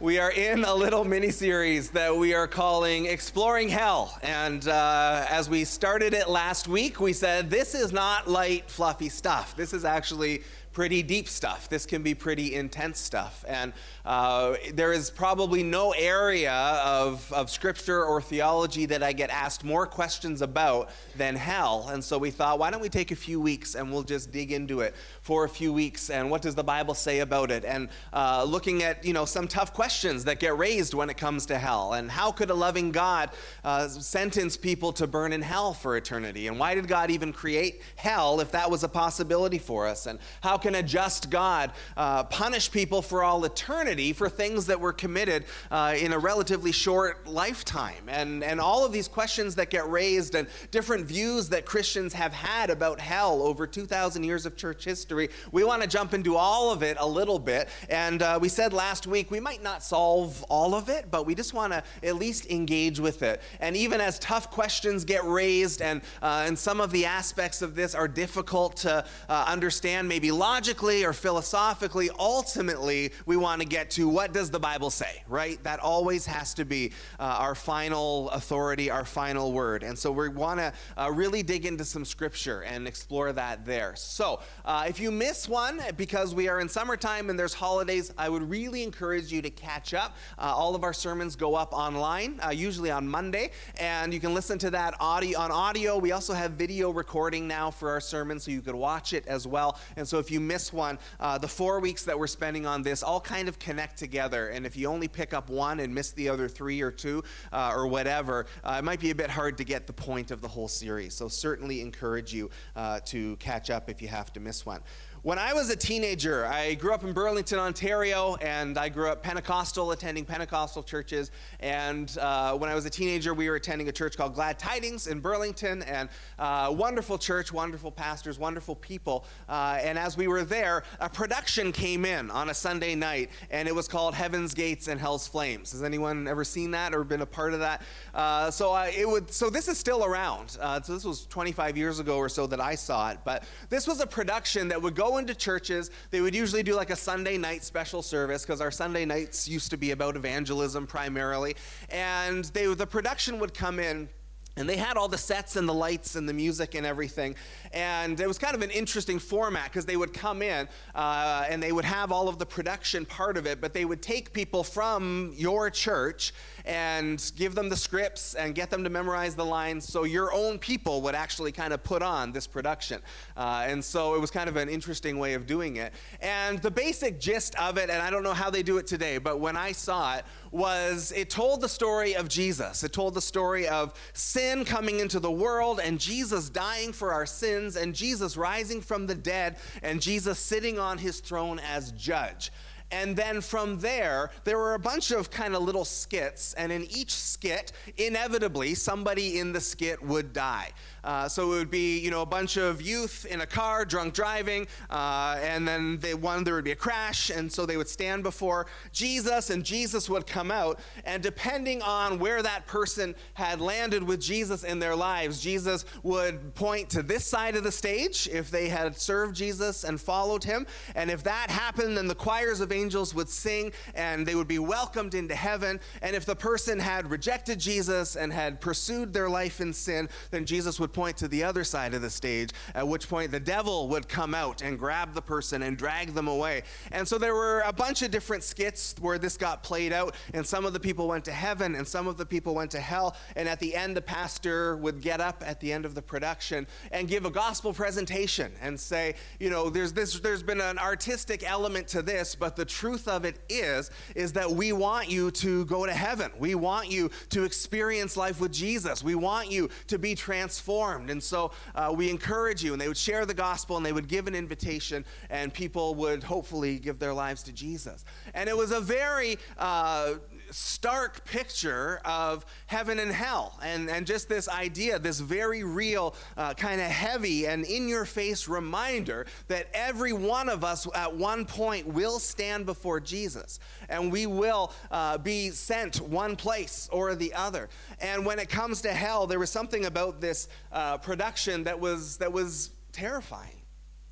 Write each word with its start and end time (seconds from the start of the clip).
We 0.00 0.18
are 0.18 0.30
in 0.30 0.64
a 0.64 0.74
little 0.74 1.02
mini 1.02 1.30
series 1.30 1.88
that 1.92 2.14
we 2.14 2.34
are 2.34 2.46
calling 2.46 3.06
Exploring 3.06 3.70
Hell. 3.70 4.18
And 4.22 4.68
uh, 4.68 5.24
as 5.30 5.48
we 5.48 5.64
started 5.64 6.12
it 6.12 6.28
last 6.28 6.68
week, 6.68 7.00
we 7.00 7.14
said 7.14 7.48
this 7.48 7.74
is 7.74 7.90
not 7.90 8.28
light, 8.28 8.70
fluffy 8.70 9.08
stuff. 9.08 9.56
This 9.56 9.72
is 9.72 9.86
actually 9.86 10.42
pretty 10.72 11.02
deep 11.02 11.28
stuff. 11.28 11.68
This 11.68 11.84
can 11.84 12.02
be 12.02 12.14
pretty 12.14 12.54
intense 12.54 13.00
stuff. 13.00 13.44
And 13.48 13.72
uh, 14.04 14.54
there 14.72 14.92
is 14.92 15.10
probably 15.10 15.62
no 15.62 15.92
area 15.92 16.52
of, 16.52 17.30
of 17.32 17.50
scripture 17.50 18.04
or 18.04 18.22
theology 18.22 18.86
that 18.86 19.02
I 19.02 19.12
get 19.12 19.30
asked 19.30 19.64
more 19.64 19.86
questions 19.86 20.42
about 20.42 20.90
than 21.16 21.34
hell. 21.34 21.88
And 21.90 22.02
so 22.02 22.18
we 22.18 22.30
thought, 22.30 22.58
why 22.58 22.70
don't 22.70 22.80
we 22.80 22.88
take 22.88 23.10
a 23.10 23.16
few 23.16 23.40
weeks 23.40 23.74
and 23.74 23.92
we'll 23.92 24.04
just 24.04 24.30
dig 24.30 24.52
into 24.52 24.80
it 24.80 24.94
for 25.30 25.44
a 25.44 25.48
few 25.48 25.72
weeks 25.72 26.10
and 26.10 26.28
what 26.28 26.42
does 26.42 26.56
the 26.56 26.64
Bible 26.64 26.92
say 26.92 27.20
about 27.20 27.52
it? 27.52 27.64
And 27.64 27.88
uh, 28.12 28.42
looking 28.42 28.82
at, 28.82 29.04
you 29.04 29.12
know, 29.12 29.24
some 29.24 29.46
tough 29.46 29.72
questions 29.72 30.24
that 30.24 30.40
get 30.40 30.58
raised 30.58 30.92
when 30.92 31.08
it 31.08 31.16
comes 31.16 31.46
to 31.46 31.56
hell. 31.56 31.92
And 31.92 32.10
how 32.10 32.32
could 32.32 32.50
a 32.50 32.54
loving 32.54 32.90
God 32.90 33.30
uh, 33.62 33.86
sentence 33.86 34.56
people 34.56 34.92
to 34.94 35.06
burn 35.06 35.32
in 35.32 35.40
hell 35.40 35.72
for 35.72 35.96
eternity? 35.96 36.48
And 36.48 36.58
why 36.58 36.74
did 36.74 36.88
God 36.88 37.12
even 37.12 37.32
create 37.32 37.80
hell 37.94 38.40
if 38.40 38.50
that 38.50 38.68
was 38.68 38.82
a 38.82 38.88
possibility 38.88 39.58
for 39.58 39.86
us? 39.86 40.06
And 40.06 40.18
how 40.40 40.58
can 40.58 40.74
a 40.74 40.82
just 40.82 41.30
God 41.30 41.70
uh, 41.96 42.24
punish 42.24 42.72
people 42.72 43.00
for 43.00 43.22
all 43.22 43.44
eternity 43.44 44.12
for 44.12 44.28
things 44.28 44.66
that 44.66 44.80
were 44.80 44.92
committed 44.92 45.44
uh, 45.70 45.94
in 45.96 46.12
a 46.12 46.18
relatively 46.18 46.72
short 46.72 47.28
lifetime? 47.28 48.08
And, 48.08 48.42
and 48.42 48.60
all 48.60 48.84
of 48.84 48.90
these 48.90 49.06
questions 49.06 49.54
that 49.54 49.70
get 49.70 49.88
raised 49.88 50.34
and 50.34 50.48
different 50.72 51.06
views 51.06 51.50
that 51.50 51.66
Christians 51.66 52.14
have 52.14 52.32
had 52.32 52.68
about 52.68 52.98
hell 52.98 53.42
over 53.42 53.64
2,000 53.64 54.24
years 54.24 54.44
of 54.44 54.56
church 54.56 54.84
history, 54.84 55.19
we 55.52 55.64
want 55.64 55.82
to 55.82 55.88
jump 55.88 56.14
into 56.14 56.36
all 56.36 56.70
of 56.70 56.82
it 56.82 56.96
a 56.98 57.06
little 57.06 57.38
bit. 57.38 57.68
And 57.88 58.22
uh, 58.22 58.38
we 58.40 58.48
said 58.48 58.72
last 58.72 59.06
week 59.06 59.30
we 59.30 59.40
might 59.40 59.62
not 59.62 59.82
solve 59.82 60.42
all 60.48 60.74
of 60.74 60.88
it, 60.88 61.10
but 61.10 61.26
we 61.26 61.34
just 61.34 61.52
want 61.52 61.72
to 61.72 61.82
at 62.02 62.16
least 62.16 62.46
engage 62.50 63.00
with 63.00 63.22
it. 63.22 63.42
And 63.60 63.76
even 63.76 64.00
as 64.00 64.18
tough 64.18 64.50
questions 64.50 65.04
get 65.04 65.24
raised 65.24 65.82
and, 65.82 66.02
uh, 66.22 66.44
and 66.46 66.58
some 66.58 66.80
of 66.80 66.90
the 66.90 67.06
aspects 67.06 67.62
of 67.62 67.74
this 67.74 67.94
are 67.94 68.08
difficult 68.08 68.76
to 68.78 69.04
uh, 69.28 69.44
understand, 69.48 70.08
maybe 70.08 70.30
logically 70.30 71.04
or 71.04 71.12
philosophically, 71.12 72.10
ultimately 72.18 73.12
we 73.26 73.36
want 73.36 73.60
to 73.60 73.66
get 73.66 73.90
to 73.90 74.08
what 74.08 74.32
does 74.32 74.50
the 74.50 74.60
Bible 74.60 74.90
say, 74.90 75.22
right? 75.28 75.62
That 75.64 75.80
always 75.80 76.26
has 76.26 76.54
to 76.54 76.64
be 76.64 76.92
uh, 77.18 77.22
our 77.22 77.54
final 77.54 78.30
authority, 78.30 78.90
our 78.90 79.04
final 79.04 79.52
word. 79.52 79.82
And 79.82 79.98
so 79.98 80.12
we 80.12 80.28
want 80.28 80.60
to 80.60 80.72
uh, 80.96 81.10
really 81.10 81.42
dig 81.42 81.66
into 81.66 81.84
some 81.84 82.04
scripture 82.04 82.62
and 82.62 82.86
explore 82.86 83.32
that 83.32 83.64
there. 83.64 83.94
So 83.96 84.40
uh, 84.64 84.84
if 84.88 85.00
you 85.00 85.09
miss 85.10 85.48
one 85.48 85.80
because 85.96 86.34
we 86.34 86.48
are 86.48 86.60
in 86.60 86.68
summertime 86.68 87.30
and 87.30 87.38
there's 87.38 87.54
holidays, 87.54 88.12
I 88.16 88.28
would 88.28 88.48
really 88.48 88.82
encourage 88.82 89.32
you 89.32 89.42
to 89.42 89.50
catch 89.50 89.94
up. 89.94 90.16
Uh, 90.38 90.42
all 90.42 90.74
of 90.74 90.84
our 90.84 90.92
sermons 90.92 91.36
go 91.36 91.54
up 91.54 91.72
online, 91.72 92.40
uh, 92.44 92.50
usually 92.50 92.90
on 92.90 93.06
Monday, 93.08 93.50
and 93.78 94.12
you 94.12 94.20
can 94.20 94.34
listen 94.34 94.58
to 94.58 94.70
that 94.70 94.94
audio 95.00 95.38
on 95.38 95.50
audio. 95.50 95.98
We 95.98 96.12
also 96.12 96.34
have 96.34 96.52
video 96.52 96.90
recording 96.90 97.48
now 97.48 97.70
for 97.70 97.90
our 97.90 98.00
sermons, 98.00 98.44
so 98.44 98.50
you 98.50 98.60
could 98.60 98.74
watch 98.74 99.12
it 99.12 99.26
as 99.26 99.46
well. 99.46 99.78
And 99.96 100.06
so 100.06 100.18
if 100.18 100.30
you 100.30 100.40
miss 100.40 100.72
one, 100.72 100.98
uh, 101.18 101.38
the 101.38 101.48
four 101.48 101.80
weeks 101.80 102.04
that 102.04 102.18
we're 102.18 102.26
spending 102.26 102.66
on 102.66 102.82
this 102.82 103.02
all 103.02 103.20
kind 103.20 103.48
of 103.48 103.58
connect 103.58 103.96
together. 103.96 104.48
And 104.48 104.66
if 104.66 104.76
you 104.76 104.88
only 104.88 105.08
pick 105.08 105.34
up 105.34 105.50
one 105.50 105.80
and 105.80 105.94
miss 105.94 106.12
the 106.12 106.28
other 106.28 106.48
three 106.48 106.80
or 106.80 106.90
two 106.90 107.22
uh, 107.52 107.72
or 107.74 107.86
whatever, 107.86 108.46
uh, 108.64 108.76
it 108.78 108.84
might 108.84 109.00
be 109.00 109.10
a 109.10 109.14
bit 109.14 109.30
hard 109.30 109.58
to 109.58 109.64
get 109.64 109.86
the 109.86 109.92
point 109.92 110.30
of 110.30 110.40
the 110.40 110.48
whole 110.48 110.68
series. 110.68 111.14
So 111.14 111.28
certainly 111.28 111.80
encourage 111.80 112.32
you 112.32 112.50
uh, 112.76 113.00
to 113.06 113.36
catch 113.36 113.70
up 113.70 113.88
if 113.88 114.00
you 114.02 114.08
have 114.08 114.32
to 114.34 114.40
miss 114.40 114.64
one. 114.64 114.80
When 115.22 115.38
I 115.38 115.52
was 115.52 115.68
a 115.68 115.76
teenager, 115.76 116.46
I 116.46 116.72
grew 116.72 116.94
up 116.94 117.04
in 117.04 117.12
Burlington, 117.12 117.58
Ontario, 117.58 118.36
and 118.36 118.78
I 118.78 118.88
grew 118.88 119.10
up 119.10 119.22
Pentecostal, 119.22 119.90
attending 119.90 120.24
Pentecostal 120.24 120.82
churches. 120.82 121.30
And 121.60 122.16
uh, 122.18 122.56
when 122.56 122.70
I 122.70 122.74
was 122.74 122.86
a 122.86 122.90
teenager, 122.90 123.34
we 123.34 123.50
were 123.50 123.56
attending 123.56 123.90
a 123.90 123.92
church 123.92 124.16
called 124.16 124.32
Glad 124.32 124.58
Tidings 124.58 125.08
in 125.08 125.20
Burlington, 125.20 125.82
and 125.82 126.08
uh, 126.38 126.74
wonderful 126.74 127.18
church, 127.18 127.52
wonderful 127.52 127.92
pastors, 127.92 128.38
wonderful 128.38 128.74
people. 128.74 129.26
Uh, 129.46 129.78
and 129.82 129.98
as 129.98 130.16
we 130.16 130.26
were 130.26 130.42
there, 130.42 130.84
a 131.00 131.08
production 131.10 131.70
came 131.70 132.06
in 132.06 132.30
on 132.30 132.48
a 132.48 132.54
Sunday 132.54 132.94
night, 132.94 133.28
and 133.50 133.68
it 133.68 133.74
was 133.74 133.88
called 133.88 134.14
Heaven's 134.14 134.54
Gates 134.54 134.88
and 134.88 134.98
Hell's 134.98 135.28
Flames. 135.28 135.72
Has 135.72 135.82
anyone 135.82 136.28
ever 136.28 136.44
seen 136.44 136.70
that 136.70 136.94
or 136.94 137.04
been 137.04 137.20
a 137.20 137.26
part 137.26 137.52
of 137.52 137.60
that? 137.60 137.82
Uh, 138.14 138.50
so 138.50 138.74
it 138.74 139.06
would. 139.06 139.30
So 139.30 139.50
this 139.50 139.68
is 139.68 139.76
still 139.76 140.02
around. 140.02 140.56
Uh, 140.58 140.80
so 140.80 140.94
this 140.94 141.04
was 141.04 141.26
25 141.26 141.76
years 141.76 141.98
ago 141.98 142.16
or 142.16 142.30
so 142.30 142.46
that 142.46 142.60
I 142.60 142.74
saw 142.74 143.10
it. 143.10 143.18
But 143.22 143.44
this 143.68 143.86
was 143.86 144.00
a 144.00 144.06
production 144.06 144.68
that 144.68 144.80
would 144.80 144.94
go 144.94 145.09
into 145.18 145.34
churches. 145.34 145.90
They 146.10 146.20
would 146.20 146.34
usually 146.34 146.62
do 146.62 146.74
like 146.74 146.90
a 146.90 146.96
Sunday 146.96 147.38
night 147.38 147.64
special 147.64 148.02
service 148.02 148.42
because 148.42 148.60
our 148.60 148.70
Sunday 148.70 149.04
nights 149.04 149.48
used 149.48 149.70
to 149.70 149.76
be 149.76 149.90
about 149.90 150.16
evangelism 150.16 150.86
primarily. 150.86 151.56
And 151.88 152.44
they, 152.46 152.72
the 152.74 152.86
production 152.86 153.38
would 153.38 153.54
come 153.54 153.78
in. 153.78 154.08
And 154.56 154.68
they 154.68 154.76
had 154.76 154.96
all 154.96 155.08
the 155.08 155.16
sets 155.16 155.56
and 155.56 155.68
the 155.68 155.72
lights 155.72 156.16
and 156.16 156.28
the 156.28 156.32
music 156.32 156.74
and 156.74 156.84
everything. 156.84 157.36
And 157.72 158.18
it 158.20 158.26
was 158.26 158.36
kind 158.36 158.54
of 158.54 158.62
an 158.62 158.70
interesting 158.70 159.18
format 159.18 159.66
because 159.66 159.86
they 159.86 159.96
would 159.96 160.12
come 160.12 160.42
in 160.42 160.68
uh, 160.94 161.46
and 161.48 161.62
they 161.62 161.72
would 161.72 161.84
have 161.84 162.10
all 162.10 162.28
of 162.28 162.38
the 162.38 162.44
production 162.44 163.06
part 163.06 163.36
of 163.36 163.46
it, 163.46 163.60
but 163.60 163.72
they 163.72 163.84
would 163.84 164.02
take 164.02 164.32
people 164.32 164.64
from 164.64 165.32
your 165.36 165.70
church 165.70 166.34
and 166.64 167.32
give 167.36 167.54
them 167.54 167.68
the 167.68 167.76
scripts 167.76 168.34
and 168.34 168.54
get 168.54 168.70
them 168.70 168.84
to 168.84 168.90
memorize 168.90 169.34
the 169.34 169.44
lines 169.44 169.86
so 169.90 170.04
your 170.04 170.32
own 170.32 170.58
people 170.58 171.02
would 171.02 171.14
actually 171.14 171.52
kind 171.52 171.72
of 171.72 171.82
put 171.82 172.02
on 172.02 172.32
this 172.32 172.46
production. 172.46 173.00
Uh, 173.36 173.64
and 173.66 173.84
so 173.84 174.14
it 174.14 174.20
was 174.20 174.30
kind 174.30 174.48
of 174.48 174.56
an 174.56 174.68
interesting 174.68 175.18
way 175.18 175.34
of 175.34 175.46
doing 175.46 175.76
it. 175.76 175.92
And 176.20 176.60
the 176.60 176.70
basic 176.70 177.20
gist 177.20 177.54
of 177.56 177.78
it, 177.78 177.90
and 177.90 178.02
I 178.02 178.10
don't 178.10 178.22
know 178.22 178.34
how 178.34 178.50
they 178.50 178.62
do 178.62 178.78
it 178.78 178.86
today, 178.86 179.18
but 179.18 179.40
when 179.40 179.56
I 179.56 179.72
saw 179.72 180.16
it, 180.16 180.24
was 180.50 181.12
it 181.14 181.30
told 181.30 181.60
the 181.60 181.68
story 181.68 182.14
of 182.14 182.28
Jesus. 182.28 182.82
It 182.82 182.92
told 182.92 183.14
the 183.14 183.20
story 183.20 183.68
of 183.68 183.94
sin 184.12 184.64
coming 184.64 185.00
into 185.00 185.20
the 185.20 185.30
world 185.30 185.80
and 185.82 185.98
Jesus 185.98 186.48
dying 186.48 186.92
for 186.92 187.12
our 187.12 187.26
sins 187.26 187.76
and 187.76 187.94
Jesus 187.94 188.36
rising 188.36 188.80
from 188.80 189.06
the 189.06 189.14
dead 189.14 189.56
and 189.82 190.00
Jesus 190.02 190.38
sitting 190.38 190.78
on 190.78 190.98
his 190.98 191.20
throne 191.20 191.60
as 191.60 191.92
judge. 191.92 192.50
And 192.92 193.16
then 193.16 193.40
from 193.40 193.78
there, 193.78 194.30
there 194.44 194.58
were 194.58 194.74
a 194.74 194.78
bunch 194.78 195.10
of 195.10 195.30
kind 195.30 195.54
of 195.54 195.62
little 195.62 195.84
skits, 195.84 196.54
and 196.54 196.72
in 196.72 196.84
each 196.90 197.12
skit, 197.12 197.72
inevitably, 197.96 198.74
somebody 198.74 199.38
in 199.38 199.52
the 199.52 199.60
skit 199.60 200.02
would 200.02 200.32
die. 200.32 200.72
Uh, 201.04 201.28
so 201.28 201.52
it 201.52 201.58
would 201.58 201.70
be, 201.70 201.98
you 201.98 202.10
know, 202.10 202.22
a 202.22 202.26
bunch 202.26 202.56
of 202.56 202.82
youth 202.82 203.26
in 203.26 203.40
a 203.40 203.46
car, 203.46 203.84
drunk 203.84 204.14
driving, 204.14 204.66
uh, 204.90 205.38
and 205.42 205.66
then 205.66 205.98
they, 205.98 206.14
one 206.14 206.44
there 206.44 206.54
would 206.54 206.64
be 206.64 206.72
a 206.72 206.76
crash, 206.76 207.30
and 207.30 207.50
so 207.50 207.66
they 207.66 207.76
would 207.76 207.88
stand 207.88 208.22
before 208.22 208.66
Jesus, 208.92 209.50
and 209.50 209.64
Jesus 209.64 210.08
would 210.08 210.26
come 210.26 210.50
out. 210.50 210.80
And 211.04 211.22
depending 211.22 211.82
on 211.82 212.18
where 212.18 212.42
that 212.42 212.66
person 212.66 213.14
had 213.34 213.60
landed 213.60 214.02
with 214.02 214.20
Jesus 214.20 214.64
in 214.64 214.78
their 214.78 214.96
lives, 214.96 215.40
Jesus 215.40 215.84
would 216.02 216.54
point 216.54 216.90
to 216.90 217.02
this 217.02 217.24
side 217.24 217.56
of 217.56 217.64
the 217.64 217.72
stage 217.72 218.28
if 218.32 218.50
they 218.50 218.68
had 218.68 218.96
served 218.96 219.34
Jesus 219.34 219.84
and 219.84 220.00
followed 220.00 220.44
him. 220.44 220.66
And 220.94 221.10
if 221.10 221.22
that 221.24 221.50
happened, 221.50 221.96
then 221.96 222.08
the 222.08 222.14
choirs 222.14 222.60
of 222.60 222.72
angels 222.72 223.14
would 223.14 223.28
sing, 223.28 223.72
and 223.94 224.26
they 224.26 224.34
would 224.34 224.48
be 224.48 224.58
welcomed 224.58 225.14
into 225.14 225.34
heaven. 225.34 225.80
And 226.02 226.14
if 226.14 226.24
the 226.24 226.36
person 226.36 226.78
had 226.78 227.10
rejected 227.10 227.58
Jesus 227.58 228.16
and 228.16 228.32
had 228.32 228.60
pursued 228.60 229.12
their 229.12 229.28
life 229.28 229.60
in 229.60 229.72
sin, 229.72 230.08
then 230.30 230.44
Jesus 230.44 230.78
would 230.80 230.89
point 230.92 231.16
to 231.18 231.28
the 231.28 231.44
other 231.44 231.64
side 231.64 231.94
of 231.94 232.02
the 232.02 232.10
stage, 232.10 232.50
at 232.74 232.86
which 232.86 233.08
point 233.08 233.30
the 233.30 233.40
devil 233.40 233.88
would 233.88 234.08
come 234.08 234.34
out 234.34 234.62
and 234.62 234.78
grab 234.78 235.14
the 235.14 235.22
person 235.22 235.62
and 235.62 235.76
drag 235.76 236.14
them 236.14 236.28
away. 236.28 236.62
And 236.92 237.06
so 237.06 237.18
there 237.18 237.34
were 237.34 237.62
a 237.66 237.72
bunch 237.72 238.02
of 238.02 238.10
different 238.10 238.42
skits 238.42 238.94
where 239.00 239.18
this 239.18 239.36
got 239.36 239.62
played 239.62 239.92
out, 239.92 240.14
and 240.34 240.46
some 240.46 240.64
of 240.64 240.72
the 240.72 240.80
people 240.80 241.08
went 241.08 241.24
to 241.26 241.32
heaven 241.32 241.74
and 241.74 241.86
some 241.86 242.06
of 242.06 242.16
the 242.16 242.26
people 242.26 242.54
went 242.54 242.70
to 242.72 242.80
hell. 242.80 243.16
And 243.36 243.48
at 243.48 243.60
the 243.60 243.74
end, 243.74 243.96
the 243.96 244.02
pastor 244.02 244.76
would 244.76 245.00
get 245.00 245.20
up 245.20 245.42
at 245.46 245.60
the 245.60 245.72
end 245.72 245.84
of 245.84 245.94
the 245.94 246.02
production 246.02 246.66
and 246.92 247.08
give 247.08 247.24
a 247.24 247.30
gospel 247.30 247.72
presentation 247.72 248.52
and 248.60 248.78
say, 248.78 249.14
you 249.38 249.50
know, 249.50 249.70
there's 249.70 249.92
this 249.92 250.20
there's 250.20 250.42
been 250.42 250.60
an 250.60 250.78
artistic 250.78 251.48
element 251.48 251.88
to 251.88 252.02
this, 252.02 252.34
but 252.34 252.56
the 252.56 252.64
truth 252.64 253.08
of 253.08 253.24
it 253.24 253.38
is, 253.48 253.90
is 254.14 254.32
that 254.32 254.50
we 254.50 254.72
want 254.72 255.08
you 255.08 255.30
to 255.30 255.64
go 255.66 255.86
to 255.86 255.92
heaven. 255.92 256.30
We 256.38 256.54
want 256.54 256.90
you 256.90 257.10
to 257.30 257.44
experience 257.44 258.16
life 258.16 258.40
with 258.40 258.52
Jesus. 258.52 259.02
We 259.02 259.14
want 259.14 259.50
you 259.50 259.68
to 259.88 259.98
be 259.98 260.14
transformed. 260.14 260.79
And 260.80 261.22
so 261.22 261.52
uh, 261.74 261.92
we 261.94 262.10
encourage 262.10 262.64
you, 262.64 262.72
and 262.72 262.80
they 262.80 262.88
would 262.88 262.96
share 262.96 263.26
the 263.26 263.34
gospel 263.34 263.76
and 263.76 263.84
they 263.84 263.92
would 263.92 264.08
give 264.08 264.26
an 264.26 264.34
invitation, 264.34 265.04
and 265.28 265.52
people 265.52 265.94
would 265.96 266.22
hopefully 266.22 266.78
give 266.78 266.98
their 266.98 267.12
lives 267.12 267.42
to 267.44 267.52
Jesus. 267.52 268.04
And 268.34 268.48
it 268.48 268.56
was 268.56 268.72
a 268.72 268.80
very 268.80 269.38
uh, 269.58 270.14
stark 270.50 271.24
picture 271.24 272.00
of 272.04 272.44
heaven 272.66 272.98
and 272.98 273.12
hell, 273.12 273.58
and, 273.62 273.88
and 273.88 274.06
just 274.06 274.28
this 274.28 274.48
idea, 274.48 274.98
this 274.98 275.20
very 275.20 275.64
real, 275.64 276.14
uh, 276.36 276.54
kind 276.54 276.80
of 276.80 276.86
heavy 276.86 277.46
and 277.46 277.64
in 277.64 277.88
your 277.88 278.04
face 278.04 278.48
reminder 278.48 279.26
that 279.48 279.68
every 279.74 280.12
one 280.12 280.48
of 280.48 280.64
us 280.64 280.86
at 280.94 281.14
one 281.14 281.44
point 281.44 281.86
will 281.86 282.18
stand 282.18 282.66
before 282.66 283.00
Jesus, 283.00 283.60
and 283.88 284.10
we 284.10 284.26
will 284.26 284.72
uh, 284.90 285.18
be 285.18 285.50
sent 285.50 286.00
one 286.00 286.36
place 286.36 286.88
or 286.92 287.14
the 287.14 287.32
other. 287.34 287.68
And 288.00 288.26
when 288.26 288.38
it 288.38 288.48
comes 288.48 288.82
to 288.82 288.92
hell, 288.92 289.26
there 289.26 289.38
was 289.38 289.50
something 289.50 289.84
about 289.86 290.20
this 290.20 290.48
uh, 290.72 290.98
production 290.98 291.64
that 291.64 291.78
was, 291.78 292.16
that 292.18 292.32
was 292.32 292.70
terrifying. 292.92 293.59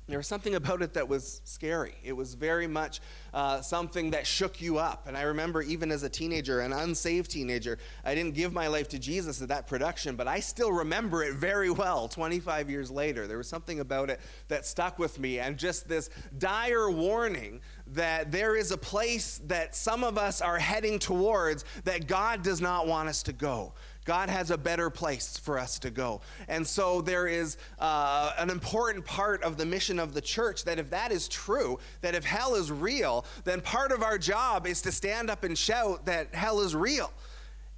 There 0.09 0.17
was 0.17 0.27
something 0.27 0.55
about 0.55 0.81
it 0.81 0.93
that 0.93 1.07
was 1.07 1.41
scary. 1.45 1.93
It 2.03 2.13
was 2.13 2.33
very 2.33 2.65
much 2.65 2.99
uh, 3.31 3.61
something 3.61 4.09
that 4.11 4.25
shook 4.25 4.59
you 4.59 4.79
up. 4.79 5.07
And 5.07 5.15
I 5.15 5.21
remember 5.21 5.61
even 5.61 5.91
as 5.91 6.01
a 6.01 6.09
teenager, 6.09 6.61
an 6.61 6.73
unsaved 6.73 7.29
teenager, 7.29 7.77
I 8.03 8.15
didn't 8.15 8.33
give 8.33 8.51
my 8.51 8.67
life 8.67 8.89
to 8.89 8.99
Jesus 8.99 9.39
at 9.41 9.49
that 9.49 9.67
production, 9.67 10.15
but 10.15 10.27
I 10.27 10.39
still 10.39 10.71
remember 10.71 11.23
it 11.23 11.35
very 11.35 11.69
well 11.69 12.07
25 12.07 12.71
years 12.71 12.89
later. 12.89 13.27
There 13.27 13.37
was 13.37 13.47
something 13.47 13.81
about 13.81 14.09
it 14.09 14.19
that 14.47 14.65
stuck 14.65 14.97
with 14.97 15.19
me, 15.19 15.39
and 15.39 15.57
just 15.57 15.87
this 15.87 16.09
dire 16.39 16.89
warning 16.89 17.61
that 17.93 18.31
there 18.31 18.55
is 18.55 18.71
a 18.71 18.77
place 18.77 19.39
that 19.45 19.75
some 19.75 20.03
of 20.03 20.17
us 20.17 20.41
are 20.41 20.57
heading 20.57 20.97
towards 20.97 21.65
that 21.83 22.07
God 22.07 22.41
does 22.41 22.61
not 22.61 22.87
want 22.87 23.09
us 23.09 23.21
to 23.23 23.33
go. 23.33 23.73
God 24.09 24.27
has 24.27 24.49
a 24.49 24.57
better 24.57 24.89
place 24.89 25.37
for 25.37 25.59
us 25.59 25.77
to 25.77 25.91
go. 25.91 26.21
And 26.47 26.65
so 26.65 26.99
there 26.99 27.27
is 27.27 27.57
uh, 27.77 28.33
an 28.39 28.49
important 28.49 29.05
part 29.05 29.43
of 29.43 29.55
the 29.55 29.67
mission 29.67 29.99
of 29.99 30.15
the 30.15 30.21
church 30.21 30.63
that 30.63 30.79
if 30.79 30.89
that 30.89 31.11
is 31.11 31.27
true, 31.27 31.77
that 32.01 32.15
if 32.15 32.25
hell 32.25 32.55
is 32.55 32.71
real, 32.71 33.23
then 33.43 33.61
part 33.61 33.91
of 33.91 34.01
our 34.01 34.17
job 34.17 34.65
is 34.65 34.81
to 34.81 34.91
stand 34.91 35.29
up 35.29 35.43
and 35.43 35.55
shout 35.55 36.07
that 36.07 36.33
hell 36.33 36.59
is 36.61 36.75
real. 36.75 37.13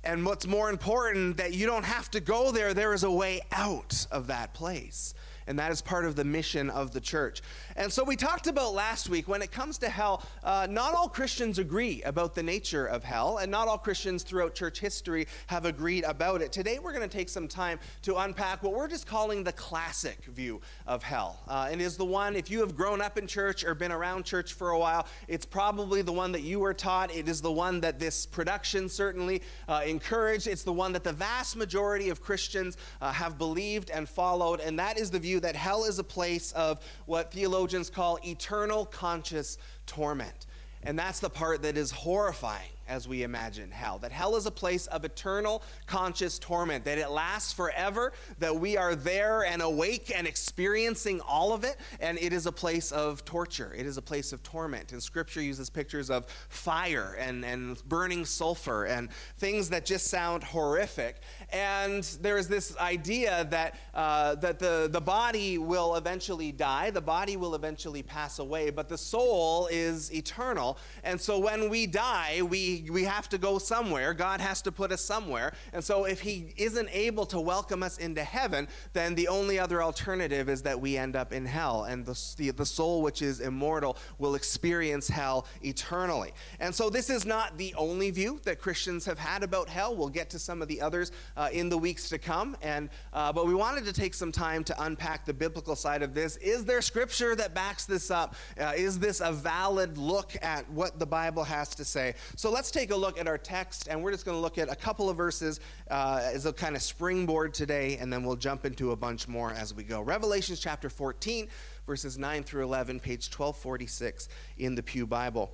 And 0.06 0.26
what's 0.26 0.48
more 0.48 0.70
important, 0.70 1.36
that 1.36 1.54
you 1.54 1.66
don't 1.66 1.84
have 1.84 2.10
to 2.12 2.22
go 2.22 2.54
there, 2.54 2.74
there 2.74 2.94
is 2.94 3.04
a 3.04 3.12
way 3.12 3.42
out 3.52 4.08
of 4.10 4.28
that 4.28 4.54
place 4.54 5.14
and 5.52 5.60
that 5.60 5.70
is 5.70 5.82
part 5.82 6.06
of 6.06 6.16
the 6.16 6.24
mission 6.24 6.70
of 6.70 6.94
the 6.94 7.02
church. 7.02 7.42
And 7.76 7.92
so 7.92 8.06
we 8.06 8.16
talked 8.16 8.48
about 8.48 8.74
last 8.74 9.10
week 9.10 9.28
when 9.28 9.42
it 9.42 9.52
comes 9.52 9.78
to 9.80 9.90
hell, 9.90 10.24
uh, 10.46 10.66
not 10.70 10.94
all 10.94 11.10
Christians 11.10 11.60
agree 11.60 12.02
about 12.04 12.36
the 12.36 12.42
nature 12.42 12.86
of 12.86 13.04
hell, 13.04 13.38
and 13.38 13.52
not 13.52 13.68
all 13.68 13.78
Christians 13.78 14.24
throughout 14.24 14.56
church 14.56 14.80
history 14.80 15.28
have 15.48 15.66
agreed 15.66 16.06
about 16.06 16.42
it. 16.42 16.54
Today 16.54 16.80
we're 16.80 16.94
going 16.94 17.08
to 17.08 17.18
take 17.18 17.28
some 17.28 17.50
time 17.50 17.82
to 18.04 18.16
unpack 18.16 18.64
what 18.64 18.72
we're 18.72 18.88
just 18.88 19.06
calling 19.06 19.44
the 19.44 19.52
classic 19.52 20.24
view 20.24 20.62
of 20.88 21.04
hell. 21.04 21.42
Uh, 21.50 21.68
and 21.70 21.82
is 21.82 21.98
the 21.98 22.06
one, 22.06 22.38
if 22.38 22.50
you 22.50 22.62
have 22.62 22.74
grown 22.74 23.02
up 23.02 23.18
in 23.18 23.28
church 23.28 23.66
or 23.66 23.76
been 23.76 23.92
around 23.92 24.24
church 24.24 24.54
for 24.54 24.70
a 24.70 24.80
while, 24.80 25.06
it's 25.28 25.46
probably 25.46 26.02
the 26.02 26.14
one 26.14 26.32
that 26.32 26.44
you 26.44 26.62
were 26.62 26.74
taught. 26.74 27.14
It 27.14 27.28
is 27.28 27.42
the 27.42 27.52
one 27.52 27.82
that 27.82 28.00
this 28.00 28.26
production 28.26 28.88
certainly 28.88 29.42
uh, 29.68 29.82
encouraged. 29.86 30.48
It's 30.48 30.64
the 30.64 30.72
one 30.72 30.94
that 30.94 31.04
the 31.04 31.12
vast 31.12 31.58
majority 31.58 32.08
of 32.08 32.22
Christians 32.22 32.78
uh, 33.02 33.12
have 33.12 33.38
believed 33.38 33.90
and 33.90 34.08
followed, 34.08 34.62
and 34.62 34.80
that 34.80 34.98
is 34.98 35.12
the 35.12 35.20
view 35.20 35.41
that 35.42 35.56
hell 35.56 35.86
is 35.86 36.00
a 36.00 36.04
place 36.04 36.52
of 36.54 36.80
what 37.06 37.32
theologians 37.32 37.90
call 37.90 38.20
eternal 38.26 38.86
conscious 38.86 39.58
torment. 39.86 40.46
And 40.84 40.98
that's 40.98 41.20
the 41.20 41.30
part 41.30 41.62
that 41.62 41.78
is 41.78 41.92
horrifying 41.92 42.70
as 42.92 43.08
we 43.08 43.24
imagine 43.24 43.72
hell. 43.72 43.98
That 44.00 44.12
hell 44.12 44.36
is 44.36 44.46
a 44.46 44.52
place 44.52 44.86
of 44.88 45.06
eternal 45.06 45.64
conscious 45.88 46.38
torment, 46.38 46.84
that 46.84 46.98
it 46.98 47.10
lasts 47.10 47.54
forever, 47.54 48.12
that 48.40 48.54
we 48.54 48.76
are 48.76 48.96
there 48.96 49.46
and 49.46 49.62
awake 49.62 50.12
and 50.14 50.28
experiencing 50.28 51.22
all 51.22 51.54
of 51.54 51.64
it, 51.64 51.78
and 52.02 52.20
it 52.20 52.34
is 52.34 52.48
a 52.48 52.52
place 52.52 52.92
of 52.92 53.24
torture. 53.24 53.74
It 53.74 53.86
is 53.86 53.96
a 53.96 54.02
place 54.02 54.34
of 54.34 54.44
torment. 54.44 54.92
And 54.92 55.02
scripture 55.02 55.42
uses 55.42 55.70
pictures 55.70 56.10
of 56.10 56.26
fire 56.50 57.16
and, 57.18 57.46
and 57.46 57.82
burning 57.88 58.26
sulfur 58.26 58.84
and 58.86 59.10
things 59.38 59.70
that 59.70 59.86
just 59.86 60.08
sound 60.08 60.44
horrific. 60.44 61.22
And 61.50 62.04
there 62.22 62.38
is 62.38 62.50
this 62.50 62.76
idea 62.78 63.48
that, 63.52 63.80
uh, 63.94 64.36
that 64.36 64.60
the, 64.60 64.90
the 64.92 65.02
body 65.02 65.58
will 65.58 65.96
eventually 65.96 66.52
die, 66.52 66.90
the 66.90 67.00
body 67.00 67.38
will 67.38 67.56
eventually 67.56 68.04
pass 68.04 68.40
away, 68.40 68.70
but 68.70 68.90
the 68.90 68.98
soul 68.98 69.70
is 69.72 70.14
eternal. 70.14 70.78
And 71.06 71.20
so 71.20 71.40
when 71.40 71.70
we 71.70 71.88
die, 71.88 72.42
we 72.42 72.81
we, 72.90 73.04
have 73.04 73.30
to 73.30 73.38
go 73.38 73.58
somewhere. 73.58 74.14
God 74.14 74.42
has 74.42 74.62
to 74.64 74.72
put 74.72 74.92
us 74.92 75.02
somewhere. 75.02 75.54
And 75.74 75.84
so 75.84 76.06
if 76.06 76.22
He 76.22 76.54
isn't 76.58 76.90
able 76.92 77.26
to 77.28 77.40
welcome 77.40 77.84
us 77.84 77.98
into 77.98 78.24
heaven, 78.24 78.68
then 78.94 79.16
the 79.16 79.28
only 79.28 79.60
other 79.60 79.84
alternative 79.84 80.50
is 80.50 80.62
that 80.64 80.80
we 80.80 80.98
end 80.98 81.16
up 81.16 81.34
in 81.34 81.46
hell. 81.46 81.84
And 81.86 82.06
the, 82.06 82.20
the, 82.38 82.52
the 82.52 82.66
soul, 82.66 83.02
which 83.02 83.22
is 83.22 83.40
immortal, 83.40 83.98
will 84.18 84.36
experience 84.36 85.08
hell 85.08 85.46
eternally. 85.62 86.34
And 86.60 86.74
so 86.74 86.90
this 86.90 87.10
is 87.10 87.26
not 87.26 87.58
the 87.58 87.74
only 87.76 88.12
view 88.12 88.40
that 88.44 88.60
Christians 88.60 89.06
have 89.06 89.20
had 89.20 89.44
about 89.44 89.70
hell. 89.70 89.96
We'll 89.96 90.10
get 90.10 90.30
to 90.32 90.40
some 90.40 90.62
of 90.62 90.68
the 90.68 90.82
others 90.82 91.12
uh, 91.38 91.50
in 91.52 91.70
the 91.70 91.78
weeks 91.78 92.10
to 92.10 92.18
come. 92.18 92.56
And, 92.62 92.90
uh, 93.14 93.34
but 93.34 93.46
we 93.48 93.54
wanted 93.54 93.86
to 93.86 93.94
take 93.94 94.14
some 94.14 94.32
time 94.32 94.64
to 94.66 94.84
unpack 94.84 95.26
the 95.26 95.34
biblical 95.34 95.76
side 95.76 96.02
of 96.02 96.14
this. 96.14 96.38
Is 96.38 96.66
there 96.66 96.82
scripture 96.82 97.36
that 97.36 97.54
backs 97.54 97.86
this 97.86 98.10
up? 98.10 98.36
Uh, 98.60 98.74
is 98.76 99.00
this 99.00 99.22
a 99.22 99.32
valid 99.32 99.98
look 99.98 100.36
at 100.42 100.70
what 100.72 101.00
the 101.00 101.06
Bible 101.06 101.44
has 101.44 101.70
to 101.76 101.86
say? 101.86 102.16
So 102.36 102.52
let's 102.52 102.71
take 102.74 102.92
a 102.92 102.96
look 102.96 103.20
at 103.20 103.28
our 103.28 103.38
text, 103.38 103.88
and 103.88 104.02
we're 104.02 104.12
just 104.12 104.26
going 104.26 104.38
to 104.38 104.42
look 104.42 104.58
at 104.58 104.72
a 104.72 104.76
couple 104.76 105.10
of 105.10 105.18
verses 105.18 105.60
uh, 105.90 106.22
as 106.24 106.46
a 106.46 106.54
kind 106.54 106.76
of 106.76 106.82
springboard 106.82 107.54
today, 107.54 107.98
and 107.98 108.12
then 108.12 108.24
we'll 108.24 108.36
jump 108.36 108.66
into 108.66 108.92
a 108.92 108.96
bunch 108.96 109.28
more 109.28 109.52
as 109.52 109.74
we 109.74 109.84
go. 109.84 110.02
Revelations 110.02 110.60
chapter 110.60 110.90
14, 110.90 111.48
verses 111.86 112.18
9 112.18 112.44
through 112.44 112.64
11, 112.64 113.00
page 113.00 113.30
1246 113.30 114.30
in 114.58 114.76
the 114.76 114.84
Pew 114.84 115.06
Bible. 115.06 115.54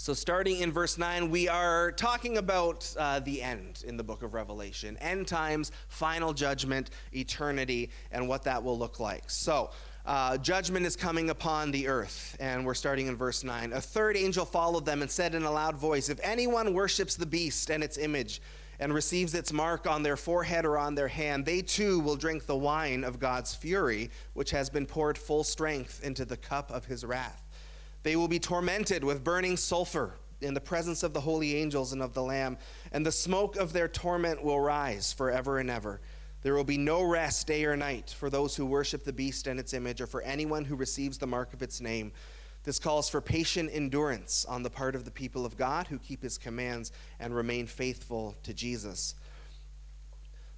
So, 0.00 0.14
starting 0.14 0.60
in 0.60 0.70
verse 0.70 0.96
9, 0.96 1.28
we 1.28 1.48
are 1.48 1.90
talking 1.90 2.38
about 2.38 2.94
uh, 2.96 3.18
the 3.18 3.42
end 3.42 3.82
in 3.84 3.96
the 3.96 4.04
book 4.04 4.22
of 4.22 4.32
Revelation 4.32 4.96
end 4.98 5.26
times, 5.26 5.72
final 5.88 6.32
judgment, 6.32 6.90
eternity, 7.12 7.90
and 8.12 8.28
what 8.28 8.44
that 8.44 8.62
will 8.62 8.78
look 8.78 9.00
like. 9.00 9.28
So, 9.28 9.70
uh, 10.06 10.38
judgment 10.38 10.86
is 10.86 10.96
coming 10.96 11.30
upon 11.30 11.70
the 11.70 11.88
earth. 11.88 12.36
And 12.40 12.64
we're 12.64 12.74
starting 12.74 13.06
in 13.06 13.16
verse 13.16 13.44
9. 13.44 13.72
A 13.72 13.80
third 13.80 14.16
angel 14.16 14.44
followed 14.44 14.86
them 14.86 15.02
and 15.02 15.10
said 15.10 15.34
in 15.34 15.42
a 15.42 15.50
loud 15.50 15.76
voice 15.76 16.08
If 16.08 16.20
anyone 16.22 16.72
worships 16.74 17.16
the 17.16 17.26
beast 17.26 17.70
and 17.70 17.84
its 17.84 17.98
image, 17.98 18.40
and 18.80 18.94
receives 18.94 19.34
its 19.34 19.52
mark 19.52 19.86
on 19.86 20.02
their 20.02 20.16
forehead 20.16 20.64
or 20.64 20.78
on 20.78 20.94
their 20.94 21.08
hand, 21.08 21.44
they 21.44 21.62
too 21.62 21.98
will 22.00 22.16
drink 22.16 22.46
the 22.46 22.56
wine 22.56 23.04
of 23.04 23.18
God's 23.18 23.54
fury, 23.54 24.10
which 24.34 24.50
has 24.50 24.70
been 24.70 24.86
poured 24.86 25.18
full 25.18 25.44
strength 25.44 26.02
into 26.04 26.24
the 26.24 26.36
cup 26.36 26.70
of 26.70 26.84
his 26.84 27.04
wrath. 27.04 27.42
They 28.02 28.14
will 28.16 28.28
be 28.28 28.38
tormented 28.38 29.02
with 29.02 29.24
burning 29.24 29.56
sulfur 29.56 30.14
in 30.40 30.54
the 30.54 30.60
presence 30.60 31.02
of 31.02 31.12
the 31.12 31.20
holy 31.20 31.56
angels 31.56 31.92
and 31.92 32.00
of 32.00 32.14
the 32.14 32.22
Lamb, 32.22 32.58
and 32.92 33.04
the 33.04 33.12
smoke 33.12 33.56
of 33.56 33.72
their 33.72 33.88
torment 33.88 34.42
will 34.42 34.60
rise 34.60 35.12
forever 35.12 35.58
and 35.58 35.68
ever. 35.68 36.00
There 36.42 36.54
will 36.54 36.64
be 36.64 36.78
no 36.78 37.02
rest 37.02 37.46
day 37.46 37.64
or 37.64 37.76
night 37.76 38.14
for 38.16 38.30
those 38.30 38.54
who 38.54 38.64
worship 38.64 39.04
the 39.04 39.12
beast 39.12 39.46
and 39.46 39.58
its 39.58 39.74
image, 39.74 40.00
or 40.00 40.06
for 40.06 40.22
anyone 40.22 40.64
who 40.64 40.76
receives 40.76 41.18
the 41.18 41.26
mark 41.26 41.52
of 41.52 41.62
its 41.62 41.80
name. 41.80 42.12
This 42.64 42.78
calls 42.78 43.08
for 43.08 43.20
patient 43.20 43.70
endurance 43.72 44.44
on 44.44 44.62
the 44.62 44.70
part 44.70 44.94
of 44.94 45.04
the 45.04 45.10
people 45.10 45.46
of 45.46 45.56
God 45.56 45.86
who 45.86 45.98
keep 45.98 46.22
his 46.22 46.38
commands 46.38 46.92
and 47.18 47.34
remain 47.34 47.66
faithful 47.66 48.36
to 48.42 48.52
Jesus. 48.52 49.14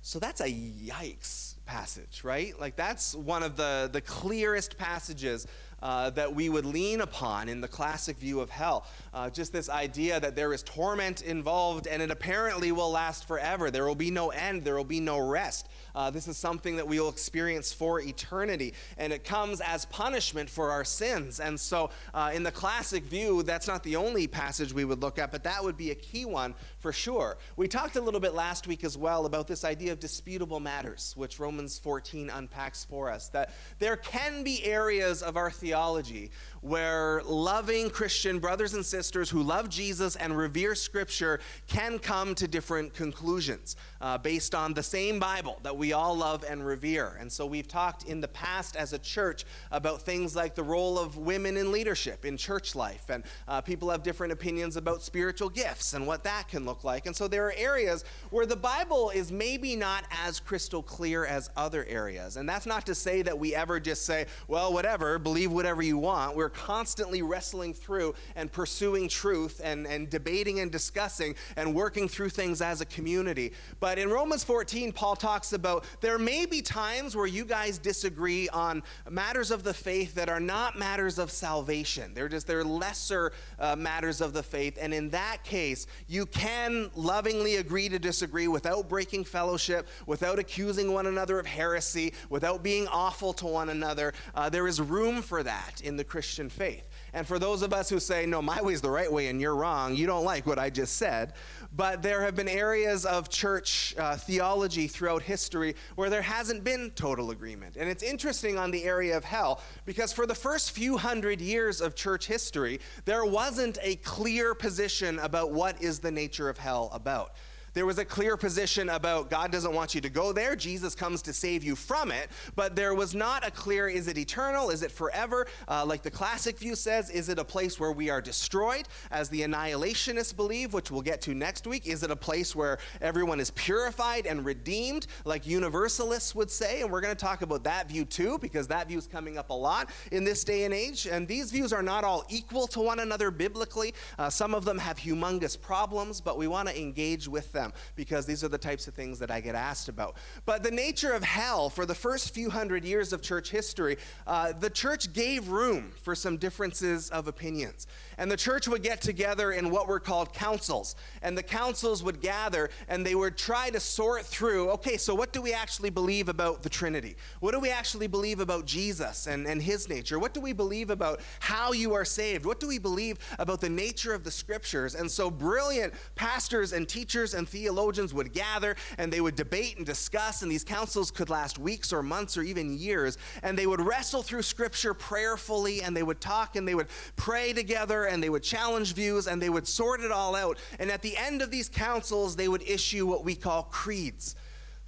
So 0.03 0.19
that's 0.19 0.41
a 0.41 0.51
yikes 0.51 1.55
passage, 1.67 2.23
right? 2.25 2.59
Like 2.59 2.75
that's 2.75 3.15
one 3.15 3.43
of 3.43 3.57
the, 3.57 3.91
the 3.93 4.01
clearest 4.01 4.79
passages 4.79 5.47
uh, 5.83 6.11
that 6.11 6.35
we 6.35 6.49
would 6.49 6.67
lean 6.67 7.01
upon 7.01 7.49
in 7.49 7.61
the 7.61 7.69
classic 7.69 8.17
view 8.19 8.41
of 8.41 8.51
hell. 8.51 8.87
Uh, 9.13 9.31
just 9.31 9.53
this 9.53 9.69
idea 9.69 10.21
that 10.21 10.37
there 10.37 10.53
is 10.53 10.63
torment 10.63 11.23
involved 11.23 11.87
and 11.87 12.03
it 12.03 12.11
apparently 12.11 12.73
will 12.73 12.91
last 12.91 13.27
forever. 13.27 13.71
There 13.71 13.87
will 13.87 13.95
be 13.95 14.11
no 14.11 14.31
end, 14.31 14.65
there 14.65 14.77
will 14.77 14.85
be 14.85 15.01
no 15.01 15.19
rest. 15.19 15.69
Uh, 15.95 16.11
this 16.11 16.29
is 16.29 16.37
something 16.37 16.77
that 16.77 16.87
we 16.87 17.01
will 17.01 17.09
experience 17.09 17.73
for 17.73 18.01
eternity, 18.01 18.75
and 18.99 19.13
it 19.13 19.25
comes 19.25 19.61
as 19.61 19.85
punishment 19.87 20.49
for 20.49 20.71
our 20.71 20.85
sins. 20.85 21.41
And 21.41 21.59
so, 21.59 21.91
uh, 22.15 22.31
in 22.35 22.43
the 22.43 22.53
classic 22.53 23.05
view, 23.05 23.43
that's 23.43 23.67
not 23.67 23.83
the 23.83 23.97
only 23.97 24.27
passage 24.27 24.73
we 24.73 24.85
would 24.85 25.01
look 25.01 25.19
at, 25.19 25.31
but 25.33 25.45
that 25.45 25.63
would 25.63 25.77
be 25.77 25.91
a 25.91 25.95
key 25.95 26.25
one 26.25 26.55
for 26.79 26.93
sure. 26.93 27.39
We 27.57 27.69
talked 27.69 27.97
a 27.97 28.01
little 28.01 28.21
bit 28.21 28.35
last 28.35 28.67
week 28.67 28.85
as 28.85 28.97
well 28.97 29.27
about 29.27 29.47
this 29.47 29.65
idea 29.65 29.93
of 29.93 30.01
disputable 30.01 30.61
matters, 30.61 31.15
which 31.17 31.39
Romans 31.39 31.79
14 31.79 32.31
unpacks 32.31 32.85
for 32.85 33.11
us. 33.11 33.29
That 33.29 33.51
there 33.79 33.97
can 33.97 34.43
be 34.43 34.65
areas 34.65 35.23
of 35.23 35.37
our 35.37 35.51
theology 35.51 36.31
where 36.61 37.23
loving 37.25 37.91
Christian 37.91 38.39
brothers 38.39 38.75
and 38.75 38.85
sisters 38.85 39.31
who 39.31 39.43
love 39.43 39.69
Jesus 39.69 40.17
and 40.17 40.37
revere 40.37 40.75
Scripture 40.75 41.41
can 41.67 41.99
come 41.99 42.35
to 42.35 42.47
different 42.47 42.95
conclusions 42.95 43.77
uh, 44.01 44.19
based 44.19 44.55
on 44.55 44.75
the 44.75 44.83
same 44.83 45.19
Bible 45.19 45.59
that 45.63 45.77
we 45.81 45.95
all 45.95 46.15
love 46.15 46.45
and 46.47 46.65
revere. 46.65 47.17
And 47.19 47.33
so 47.33 47.47
we've 47.47 47.67
talked 47.67 48.05
in 48.05 48.21
the 48.21 48.29
past 48.29 48.77
as 48.77 48.93
a 48.93 48.99
church 48.99 49.47
about 49.71 50.03
things 50.03 50.37
like 50.37 50.55
the 50.55 50.63
role 50.63 50.99
of 50.99 51.17
women 51.17 51.57
in 51.57 51.73
leadership 51.73 52.27
in 52.27 52.37
church 52.37 52.77
life, 52.77 53.09
and 53.09 53.25
uh, 53.49 53.63
people 53.63 53.89
have 53.89 54.03
different 54.03 54.31
opinions 54.31 54.77
about 54.77 55.03
spiritual 55.03 55.49
gifts 55.49 55.95
and 55.95 56.07
what 56.07 56.23
that 56.25 56.49
can 56.49 56.67
look 56.67 56.85
like. 56.85 57.07
And 57.07 57.17
so 57.17 57.27
there 57.29 57.47
are 57.47 57.55
areas 57.57 58.05
where 58.29 58.45
the 58.45 58.57
Bible 58.57 59.09
is 59.09 59.33
maybe 59.33 59.75
not 59.75 60.05
as 60.23 60.39
crystal 60.39 60.83
clear 60.83 61.25
as 61.25 61.49
other 61.57 61.87
areas. 61.87 62.37
And 62.37 62.47
that's 62.47 62.67
not 62.67 62.85
to 62.85 62.95
say 62.95 63.23
that 63.23 63.39
we 63.39 63.55
ever 63.55 63.81
just 63.81 64.05
say, 64.05 64.27
well, 64.49 64.75
whatever, 64.75 65.19
believe 65.19 65.51
whatever 65.51 65.81
you 65.81 65.97
want. 65.97 66.37
We're 66.37 66.51
constantly 66.51 67.23
wrestling 67.23 67.73
through 67.73 68.15
and 68.37 68.53
pursuing 68.53 69.09
truth 69.09 69.63
and, 69.65 69.87
and 69.87 70.11
debating 70.11 70.61
and 70.61 70.71
discussing 70.71 71.37
and 71.57 71.75
working 71.75 72.07
through 72.07 72.29
things 72.29 72.61
as 72.61 72.83
a 72.83 72.85
community. 72.85 73.55
But 73.81 73.99
in 73.99 74.11
Romans 74.11 74.45
14, 74.45 74.93
Paul 74.93 75.17
talks 75.17 75.55
about 75.55 75.70
there 76.01 76.19
may 76.19 76.47
be 76.47 76.61
times 76.63 77.15
where 77.17 77.27
you 77.27 77.45
guys 77.45 77.79
disagree 77.79 78.49
on 78.49 78.83
matters 79.09 79.51
of 79.51 79.63
the 79.63 79.75
faith 79.75 80.15
that 80.15 80.29
are 80.29 80.41
not 80.41 80.79
matters 80.79 81.19
of 81.19 81.31
salvation. 81.31 82.13
They're 82.15 82.29
just 82.29 82.47
they're 82.47 82.65
lesser 82.65 83.33
uh, 83.59 83.77
matters 83.77 84.21
of 84.21 84.33
the 84.33 84.43
faith. 84.43 84.79
And 84.81 84.93
in 84.93 85.11
that 85.11 85.45
case, 85.45 85.87
you 86.09 86.27
can 86.27 86.91
lovingly 86.95 87.57
agree 87.57 87.89
to 87.89 87.99
disagree 87.99 88.49
without 88.49 88.89
breaking 88.89 89.25
fellowship, 89.25 89.89
without 90.07 90.39
accusing 90.39 90.93
one 90.93 91.07
another 91.07 91.39
of 91.39 91.47
heresy, 91.47 92.13
without 92.29 92.63
being 92.63 92.89
awful 92.89 93.33
to 93.35 93.47
one 93.47 93.71
another. 93.71 94.13
Uh, 94.35 94.49
there 94.49 94.67
is 94.67 94.81
room 94.81 95.23
for 95.23 95.43
that 95.43 95.81
in 95.83 95.97
the 95.97 96.05
Christian 96.05 96.49
faith. 96.49 96.90
And 97.13 97.27
for 97.27 97.39
those 97.39 97.63
of 97.63 97.73
us 97.73 97.89
who 97.89 97.99
say, 97.99 98.27
no, 98.27 98.41
my 98.41 98.61
way 98.63 98.73
is 98.73 98.81
the 98.81 98.91
right 98.91 99.11
way 99.11 99.29
and 99.29 99.41
you're 99.41 99.57
wrong, 99.57 99.97
you 99.97 100.07
don't 100.07 100.25
like 100.25 100.47
what 100.47 100.59
I 100.59 100.71
just 100.71 100.97
said. 100.97 101.35
But 101.77 102.03
there 102.03 102.23
have 102.23 102.37
been 102.37 102.49
areas 102.49 103.05
of 103.05 103.29
church 103.29 103.95
uh, 103.99 104.17
theology 104.17 104.87
throughout 104.87 105.23
history 105.23 105.75
where 105.97 106.11
there 106.11 106.23
hasn't 106.23 106.65
been 106.65 106.91
total 106.95 107.31
agreement. 107.31 107.77
And 107.77 107.89
it's 107.89 108.03
interesting 108.03 108.59
on 108.59 108.71
the 108.71 108.85
area 108.85 109.17
of 109.17 109.25
hell 109.25 109.61
because 109.87 110.13
for 110.13 110.27
the 110.27 110.35
first 110.35 110.73
few 110.73 110.97
hundred 110.97 111.41
years 111.41 111.81
of 111.81 111.95
church 111.95 112.27
history, 112.27 112.81
there 113.05 113.25
wasn't 113.25 113.79
a 113.83 113.97
clear 113.97 114.55
position 114.55 115.19
about 115.21 115.53
what 115.53 115.81
is 115.83 115.99
the 115.99 116.11
nature 116.11 116.49
of 116.49 116.59
hell 116.59 116.91
about. 116.93 117.35
There 117.73 117.87
was 117.87 117.99
a 117.99 118.05
clear 118.05 118.37
position 118.37 118.89
about 118.89 119.31
God 119.31 119.53
doesn't 119.53 119.73
want 119.73 119.95
you 119.95 120.01
to 120.01 120.09
go 120.09 120.33
there. 120.33 120.57
Jesus 120.57 120.97
comes 120.97 121.23
to 121.23 121.33
save 121.33 121.63
you 121.63 121.77
from 121.77 122.11
it. 122.11 122.29
But 122.57 122.75
there 122.75 122.95
was 122.95 123.15
not 123.15 123.47
a 123.47 123.51
clear 123.51 123.89
is 123.89 124.09
it 124.09 124.19
eternal? 124.19 124.71
Is 124.71 124.83
it 124.83 124.91
forever? 124.91 125.47
Uh, 125.69 125.85
like 125.87 126.03
the 126.03 126.11
classic 126.11 126.59
view 126.59 126.75
says, 126.75 127.11
is 127.11 127.29
it 127.29 127.39
a 127.39 127.45
place 127.45 127.79
where 127.79 127.93
we 127.93 128.11
are 128.11 128.21
destroyed, 128.21 128.89
as 129.13 129.29
the 129.29 129.43
annihilationists 129.43 130.35
believe, 130.35 130.75
which 130.75 130.91
we'll 130.91 131.01
get 131.01 131.21
to 131.23 131.35
next 131.35 131.67
week? 131.67 131.87
Is 131.87 132.03
it 132.03 132.11
a 132.11 132.17
place 132.17 132.57
where 132.57 132.79
everyone 133.01 133.39
is 133.39 133.51
purified 133.53 134.27
and 134.27 134.45
redeemed, 134.45 135.07
like 135.25 135.47
universalists 135.47 136.35
would 136.35 136.51
say? 136.51 136.83
And 136.83 136.91
we're 136.91 137.01
going 137.01 137.15
to 137.15 137.25
talk 137.25 137.43
about 137.43 137.63
that 137.65 137.89
view 137.89 138.05
too, 138.05 138.39
because 138.39 138.67
that 138.69 138.89
view 138.89 138.99
is 138.99 139.07
coming 139.07 139.39
up 139.39 139.51
a 139.51 139.55
lot 139.55 139.91
in 140.11 140.25
this 140.25 140.43
day 140.43 140.65
and 140.65 140.75
age. 140.75 141.07
And 141.07 141.29
these 141.29 141.53
views 141.53 141.73
are 141.73 141.83
not 141.83 142.03
all 142.03 142.25
equal 142.29 142.67
to 142.69 142.81
one 142.81 142.99
another 142.99 143.31
biblically. 143.31 143.95
Uh, 144.19 144.29
some 144.29 144.55
of 144.55 144.65
them 144.65 144.79
have 144.79 144.99
humongous 144.99 145.61
problems, 145.61 146.21
but 146.21 146.37
we 146.37 146.49
want 146.49 146.69
to 146.69 146.77
engage 146.77 147.29
with 147.29 147.53
them 147.53 147.60
them 147.61 147.73
because 147.97 148.27
these 148.27 148.43
are 148.43 148.49
the 148.49 148.59
types 148.59 148.89
of 148.89 148.95
things 148.95 149.19
that 149.19 149.31
I 149.31 149.41
get 149.41 149.55
asked 149.55 149.89
about. 149.89 150.17
But 150.47 150.63
the 150.63 150.71
nature 150.71 151.13
of 151.13 151.23
hell, 151.23 151.71
for 151.71 151.85
the 151.87 151.95
first 151.95 152.35
few 152.35 152.51
hundred 152.51 152.85
years 152.85 153.13
of 153.13 153.23
church 153.23 153.51
history, 153.51 153.97
uh, 154.27 154.53
the 154.53 154.71
church 154.71 155.13
gave 155.13 155.49
room 155.49 155.93
for 156.03 156.15
some 156.15 156.37
differences 156.37 157.11
of 157.11 157.29
opinions. 157.29 157.87
And 158.19 158.31
the 158.31 158.37
church 158.37 158.69
would 158.69 158.83
get 158.83 159.01
together 159.01 159.53
in 159.53 159.71
what 159.71 159.89
were 159.89 160.01
called 160.01 160.33
councils. 160.33 160.95
And 161.23 161.37
the 161.37 161.43
councils 161.43 162.03
would 162.03 162.21
gather 162.21 162.71
and 162.89 163.05
they 163.05 163.15
would 163.15 163.37
try 163.37 163.71
to 163.71 163.81
sort 163.81 164.25
through 164.27 164.71
okay, 164.71 164.97
so 164.97 165.15
what 165.15 165.33
do 165.33 165.43
we 165.43 165.53
actually 165.53 165.91
believe 165.91 166.29
about 166.29 166.63
the 166.63 166.69
Trinity? 166.69 167.17
What 167.41 167.53
do 167.53 167.61
we 167.61 167.71
actually 167.71 168.07
believe 168.07 168.41
about 168.41 168.67
Jesus 168.67 169.27
and, 169.27 169.47
and 169.47 169.61
his 169.61 169.89
nature? 169.89 170.19
What 170.19 170.35
do 170.35 170.41
we 170.41 170.53
believe 170.53 170.91
about 170.91 171.21
how 171.41 171.73
you 171.73 171.95
are 171.95 172.05
saved? 172.05 172.45
What 172.45 172.61
do 172.61 172.69
we 172.69 172.79
believe 172.79 173.19
about 173.39 173.61
the 173.61 173.69
nature 173.69 174.15
of 174.15 174.25
the 174.25 174.31
scriptures? 174.31 174.95
And 174.95 175.11
so 175.11 175.31
brilliant 175.31 175.95
pastors 176.15 176.73
and 176.73 176.89
teachers 176.89 177.35
and 177.35 177.49
theologians 177.51 178.15
would 178.15 178.33
gather 178.33 178.77
and 178.99 179.13
they 179.13 179.21
would 179.21 179.37
debate 179.37 179.77
and 179.77 179.85
discuss, 179.85 180.43
and 180.43 180.51
these 180.51 180.65
councils 180.65 181.11
could 181.11 181.31
last 181.31 181.59
weeks 181.59 181.93
or 181.93 182.03
months 182.03 182.37
or 182.37 182.43
even 182.43 182.77
years. 182.77 183.19
And 183.43 183.59
they 183.59 183.67
would 183.67 183.81
wrestle 183.81 184.23
through 184.23 184.43
scripture 184.43 184.95
prayerfully 184.95 185.83
and 185.83 185.97
they 185.97 186.03
would 186.03 186.21
talk 186.21 186.57
and 186.57 186.67
they 186.67 186.75
would 186.75 186.89
pray 187.17 187.53
together 187.53 188.05
and 188.05 188.23
they 188.23 188.31
would 188.31 188.43
challenge 188.43 188.95
views 188.95 189.27
and 189.27 189.41
they 189.43 189.51
would 189.51 189.67
sort 189.67 190.01
it 190.01 190.13
all 190.13 190.35
out. 190.35 190.59
And 190.79 190.91
at 190.91 191.03
the 191.03 191.17
end 191.17 191.43
of 191.43 191.51
these 191.51 191.69
councils, 191.69 192.37
they 192.37 192.49
would 192.49 192.63
issue 192.63 193.07
what 193.07 193.25
we 193.25 193.35
call 193.35 193.65
creeds. 193.65 194.37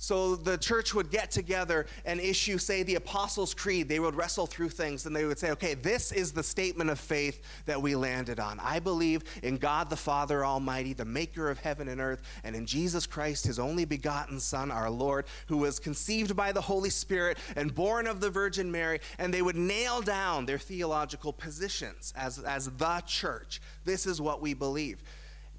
So 0.02 0.34
the 0.34 0.58
church 0.58 0.94
would 0.94 1.12
get 1.12 1.30
together 1.30 1.86
and 2.04 2.18
issue, 2.18 2.58
say, 2.58 2.82
the 2.82 2.96
Apostles' 2.96 3.54
Creed. 3.54 3.88
They 3.88 4.00
would 4.00 4.16
wrestle 4.16 4.48
through 4.48 4.70
things 4.70 5.06
and 5.06 5.14
they 5.14 5.24
would 5.24 5.38
say, 5.38 5.52
okay, 5.52 5.74
this 5.74 6.10
is 6.10 6.32
the 6.32 6.42
statement 6.42 6.90
of 6.90 6.98
faith 6.98 7.40
that 7.66 7.80
we 7.80 7.94
landed 7.94 8.40
on. 8.40 8.58
I 8.58 8.80
believe 8.80 9.22
in 9.44 9.58
God 9.58 9.90
the 9.90 9.96
Father 9.96 10.44
Almighty, 10.44 10.92
the 10.92 11.04
maker 11.04 11.48
of 11.48 11.60
heaven 11.60 11.86
and 11.86 12.00
earth, 12.00 12.20
and 12.42 12.56
in 12.56 12.66
Jesus 12.66 13.06
Christ, 13.06 13.46
his 13.46 13.60
only 13.60 13.84
begotten 13.84 14.40
Son, 14.40 14.72
our 14.72 14.90
Lord, 14.90 15.24
who 15.46 15.58
was 15.58 15.78
conceived 15.78 16.34
by 16.34 16.50
the 16.50 16.60
Holy 16.60 16.90
Spirit 16.90 17.38
and 17.54 17.72
born 17.72 18.08
of 18.08 18.20
the 18.20 18.28
Virgin 18.28 18.72
Mary. 18.72 18.98
And 19.20 19.32
they 19.32 19.40
would 19.40 19.54
nail 19.54 20.00
down 20.00 20.46
their 20.46 20.58
theological 20.58 21.32
positions 21.32 22.12
as, 22.16 22.40
as 22.40 22.68
the 22.70 23.02
church. 23.06 23.62
This 23.84 24.06
is 24.06 24.20
what 24.20 24.42
we 24.42 24.52
believe. 24.52 25.00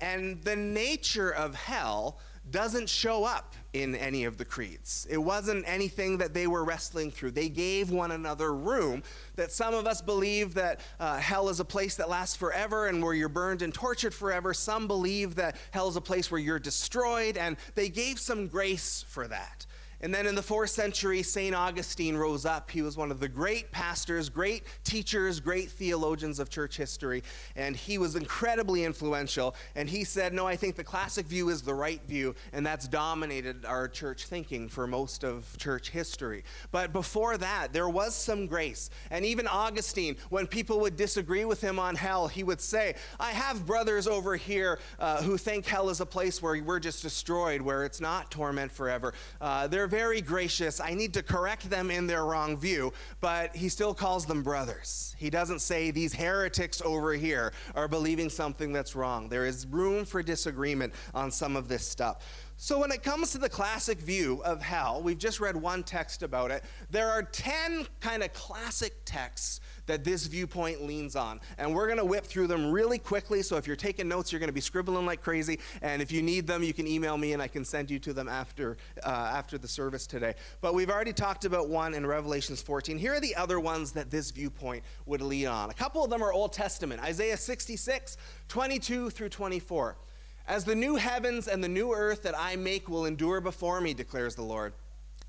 And 0.02 0.44
the 0.44 0.58
nature 0.58 1.32
of 1.32 1.56
hell 1.56 2.20
doesn't 2.52 2.90
show 2.90 3.24
up 3.24 3.56
in 3.74 3.96
any 3.96 4.26
of 4.26 4.38
the 4.38 4.46
creeds. 4.46 5.08
It 5.10 5.18
wasn't 5.18 5.64
anything 5.68 6.18
that 6.20 6.34
they 6.34 6.46
were 6.46 6.64
wrestling 6.64 7.10
through. 7.10 7.32
They 7.32 7.50
gave 7.50 7.90
one 7.90 8.12
another 8.12 8.54
room. 8.54 9.02
That 9.36 9.52
some 9.52 9.74
of 9.74 9.88
us 9.88 10.02
believe 10.02 10.54
that 10.56 10.82
uh, 11.00 11.18
hell 11.18 11.50
is 11.50 11.60
a 11.60 11.66
place 11.66 11.96
that 11.96 12.10
lasts 12.10 12.36
forever 12.36 12.88
and 12.88 13.02
where 13.04 13.14
you're 13.14 13.30
burned 13.30 13.62
and 13.62 13.74
tortured 13.74 14.14
forever. 14.14 14.54
Some 14.54 14.88
believe 14.88 15.36
that 15.36 15.58
hell 15.72 15.88
is 15.88 15.96
a 15.96 16.02
place 16.02 16.30
where 16.30 16.40
you're 16.40 16.60
destroyed, 16.60 17.38
and 17.38 17.58
they 17.76 17.90
gave 17.90 18.20
some 18.20 18.48
grace 18.48 19.04
for 19.08 19.28
that. 19.28 19.66
And 20.04 20.14
then 20.14 20.28
in 20.28 20.36
the 20.36 20.44
fourth 20.44 20.70
century, 20.70 21.24
St. 21.24 21.56
Augustine 21.56 22.18
rose 22.18 22.46
up. 22.46 22.70
He 22.70 22.82
was 22.82 22.98
one 22.98 23.10
of 23.10 23.22
the 23.22 23.30
great 23.30 23.72
pastors, 23.72 24.28
great 24.28 24.64
teachers, 24.84 25.40
great 25.40 25.72
theologians 25.72 26.40
of 26.40 26.50
church 26.50 26.76
history, 26.76 27.24
and 27.56 27.74
he 27.74 27.98
was 27.98 28.18
incredibly 28.18 28.84
influential. 28.84 29.56
And 29.76 29.90
he 29.90 30.04
said, 30.04 30.34
No, 30.34 30.46
I 30.46 30.58
think 30.58 30.76
the 30.76 30.84
classic 30.84 31.26
view 31.26 31.48
is 31.48 31.62
the 31.62 31.74
right 31.74 32.02
view, 32.06 32.36
and 32.52 32.66
that's 32.66 32.86
dominated 32.86 33.64
our 33.64 33.88
church 33.88 34.26
thinking 34.26 34.68
for 34.68 34.88
most 34.88 35.24
of 35.24 35.58
church 35.58 35.90
history. 35.90 36.44
But 36.72 36.92
before 36.92 37.38
that, 37.38 37.72
there 37.72 37.88
was 37.88 38.14
some 38.14 38.46
grace. 38.46 38.90
And 39.10 39.24
even 39.24 39.48
Augustine, 39.48 40.18
when 40.30 40.48
people 40.48 40.82
would 40.82 40.98
disagree 40.98 41.46
with 41.46 41.62
him 41.62 41.80
on 41.80 41.96
hell, 41.96 42.28
he 42.28 42.44
would 42.44 42.60
say, 42.60 42.96
I 43.22 43.32
have 43.32 43.66
brothers 43.66 44.06
over 44.08 44.36
here 44.36 44.80
uh, 45.00 45.24
who 45.24 45.38
think 45.38 45.66
hell 45.66 45.88
is 45.88 46.02
a 46.02 46.06
place 46.06 46.42
where 46.42 46.62
we're 46.62 46.82
just 46.82 47.02
destroyed, 47.02 47.62
where 47.62 47.86
it's 47.86 48.02
not 48.02 48.30
torment 48.30 48.70
forever. 48.70 49.14
Uh, 49.40 49.66
very 49.94 50.22
gracious. 50.22 50.80
I 50.80 50.96
need 50.96 51.14
to 51.14 51.22
correct 51.22 51.70
them 51.70 51.92
in 51.92 52.08
their 52.08 52.26
wrong 52.26 52.58
view, 52.58 52.92
but 53.22 53.56
he 53.56 53.70
still 53.70 53.94
calls 53.94 54.26
them 54.26 54.42
brothers. 54.42 55.16
He 55.20 55.30
doesn't 55.30 55.60
say 55.60 55.92
these 55.92 56.12
heretics 56.12 56.82
over 56.82 57.14
here 57.14 57.54
are 57.76 57.88
believing 57.88 58.28
something 58.32 58.74
that's 58.74 58.96
wrong. 58.96 59.30
There 59.30 59.46
is 59.46 59.68
room 59.68 60.04
for 60.04 60.24
disagreement 60.24 60.94
on 61.14 61.30
some 61.30 61.56
of 61.56 61.68
this 61.68 61.88
stuff. 61.88 62.26
So, 62.56 62.80
when 62.80 62.92
it 62.92 63.04
comes 63.04 63.32
to 63.32 63.38
the 63.40 63.50
classic 63.50 64.00
view 64.00 64.42
of 64.46 64.62
hell, 64.62 65.02
we've 65.04 65.18
just 65.18 65.40
read 65.40 65.56
one 65.56 65.84
text 65.84 66.24
about 66.24 66.52
it. 66.52 66.64
There 66.92 67.10
are 67.10 67.24
10 67.24 67.88
kind 68.00 68.24
of 68.24 68.32
classic 68.34 68.94
texts 69.06 69.60
that 69.86 70.04
this 70.04 70.28
viewpoint 70.28 70.84
leans 70.84 71.16
on. 71.16 71.42
And 71.58 71.74
we're 71.74 71.88
going 71.88 71.98
to 71.98 72.06
whip 72.06 72.26
through 72.26 72.48
them 72.48 72.72
really 72.72 72.98
quickly. 72.98 73.42
So 73.42 73.58
if 73.58 73.68
you're 73.68 73.76
taking 73.76 74.08
notes, 74.08 74.32
you're 74.32 74.40
going 74.40 74.50
to 74.50 74.54
be 74.54 74.62
scribbling 74.62 75.06
like 75.06 75.22
crazy. 75.22 75.60
And 75.82 76.02
if 76.02 76.12
you 76.12 76.22
need 76.22 76.48
them, 76.48 76.64
you 76.64 76.74
can 76.74 76.88
email 76.88 77.18
me 77.18 77.34
and 77.34 77.42
I 77.42 77.48
can 77.48 77.66
send 77.66 77.92
you 77.92 78.00
to 78.00 78.14
them 78.14 78.30
after, 78.30 78.78
uh, 79.04 79.10
after 79.10 79.58
the 79.58 79.68
service 79.68 80.08
today. 80.08 80.36
But 80.62 80.74
we've 80.74 80.90
already 80.90 81.14
talked 81.14 81.46
about 81.46 81.70
one 81.70 81.94
in 81.94 82.06
Revelations 82.06 82.62
14. 82.62 82.98
Here 82.98 83.14
are 83.14 83.20
the 83.20 83.36
other 83.36 83.60
ones 83.60 83.92
that 83.94 84.10
this 84.10 84.32
viewpoint 84.32 84.84
would 85.06 85.22
lean 85.22 85.48
on. 85.48 85.70
A 85.70 85.74
couple 85.74 86.04
of 86.04 86.10
them 86.10 86.22
are 86.22 86.32
Old 86.32 86.54
Testament 86.54 87.02
Isaiah 87.02 87.38
66, 87.38 88.18
22 88.48 89.10
through 89.10 89.30
24. 89.30 89.98
As 90.48 90.66
the 90.66 90.76
new 90.76 90.96
heavens 90.96 91.48
and 91.48 91.64
the 91.64 91.70
new 91.70 91.94
earth 91.94 92.24
that 92.24 92.38
I 92.38 92.58
make 92.58 92.90
will 92.90 93.06
endure 93.06 93.40
before 93.40 93.80
me, 93.80 93.94
declares 93.94 94.36
the 94.36 94.42
Lord, 94.42 94.74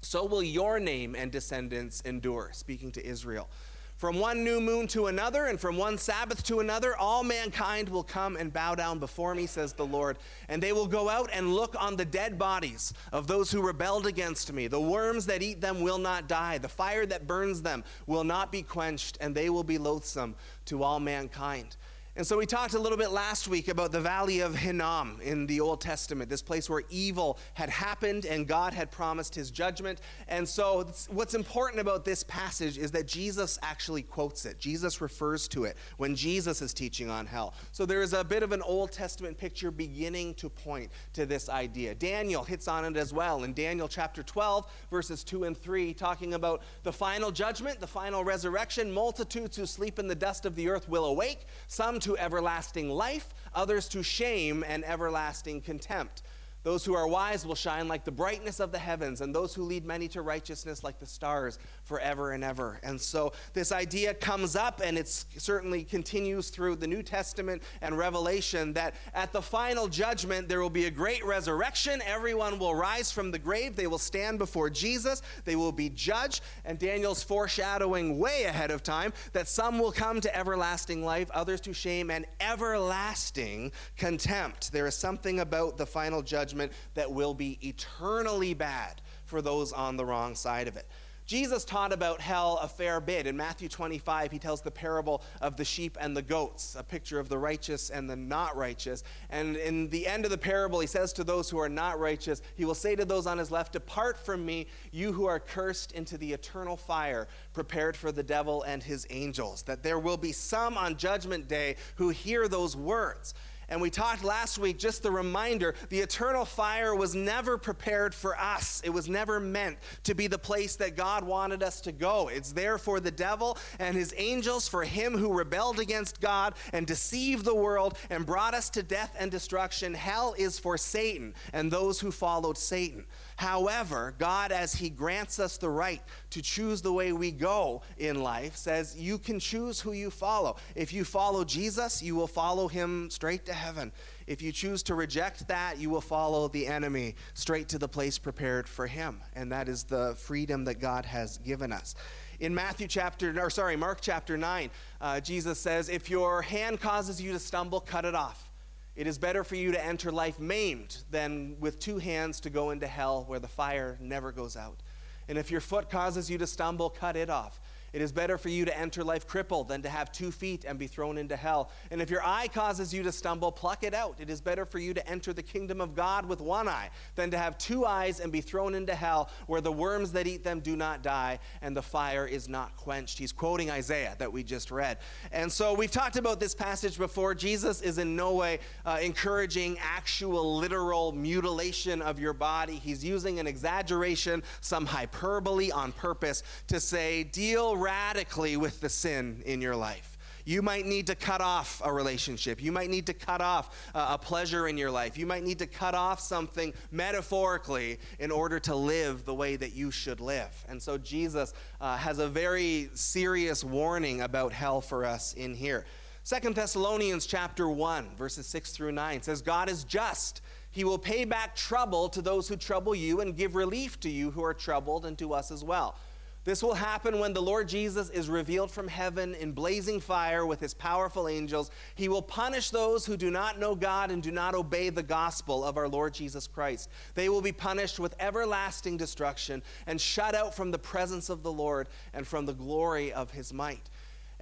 so 0.00 0.25
will 0.25 0.42
your 0.42 0.80
name 0.80 1.14
and 1.14 1.30
descendants 1.30 2.00
endure, 2.02 2.50
speaking 2.52 2.90
to 2.92 3.06
Israel. 3.06 3.49
From 3.97 4.18
one 4.18 4.42
new 4.42 4.61
moon 4.61 4.88
to 4.88 5.06
another, 5.06 5.47
and 5.47 5.59
from 5.59 5.76
one 5.76 5.99
Sabbath 5.99 6.42
to 6.44 6.59
another, 6.59 6.97
all 6.97 7.23
mankind 7.23 7.88
will 7.88 8.02
come 8.02 8.35
and 8.37 8.52
bow 8.52 8.75
down 8.75 8.99
before 8.99 9.37
me, 9.37 9.47
says 9.47 9.73
the 9.73 9.87
Lord. 9.87 10.18
And 10.49 10.61
they 10.61 10.73
will 10.73 10.88
go 10.88 11.09
out 11.09 11.30
and 11.33 11.54
look 11.54 11.76
on 11.80 11.97
the 11.97 12.04
dead 12.04 12.37
bodies 12.37 12.92
of 13.12 13.28
those 13.28 13.52
who 13.52 13.62
rebelled 13.62 14.09
against 14.09 14.52
me. 14.52 14.66
The 14.66 14.80
worms 14.80 15.26
that 15.26 15.44
eat 15.44 15.61
them 15.61 15.80
will 15.80 15.99
not 15.99 16.26
die, 16.26 16.59
the 16.59 16.68
fire 16.68 17.06
that 17.06 17.28
burns 17.28 17.62
them 17.62 17.85
will 18.09 18.25
not 18.25 18.50
be 18.50 18.62
quenched, 18.62 19.16
and 19.21 19.33
they 19.33 19.49
will 19.49 19.64
be 19.64 19.78
loathsome 19.78 20.35
to 20.66 20.83
all 20.83 20.99
mankind. 20.99 21.76
And 22.16 22.25
so 22.25 22.38
we 22.38 22.47
talked 22.47 22.75
a 22.75 22.78
little 22.78 22.97
bit 22.97 23.11
last 23.11 23.49
week 23.49 23.66
about 23.66 23.90
the 23.90 24.00
valley 24.00 24.38
of 24.38 24.54
Hinnom 24.54 25.18
in 25.21 25.49
the 25.49 25.59
Old 25.59 25.80
Testament, 25.80 26.30
this 26.30 26.42
place 26.42 26.71
where 26.71 26.85
evil 26.88 27.40
had 27.54 27.68
happened 27.68 28.25
and 28.25 28.47
God 28.47 28.73
had 28.73 28.92
promised 28.92 29.35
his 29.35 29.50
judgment. 29.50 30.00
And 30.28 30.49
so 30.49 30.87
what's 31.11 31.35
important 31.35 31.80
about 31.80 32.04
this 32.04 32.23
passage 32.23 32.78
is 32.78 32.92
that 32.92 33.09
Jesus 33.09 33.59
actually 33.62 34.02
quotes 34.02 34.47
it. 34.47 34.61
Jesus 34.61 35.00
refers 35.00 35.49
to 35.49 35.64
it 35.64 35.76
when 35.97 36.14
Jesus 36.14 36.62
is 36.62 36.73
teaching 36.73 37.11
on 37.11 37.26
hell. 37.26 37.52
So 37.73 37.85
there 37.85 38.00
is 38.00 38.12
a 38.12 38.23
bit 38.23 38.44
of 38.44 38.52
an 38.52 38.62
Old 38.62 38.92
Testament 38.92 39.37
picture 39.37 39.73
beginning 39.73 40.35
to 40.35 40.49
point 40.49 40.92
to 41.14 41.26
this 41.26 41.49
idea. 41.49 41.97
Daniel 41.97 42.44
hits 42.44 42.68
on 42.68 42.85
it 42.85 42.97
as 42.97 43.12
well 43.12 43.42
in 43.42 43.54
Daniel 43.54 43.88
chapter 43.88 44.23
12, 44.23 44.71
verses 44.88 45.25
2 45.25 45.44
and 45.44 45.59
3, 45.59 45.92
talking 45.92 46.35
about 46.35 46.62
the 46.85 46.92
final 46.92 47.33
judgment, 47.33 47.80
the 47.80 47.88
final 47.88 48.23
resurrection. 48.23 48.92
Multitudes 48.92 49.56
who 49.56 49.66
sleep 49.66 49.99
in 49.99 50.06
the 50.06 50.14
dust 50.14 50.47
of 50.47 50.54
the 50.54 50.68
earth 50.68 50.88
will 50.88 51.06
awake. 51.06 51.47
Some 51.66 51.99
to 52.04 52.16
everlasting 52.18 52.90
life, 52.90 53.32
others 53.54 53.88
to 53.88 54.02
shame 54.02 54.62
and 54.66 54.84
everlasting 54.84 55.61
contempt. 55.61 56.23
Those 56.64 56.83
who 56.83 56.94
are 56.94 57.06
wise 57.06 57.47
will 57.47 57.54
shine 57.54 57.88
like 57.88 58.04
the 58.04 58.11
brightness 58.11 58.59
of 58.59 58.73
the 58.73 58.78
heavens, 58.78 59.21
and 59.21 59.35
those 59.35 59.54
who 59.54 59.62
lead 59.62 59.85
many 59.85 60.09
to 60.09 60.23
righteousness 60.23 60.83
like 60.83 60.99
the 60.99 61.04
stars 61.04 61.59
forever 61.85 62.33
and 62.33 62.42
ever. 62.42 62.80
And 62.83 62.99
so 62.99 63.35
this 63.52 63.71
idea 63.71 64.14
comes 64.14 64.56
up, 64.56 64.80
and 64.83 64.97
it 64.97 65.06
certainly 65.06 65.85
continues 65.85 66.49
through 66.49 66.76
the 66.76 66.87
New 66.87 67.02
Testament 67.02 67.62
and 67.83 67.99
Revelation 67.99 68.73
that 68.73 68.94
at 69.12 69.30
the 69.30 69.42
final 69.42 69.88
judgment, 69.88 70.49
there 70.49 70.62
will 70.62 70.71
be 70.71 70.87
a 70.87 70.90
great 70.90 71.23
resurrection. 71.23 72.00
Everyone 72.06 72.59
will 72.59 72.75
rise 72.75 73.12
from 73.12 73.30
the 73.30 73.38
grave, 73.38 73.76
they 73.76 73.87
will 73.87 73.99
stand 73.99 74.38
before 74.38 74.71
Jesus, 74.71 75.21
they 75.44 75.56
will 75.56 75.71
be 75.71 75.90
judged. 75.90 76.40
And 76.64 76.78
Daniel's 76.78 77.23
foreshadowing 77.23 78.18
way 78.18 78.44
ahead 78.44 78.71
of 78.71 78.83
time 78.83 79.12
that 79.35 79.49
some 79.49 79.78
will 79.78 79.92
come 79.92 80.18
to 80.23 80.35
everlasting 80.35 81.04
life, 81.04 81.30
others 81.33 81.61
to 81.61 81.75
shame 81.75 82.11
and 82.11 82.25
everlasting 82.40 83.71
contempt. 83.99 84.73
There 84.73 84.87
is 84.87 84.97
something 84.97 85.40
about 85.40 85.76
the 85.76 85.85
final 85.85 86.23
judgment 86.23 86.53
judgment 86.54 86.73
that 86.94 87.11
will 87.11 87.34
be 87.34 87.58
eternally 87.66 88.54
bad 88.54 89.00
for 89.26 89.42
those 89.42 89.73
on 89.73 89.96
the 89.96 90.04
wrong 90.04 90.34
side 90.34 90.68
of 90.68 90.76
it. 90.76 90.87
Jesus 91.26 91.64
taught 91.64 91.90
about 91.90 92.20
hell 92.20 92.58
a 92.62 92.68
fair 92.68 93.00
bit. 93.00 93.26
In 93.26 93.34
Matthew 93.34 93.66
25, 93.66 94.30
he 94.30 94.38
tells 94.38 94.61
the 94.61 94.70
parable 94.70 95.23
of 95.40 95.56
the 95.56 95.64
sheep 95.64 95.96
and 95.99 96.14
the 96.14 96.20
goats, 96.20 96.76
a 96.78 96.82
picture 96.82 97.18
of 97.18 97.30
the 97.30 97.38
righteous 97.38 97.88
and 97.88 98.11
the 98.11 98.14
not 98.14 98.54
righteous. 98.58 99.02
And 99.30 99.56
in 99.56 99.88
the 99.88 100.06
end 100.06 100.26
of 100.26 100.30
the 100.30 100.37
parable, 100.37 100.80
he 100.80 100.87
says 100.87 101.14
to 101.14 101.25
those 101.25 101.49
who 101.49 101.58
are 101.58 101.68
not 101.70 101.99
righteous, 101.99 102.42
he 102.56 102.66
will 102.66 102.75
say 102.75 102.94
to 102.94 103.06
those 103.06 103.26
on 103.26 103.38
his 103.38 103.50
left, 103.50 103.73
Depart 103.73 104.18
from 104.18 104.44
me, 104.44 104.66
you 104.92 105.14
who 105.14 105.25
are 105.25 105.40
cursed, 105.40 105.92
into 105.92 106.18
the 106.18 106.30
eternal 106.30 106.76
fire 106.76 107.26
prepared 107.54 107.96
for 107.96 108.12
the 108.12 108.23
devil 108.23 108.62
and 108.64 108.82
his 108.82 109.06
angels. 109.08 109.62
That 109.62 109.82
there 109.82 109.99
will 109.99 110.18
be 110.18 110.32
some 110.32 110.76
on 110.76 110.94
judgment 110.99 111.49
day 111.49 111.76
who 111.96 112.11
hear 112.11 112.49
those 112.49 112.76
words 112.76 113.32
and 113.68 113.80
we 113.80 113.90
talked 113.90 114.25
last 114.25 114.59
week, 114.59 114.78
just 114.78 115.02
the 115.02 115.11
reminder 115.11 115.75
the 115.88 116.00
eternal 116.00 116.44
fire 116.44 116.94
was 116.94 117.14
never 117.14 117.59
prepared 117.59 118.14
for 118.14 118.38
us. 118.38 118.80
It 118.85 118.90
was 118.90 119.09
never 119.09 119.40
meant 119.40 119.78
to 120.04 120.14
be 120.14 120.26
the 120.26 120.38
place 120.38 120.76
that 120.76 120.97
God 120.97 121.25
wanted 121.25 121.62
us 121.62 121.80
to 121.83 121.92
go. 121.92 122.28
It's 122.28 122.52
there 122.52 122.78
for 122.78 123.00
the 123.00 123.11
devil 123.11 123.59
and 123.78 123.97
his 123.97 124.14
angels, 124.16 124.68
for 124.68 124.85
him 124.85 125.16
who 125.16 125.33
rebelled 125.33 125.80
against 125.80 126.21
God 126.21 126.54
and 126.73 126.87
deceived 126.87 127.44
the 127.44 127.54
world 127.54 127.99
and 128.11 128.26
brought 128.26 128.54
us 128.54 128.71
to 128.71 128.83
death 128.83 129.14
and 129.18 129.30
destruction. 129.30 129.94
Hell 129.94 130.35
is 130.38 130.59
for 130.59 130.76
Satan 130.76 131.35
and 131.52 131.71
those 131.71 132.00
who 132.00 132.11
followed 132.11 132.59
Satan. 132.59 133.04
However, 133.37 134.14
God, 134.18 134.52
as 134.52 134.75
He 134.75 134.88
grants 134.88 135.38
us 135.38 135.56
the 135.56 135.71
right 135.71 136.00
to 136.30 136.42
choose 136.42 136.83
the 136.83 136.92
way 136.92 137.12
we 137.12 137.33
go 137.33 137.83
in 137.99 138.23
life, 138.23 138.56
says 138.56 138.97
you 138.97 139.18
can 139.18 139.40
choose 139.40 139.80
who 139.80 139.92
you 139.92 140.11
follow. 140.11 140.56
If 140.75 140.92
you 140.92 141.04
follow 141.04 141.44
Jesus, 141.44 142.02
you 142.02 142.14
will 142.14 142.28
follow 142.28 142.68
Him 142.68 143.11
straight 143.11 143.44
to 143.47 143.52
heaven. 143.54 143.92
If 144.26 144.42
you 144.42 144.52
choose 144.52 144.82
to 144.84 144.94
reject 144.94 145.49
that, 145.49 145.78
you 145.78 145.90
will 145.90 146.00
follow 146.00 146.49
the 146.49 146.66
enemy 146.66 147.16
straight 147.34 147.68
to 147.68 147.78
the 147.78 147.88
place 147.88 148.18
prepared 148.18 148.68
for 148.68 148.87
Him. 148.87 149.20
And 149.34 149.50
that 149.52 149.68
is 149.68 149.84
the 149.84 150.14
freedom 150.18 150.64
that 150.64 150.80
God 150.80 151.04
has 151.04 151.38
given 151.38 151.73
us. 151.73 151.94
In 152.40 152.54
Matthew 152.54 152.88
chapter, 152.88 153.34
or 153.40 153.49
sorry, 153.50 153.76
Mark 153.76 154.00
chapter 154.00 154.37
9, 154.37 154.70
uh, 155.00 155.20
Jesus 155.20 155.61
says, 155.61 155.88
If 155.88 156.11
your 156.11 156.42
hand 156.42 156.80
causes 156.80 157.20
you 157.20 157.32
to 157.32 157.38
stumble, 157.38 157.80
cut 157.80 158.04
it 158.04 158.14
off. 158.14 158.50
It 158.96 159.06
is 159.06 159.18
better 159.18 159.42
for 159.42 159.56
you 159.56 159.73
to 159.73 159.84
enter 159.84 160.12
life 160.12 160.38
maimed 160.38 160.99
than 161.11 161.56
with 161.58 161.78
two 161.80 161.99
hands 161.99 162.40
to 162.40 162.50
go 162.50 162.70
into 162.70 162.87
hell 162.87 163.25
where 163.26 163.40
the 163.40 163.49
fire 163.49 163.99
never 164.00 164.30
goes 164.30 164.56
out. 164.56 164.82
And 165.28 165.38
if 165.38 165.50
your 165.50 165.61
foot 165.61 165.90
causes 165.90 166.30
you 166.30 166.38
to 166.38 166.46
stumble, 166.46 166.90
cut 166.90 167.16
it 167.16 167.30
off. 167.30 167.61
It 167.94 168.02
is 168.02 168.10
better 168.10 168.36
for 168.36 168.49
you 168.49 168.64
to 168.64 168.76
enter 168.76 169.04
life 169.04 169.25
crippled 169.25 169.69
than 169.69 169.80
to 169.82 169.88
have 169.88 170.10
two 170.10 170.32
feet 170.32 170.64
and 170.64 170.76
be 170.76 170.88
thrown 170.88 171.16
into 171.16 171.36
hell. 171.36 171.71
And 171.92 172.02
if 172.02 172.10
your 172.10 172.26
eye 172.26 172.49
causes 172.49 172.92
you 172.92 173.04
to 173.04 173.12
stumble, 173.12 173.52
pluck 173.52 173.84
it 173.84 173.95
out. 173.95 174.16
It 174.19 174.28
is 174.28 174.40
better 174.40 174.64
for 174.64 174.80
you 174.80 174.92
to 174.95 175.08
enter 175.08 175.32
the 175.32 175.45
kingdom 175.45 175.80
of 175.80 175.95
God 175.95 176.26
with 176.26 176.40
one 176.40 176.66
eye 176.66 176.90
than 177.14 177.30
to 177.30 177.38
have 177.38 177.56
two 177.56 177.86
eyes 177.86 178.19
and 178.19 178.32
be 178.32 178.40
thrown 178.40 178.75
into 178.75 178.97
hell, 178.97 179.30
where 179.47 179.60
the 179.60 179.71
worms 179.71 180.10
that 180.10 180.26
eat 180.26 180.42
them 180.42 180.58
do 180.58 180.75
not 180.75 181.04
die 181.04 181.38
and 181.62 181.76
the 181.76 181.82
fire 181.82 182.26
is 182.26 182.49
not 182.49 182.76
quenched. 182.76 183.16
He's 183.16 183.30
quoting 183.30 183.71
Isaiah 183.71 184.16
that 184.19 184.32
we 184.32 184.42
just 184.42 184.73
read. 184.73 184.99
And 185.30 185.50
so 185.50 185.73
we've 185.73 185.88
talked 185.88 186.16
about 186.16 186.40
this 186.40 186.52
passage 186.52 186.99
before. 186.99 187.32
Jesus 187.32 187.80
is 187.80 187.99
in 187.99 188.16
no 188.16 188.34
way 188.34 188.58
uh, 188.84 188.99
encouraging 189.00 189.78
actual 189.80 190.56
literal 190.56 191.12
mutilation 191.12 192.02
of 192.02 192.19
your 192.19 192.32
body. 192.32 192.75
He's 192.75 193.04
using 193.04 193.38
an 193.38 193.47
exaggeration, 193.47 194.42
some 194.60 194.84
hyperbole 194.84 195.71
on 195.71 195.92
purpose 195.92 196.42
to 196.66 196.80
say, 196.80 197.23
deal 197.23 197.76
radically 197.84 198.56
with 198.56 198.80
the 198.80 198.88
sin 198.88 199.42
in 199.44 199.60
your 199.60 199.76
life. 199.76 200.16
You 200.47 200.60
might 200.60 200.84
need 200.84 201.06
to 201.06 201.14
cut 201.14 201.40
off 201.40 201.80
a 201.84 201.92
relationship. 201.92 202.62
You 202.62 202.70
might 202.70 202.90
need 202.90 203.06
to 203.06 203.14
cut 203.14 203.40
off 203.40 203.90
a 203.94 204.18
pleasure 204.18 204.68
in 204.68 204.76
your 204.76 204.90
life. 204.90 205.16
You 205.16 205.26
might 205.26 205.42
need 205.42 205.58
to 205.60 205.66
cut 205.66 205.94
off 205.94 206.20
something 206.20 206.75
metaphorically 206.90 207.99
in 208.18 208.30
order 208.30 208.60
to 208.60 208.75
live 208.75 209.25
the 209.25 209.34
way 209.34 209.56
that 209.56 209.75
you 209.75 209.90
should 209.90 210.20
live. 210.20 210.52
And 210.68 210.82
so 210.82 210.99
Jesus 210.99 211.54
uh, 211.80 211.97
has 211.97 212.18
a 212.18 212.28
very 212.28 212.90
serious 212.94 213.64
warning 213.64 214.20
about 214.20 214.52
hell 214.52 214.82
for 214.82 215.04
us 215.06 215.32
in 215.32 215.54
here. 215.54 215.86
Second 216.25 216.54
Thessalonians 216.54 217.26
chapter 217.26 217.68
1 217.68 218.16
verses 218.16 218.47
6 218.47 218.73
through 218.73 218.92
9 218.92 219.23
says 219.23 219.42
God 219.42 219.68
is 219.68 219.84
just. 219.84 220.42
He 220.70 220.84
will 220.84 220.99
pay 220.99 221.25
back 221.25 221.54
trouble 221.54 222.08
to 222.08 222.20
those 222.20 222.49
who 222.49 222.56
trouble 222.56 222.94
you 222.94 223.20
and 223.20 223.36
give 223.36 223.54
relief 223.54 224.00
to 224.00 224.10
you 224.10 224.30
who 224.30 224.42
are 224.42 224.54
troubled 224.54 225.06
and 225.06 225.16
to 225.18 225.32
us 225.32 225.50
as 225.50 225.62
well. 225.62 225.97
This 226.45 226.63
will 226.63 226.75
happen 226.75 227.19
when 227.19 227.33
the 227.33 227.41
Lord 227.41 227.69
Jesus 227.69 228.11
is 228.11 228.28
revealed 228.28 228.71
from 228.71 228.87
heaven 228.87 229.35
in 229.35 229.52
blazing 229.52 229.99
fire 229.99 230.45
with 230.45 230.61
his 230.61 230.75
powerful 230.75 231.26
angels. 231.26 231.71
He 231.95 232.09
will 232.09 232.21
punish 232.21 232.69
those 232.69 233.07
who 233.07 233.17
do 233.17 233.30
not 233.30 233.59
know 233.59 233.75
God 233.75 234.11
and 234.11 234.23
do 234.23 234.30
not 234.30 234.54
obey 234.54 234.91
the 234.91 235.02
gospel 235.02 235.65
of 235.65 235.78
our 235.78 235.89
Lord 235.89 236.13
Jesus 236.13 236.47
Christ. 236.47 236.91
They 237.15 237.30
will 237.30 237.41
be 237.41 237.52
punished 237.52 237.99
with 237.99 238.15
everlasting 238.21 238.99
destruction 238.99 239.63
and 239.87 239.99
shut 239.99 240.35
out 240.35 240.54
from 240.54 240.71
the 240.71 240.78
presence 240.78 241.30
of 241.30 241.43
the 241.43 241.52
Lord 241.52 241.89
and 242.13 242.26
from 242.26 242.45
the 242.45 242.52
glory 242.52 243.11
of 243.11 243.30
his 243.30 243.52
might. 243.52 243.89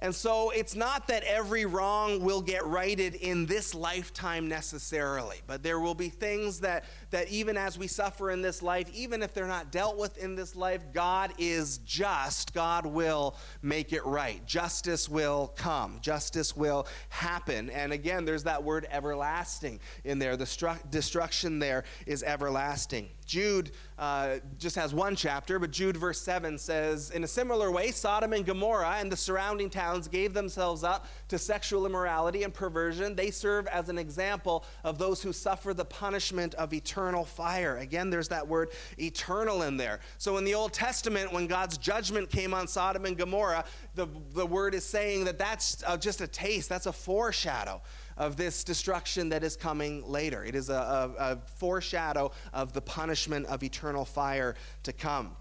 And 0.03 0.13
so 0.13 0.49
it's 0.49 0.75
not 0.75 1.07
that 1.07 1.23
every 1.23 1.65
wrong 1.65 2.19
will 2.21 2.41
get 2.41 2.65
righted 2.65 3.15
in 3.15 3.45
this 3.45 3.73
lifetime 3.73 4.49
necessarily, 4.49 5.37
but 5.47 5.63
there 5.63 5.79
will 5.79 5.95
be 5.95 6.09
things 6.09 6.59
that, 6.59 6.83
that 7.11 7.29
even 7.29 7.55
as 7.55 7.77
we 7.77 7.87
suffer 7.87 8.29
in 8.29 8.41
this 8.41 8.61
life, 8.61 8.89
even 8.93 9.23
if 9.23 9.33
they're 9.33 9.47
not 9.47 9.71
dealt 9.71 9.97
with 9.97 10.17
in 10.17 10.35
this 10.35 10.57
life, 10.57 10.81
God 10.91 11.31
is 11.37 11.77
just. 11.85 12.53
God 12.53 12.85
will 12.85 13.37
make 13.61 13.93
it 13.93 14.05
right. 14.05 14.45
Justice 14.45 15.07
will 15.07 15.53
come, 15.55 15.99
justice 16.01 16.53
will 16.53 16.85
happen. 17.07 17.69
And 17.69 17.93
again, 17.93 18.25
there's 18.25 18.43
that 18.43 18.61
word 18.61 18.85
everlasting 18.91 19.79
in 20.03 20.19
there. 20.19 20.35
The 20.35 20.43
stru- 20.43 20.91
destruction 20.91 21.59
there 21.59 21.85
is 22.05 22.23
everlasting. 22.23 23.07
Jude 23.33 23.71
uh, 23.97 24.35
just 24.59 24.75
has 24.75 24.93
one 24.93 25.15
chapter, 25.15 25.57
but 25.57 25.71
Jude, 25.71 25.97
verse 25.97 26.21
7 26.21 26.55
says, 26.55 27.09
In 27.09 27.23
a 27.23 27.27
similar 27.27 27.71
way, 27.71 27.89
Sodom 27.89 28.31
and 28.31 28.45
Gomorrah 28.45 28.97
and 28.99 29.11
the 29.11 29.17
surrounding 29.17 29.71
towns 29.71 30.07
gave 30.07 30.35
themselves 30.35 30.83
up 30.83 31.07
to 31.29 31.39
sexual 31.39 31.87
immorality 31.87 32.43
and 32.43 32.53
perversion. 32.53 33.15
They 33.15 33.31
serve 33.31 33.65
as 33.65 33.89
an 33.89 33.97
example 33.97 34.65
of 34.83 34.99
those 34.99 35.23
who 35.23 35.33
suffer 35.33 35.73
the 35.73 35.83
punishment 35.83 36.53
of 36.55 36.73
eternal 36.73 37.25
fire. 37.25 37.77
Again, 37.77 38.11
there's 38.11 38.27
that 38.27 38.47
word 38.47 38.69
eternal 38.99 39.63
in 39.63 39.77
there. 39.77 39.99
So 40.19 40.37
in 40.37 40.43
the 40.43 40.53
Old 40.53 40.71
Testament, 40.71 41.33
when 41.33 41.47
God's 41.47 41.79
judgment 41.79 42.29
came 42.29 42.53
on 42.53 42.67
Sodom 42.67 43.05
and 43.05 43.17
Gomorrah, 43.17 43.65
the, 43.95 44.05
the 44.33 44.45
word 44.45 44.75
is 44.75 44.85
saying 44.85 45.23
that 45.23 45.39
that's 45.39 45.83
uh, 45.87 45.97
just 45.97 46.21
a 46.21 46.27
taste, 46.27 46.69
that's 46.69 46.85
a 46.85 46.93
foreshadow 46.93 47.81
of 48.17 48.35
this 48.37 48.63
destruction 48.63 49.29
that 49.29 49.43
is 49.43 49.55
coming 49.55 50.07
later. 50.07 50.43
It 50.43 50.55
is 50.55 50.69
a, 50.69 50.73
a, 51.17 51.31
a 51.31 51.37
foreshadow 51.57 52.31
of 52.53 52.73
the 52.73 52.81
punishment 52.81 53.45
of 53.47 53.63
eternal 53.63 54.05
fire 54.05 54.55
to 54.83 54.93
come. 54.93 55.35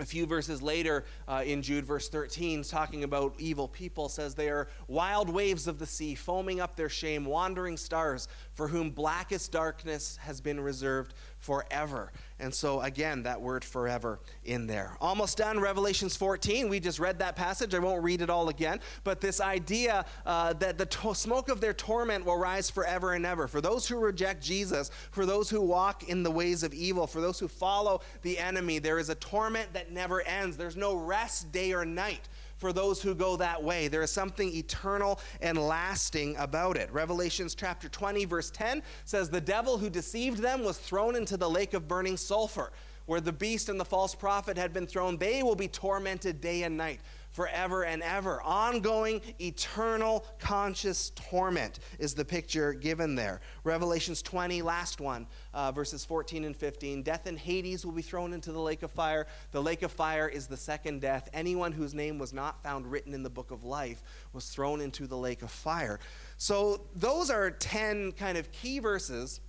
a 0.00 0.04
few 0.04 0.26
verses 0.26 0.60
later 0.60 1.04
uh, 1.28 1.42
in 1.46 1.62
Jude, 1.62 1.84
verse 1.84 2.08
13, 2.08 2.64
talking 2.64 3.04
about 3.04 3.34
evil 3.38 3.68
people, 3.68 4.08
says 4.08 4.34
they 4.34 4.48
are 4.48 4.68
wild 4.88 5.28
waves 5.28 5.68
of 5.68 5.78
the 5.78 5.86
sea, 5.86 6.14
foaming 6.14 6.60
up 6.60 6.74
their 6.74 6.88
shame, 6.88 7.24
wandering 7.24 7.76
stars, 7.76 8.26
for 8.54 8.66
whom 8.66 8.90
blackest 8.90 9.52
darkness 9.52 10.16
has 10.16 10.40
been 10.40 10.58
reserved 10.58 11.14
forever. 11.44 12.10
And 12.40 12.52
so, 12.52 12.80
again, 12.80 13.22
that 13.24 13.40
word 13.40 13.64
forever 13.64 14.18
in 14.44 14.66
there. 14.66 14.96
Almost 15.00 15.38
done, 15.38 15.60
Revelations 15.60 16.16
14. 16.16 16.68
We 16.68 16.80
just 16.80 16.98
read 16.98 17.18
that 17.18 17.36
passage. 17.36 17.74
I 17.74 17.78
won't 17.78 18.02
read 18.02 18.22
it 18.22 18.30
all 18.30 18.48
again. 18.48 18.80
But 19.04 19.20
this 19.20 19.40
idea 19.40 20.06
uh, 20.24 20.54
that 20.54 20.78
the 20.78 20.86
to- 20.86 21.14
smoke 21.14 21.50
of 21.50 21.60
their 21.60 21.74
torment 21.74 22.24
will 22.24 22.38
rise 22.38 22.70
forever 22.70 23.12
and 23.12 23.26
ever. 23.26 23.46
For 23.46 23.60
those 23.60 23.86
who 23.86 23.98
reject 23.98 24.42
Jesus, 24.42 24.90
for 25.10 25.26
those 25.26 25.50
who 25.50 25.60
walk 25.60 26.08
in 26.08 26.22
the 26.22 26.30
ways 26.30 26.62
of 26.62 26.72
evil, 26.72 27.06
for 27.06 27.20
those 27.20 27.38
who 27.38 27.46
follow 27.46 28.00
the 28.22 28.38
enemy, 28.38 28.78
there 28.78 28.98
is 28.98 29.10
a 29.10 29.14
torment 29.16 29.72
that 29.74 29.92
never 29.92 30.22
ends. 30.22 30.56
There's 30.56 30.76
no 30.76 30.94
rest 30.94 31.52
day 31.52 31.72
or 31.72 31.84
night 31.84 32.26
for 32.64 32.72
those 32.72 33.02
who 33.02 33.14
go 33.14 33.36
that 33.36 33.62
way. 33.62 33.88
There 33.88 34.00
is 34.00 34.10
something 34.10 34.48
eternal 34.56 35.20
and 35.42 35.58
lasting 35.58 36.34
about 36.38 36.78
it. 36.78 36.90
Revelations 36.94 37.54
chapter 37.54 37.90
20, 37.90 38.24
verse 38.24 38.50
10 38.50 38.82
says, 39.04 39.28
The 39.28 39.38
devil 39.38 39.76
who 39.76 39.90
deceived 39.90 40.38
them 40.38 40.64
was 40.64 40.78
thrown 40.78 41.14
into 41.14 41.36
the 41.36 41.50
lake 41.50 41.74
of 41.74 41.86
burning 41.86 42.16
sulfur, 42.16 42.72
where 43.04 43.20
the 43.20 43.34
beast 43.34 43.68
and 43.68 43.78
the 43.78 43.84
false 43.84 44.14
prophet 44.14 44.56
had 44.56 44.72
been 44.72 44.86
thrown. 44.86 45.18
They 45.18 45.42
will 45.42 45.54
be 45.54 45.68
tormented 45.68 46.40
day 46.40 46.62
and 46.62 46.74
night 46.74 47.00
forever 47.34 47.84
and 47.84 48.02
ever. 48.02 48.40
Ongoing, 48.42 49.20
eternal, 49.40 50.24
conscious 50.38 51.10
torment 51.10 51.80
is 51.98 52.14
the 52.14 52.24
picture 52.24 52.72
given 52.72 53.14
there. 53.16 53.40
Revelations 53.64 54.22
20, 54.22 54.62
last 54.62 55.00
one, 55.00 55.26
uh, 55.52 55.72
verses 55.72 56.04
14 56.04 56.44
and 56.44 56.56
15. 56.56 57.02
Death 57.02 57.26
and 57.26 57.38
Hades 57.38 57.84
will 57.84 57.92
be 57.92 58.02
thrown 58.02 58.32
into 58.32 58.52
the 58.52 58.60
lake 58.60 58.84
of 58.84 58.92
fire. 58.92 59.26
The 59.50 59.60
lake 59.60 59.82
of 59.82 59.92
fire 59.92 60.28
is 60.28 60.46
the 60.46 60.56
second 60.56 61.00
death. 61.00 61.28
Anyone 61.34 61.72
whose 61.72 61.92
name 61.92 62.18
was 62.18 62.32
not 62.32 62.62
found 62.62 62.86
written 62.86 63.12
in 63.12 63.24
the 63.24 63.30
book 63.30 63.50
of 63.50 63.64
life 63.64 64.02
was 64.32 64.48
thrown 64.48 64.80
into 64.80 65.08
the 65.08 65.18
lake 65.18 65.42
of 65.42 65.50
fire. 65.50 65.98
So, 66.36 66.86
those 66.94 67.30
are 67.30 67.50
10 67.50 68.12
kind 68.12 68.38
of 68.38 68.50
key 68.52 68.78
verses. 68.78 69.40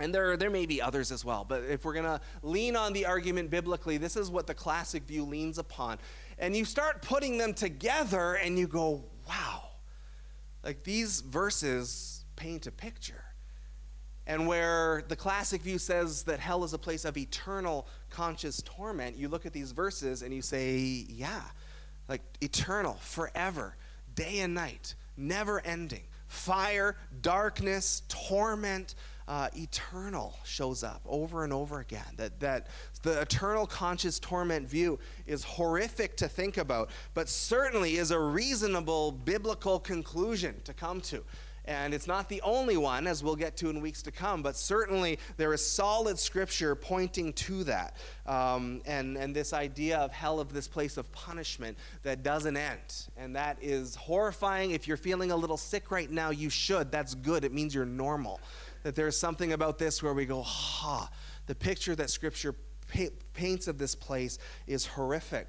And 0.00 0.12
there, 0.12 0.36
there 0.36 0.50
may 0.50 0.66
be 0.66 0.82
others 0.82 1.12
as 1.12 1.24
well, 1.24 1.44
but 1.48 1.62
if 1.62 1.84
we're 1.84 1.92
going 1.92 2.04
to 2.04 2.20
lean 2.42 2.74
on 2.74 2.92
the 2.92 3.06
argument 3.06 3.48
biblically, 3.48 3.96
this 3.96 4.16
is 4.16 4.28
what 4.28 4.48
the 4.48 4.54
classic 4.54 5.04
view 5.04 5.24
leans 5.24 5.56
upon. 5.56 5.98
And 6.38 6.56
you 6.56 6.64
start 6.64 7.02
putting 7.02 7.38
them 7.38 7.54
together 7.54 8.34
and 8.34 8.58
you 8.58 8.66
go, 8.66 9.04
wow, 9.28 9.62
like 10.62 10.84
these 10.84 11.20
verses 11.20 12.24
paint 12.36 12.66
a 12.66 12.72
picture. 12.72 13.24
And 14.26 14.46
where 14.46 15.04
the 15.08 15.16
classic 15.16 15.60
view 15.60 15.78
says 15.78 16.22
that 16.24 16.40
hell 16.40 16.64
is 16.64 16.72
a 16.72 16.78
place 16.78 17.04
of 17.04 17.16
eternal 17.16 17.86
conscious 18.08 18.62
torment, 18.62 19.16
you 19.16 19.28
look 19.28 19.44
at 19.44 19.52
these 19.52 19.72
verses 19.72 20.22
and 20.22 20.32
you 20.32 20.40
say, 20.40 20.78
yeah, 21.08 21.42
like 22.08 22.22
eternal, 22.40 22.94
forever, 22.94 23.76
day 24.14 24.40
and 24.40 24.54
night, 24.54 24.94
never 25.16 25.60
ending. 25.60 26.04
Fire, 26.26 26.96
darkness, 27.20 28.02
torment, 28.08 28.94
uh, 29.28 29.48
eternal 29.56 30.34
shows 30.44 30.82
up 30.82 31.02
over 31.06 31.44
and 31.44 31.52
over 31.52 31.80
again. 31.80 32.04
That, 32.16 32.40
that 32.40 32.68
the 33.02 33.20
eternal 33.20 33.66
conscious 33.66 34.18
torment 34.18 34.68
view 34.68 34.98
is 35.26 35.44
horrific 35.44 36.16
to 36.18 36.28
think 36.28 36.56
about, 36.56 36.90
but 37.14 37.28
certainly 37.28 37.96
is 37.96 38.10
a 38.10 38.18
reasonable 38.18 39.12
biblical 39.12 39.78
conclusion 39.78 40.60
to 40.64 40.72
come 40.72 41.00
to. 41.02 41.22
And 41.66 41.94
it's 41.94 42.06
not 42.06 42.28
the 42.28 42.42
only 42.42 42.76
one, 42.76 43.06
as 43.06 43.24
we'll 43.24 43.36
get 43.36 43.56
to 43.58 43.70
in 43.70 43.80
weeks 43.80 44.02
to 44.02 44.10
come, 44.10 44.42
but 44.42 44.54
certainly 44.54 45.18
there 45.38 45.54
is 45.54 45.64
solid 45.64 46.18
scripture 46.18 46.74
pointing 46.74 47.32
to 47.32 47.64
that. 47.64 47.96
Um, 48.26 48.82
and, 48.84 49.16
and 49.16 49.34
this 49.34 49.54
idea 49.54 49.98
of 49.98 50.12
hell, 50.12 50.40
of 50.40 50.52
this 50.52 50.68
place 50.68 50.98
of 50.98 51.10
punishment 51.12 51.78
that 52.02 52.22
doesn't 52.22 52.56
end. 52.56 53.08
And 53.16 53.34
that 53.36 53.56
is 53.62 53.94
horrifying. 53.94 54.72
If 54.72 54.86
you're 54.86 54.98
feeling 54.98 55.30
a 55.30 55.36
little 55.36 55.56
sick 55.56 55.90
right 55.90 56.10
now, 56.10 56.28
you 56.30 56.50
should. 56.50 56.92
That's 56.92 57.14
good. 57.14 57.44
It 57.44 57.52
means 57.52 57.74
you're 57.74 57.86
normal 57.86 58.40
that 58.84 58.94
there's 58.94 59.18
something 59.18 59.52
about 59.52 59.78
this 59.78 60.02
where 60.02 60.14
we 60.14 60.26
go, 60.26 60.42
ha, 60.42 61.10
the 61.46 61.54
picture 61.54 61.96
that 61.96 62.10
Scripture 62.10 62.54
pa- 62.92 63.14
paints 63.32 63.66
of 63.66 63.78
this 63.78 63.94
place 63.94 64.38
is 64.66 64.86
horrific. 64.86 65.48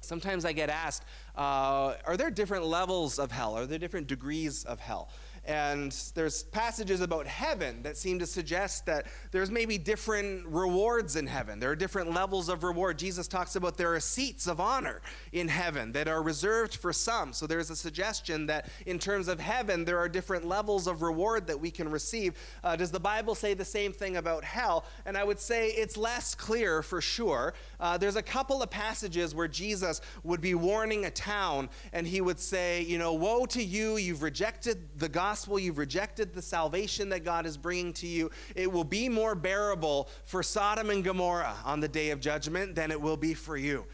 Sometimes 0.00 0.44
I 0.44 0.52
get 0.52 0.70
asked, 0.70 1.04
uh, 1.36 1.94
are 2.06 2.16
there 2.16 2.30
different 2.30 2.64
levels 2.64 3.18
of 3.18 3.30
hell? 3.30 3.58
Are 3.58 3.66
there 3.66 3.78
different 3.78 4.06
degrees 4.06 4.64
of 4.64 4.80
hell? 4.80 5.10
And 5.46 5.92
there's 6.14 6.42
passages 6.42 7.00
about 7.00 7.26
heaven 7.26 7.82
that 7.82 7.96
seem 7.96 8.18
to 8.18 8.26
suggest 8.26 8.84
that 8.86 9.06
there's 9.32 9.50
maybe 9.50 9.78
different 9.78 10.46
rewards 10.46 11.16
in 11.16 11.26
heaven. 11.26 11.58
There 11.58 11.70
are 11.70 11.76
different 11.76 12.12
levels 12.12 12.50
of 12.50 12.62
reward. 12.62 12.98
Jesus 12.98 13.26
talks 13.26 13.56
about 13.56 13.76
there 13.76 13.94
are 13.94 14.00
seats 14.00 14.46
of 14.46 14.60
honor 14.60 15.00
in 15.32 15.48
heaven 15.48 15.92
that 15.92 16.08
are 16.08 16.22
reserved 16.22 16.76
for 16.76 16.92
some. 16.92 17.32
So 17.32 17.46
there's 17.46 17.70
a 17.70 17.76
suggestion 17.76 18.46
that 18.46 18.68
in 18.84 18.98
terms 18.98 19.28
of 19.28 19.40
heaven, 19.40 19.84
there 19.84 19.98
are 19.98 20.08
different 20.08 20.46
levels 20.46 20.86
of 20.86 21.00
reward 21.00 21.46
that 21.46 21.58
we 21.58 21.70
can 21.70 21.90
receive. 21.90 22.34
Uh, 22.62 22.76
does 22.76 22.90
the 22.90 23.00
Bible 23.00 23.34
say 23.34 23.54
the 23.54 23.64
same 23.64 23.92
thing 23.92 24.18
about 24.18 24.44
hell? 24.44 24.84
And 25.06 25.16
I 25.16 25.24
would 25.24 25.40
say 25.40 25.70
it's 25.70 25.96
less 25.96 26.34
clear 26.34 26.82
for 26.82 27.00
sure. 27.00 27.54
Uh, 27.80 27.96
there's 27.96 28.16
a 28.16 28.22
couple 28.22 28.62
of 28.62 28.68
passages 28.68 29.34
where 29.34 29.48
Jesus 29.48 30.02
would 30.22 30.42
be 30.42 30.54
warning 30.54 31.06
a 31.06 31.10
town 31.10 31.70
and 31.94 32.06
he 32.06 32.20
would 32.20 32.38
say, 32.38 32.82
you 32.82 32.98
know, 32.98 33.14
woe 33.14 33.46
to 33.46 33.62
you, 33.62 33.96
you've 33.96 34.22
rejected 34.22 34.86
the 34.98 35.08
gospel 35.08 35.39
gospel, 35.40 35.58
you've 35.58 35.78
rejected 35.78 36.34
the 36.34 36.42
salvation 36.42 37.08
that 37.08 37.24
God 37.24 37.46
is 37.46 37.56
bringing 37.56 37.94
to 37.94 38.06
you, 38.06 38.30
it 38.54 38.70
will 38.70 38.84
be 38.84 39.08
more 39.08 39.34
bearable 39.34 40.10
for 40.26 40.42
Sodom 40.42 40.90
and 40.90 41.02
Gomorrah 41.02 41.56
on 41.64 41.80
the 41.80 41.88
day 41.88 42.10
of 42.10 42.20
judgment 42.20 42.74
than 42.74 42.90
it 42.90 43.00
will 43.00 43.16
be 43.16 43.32
for 43.32 43.56
you. 43.56 43.86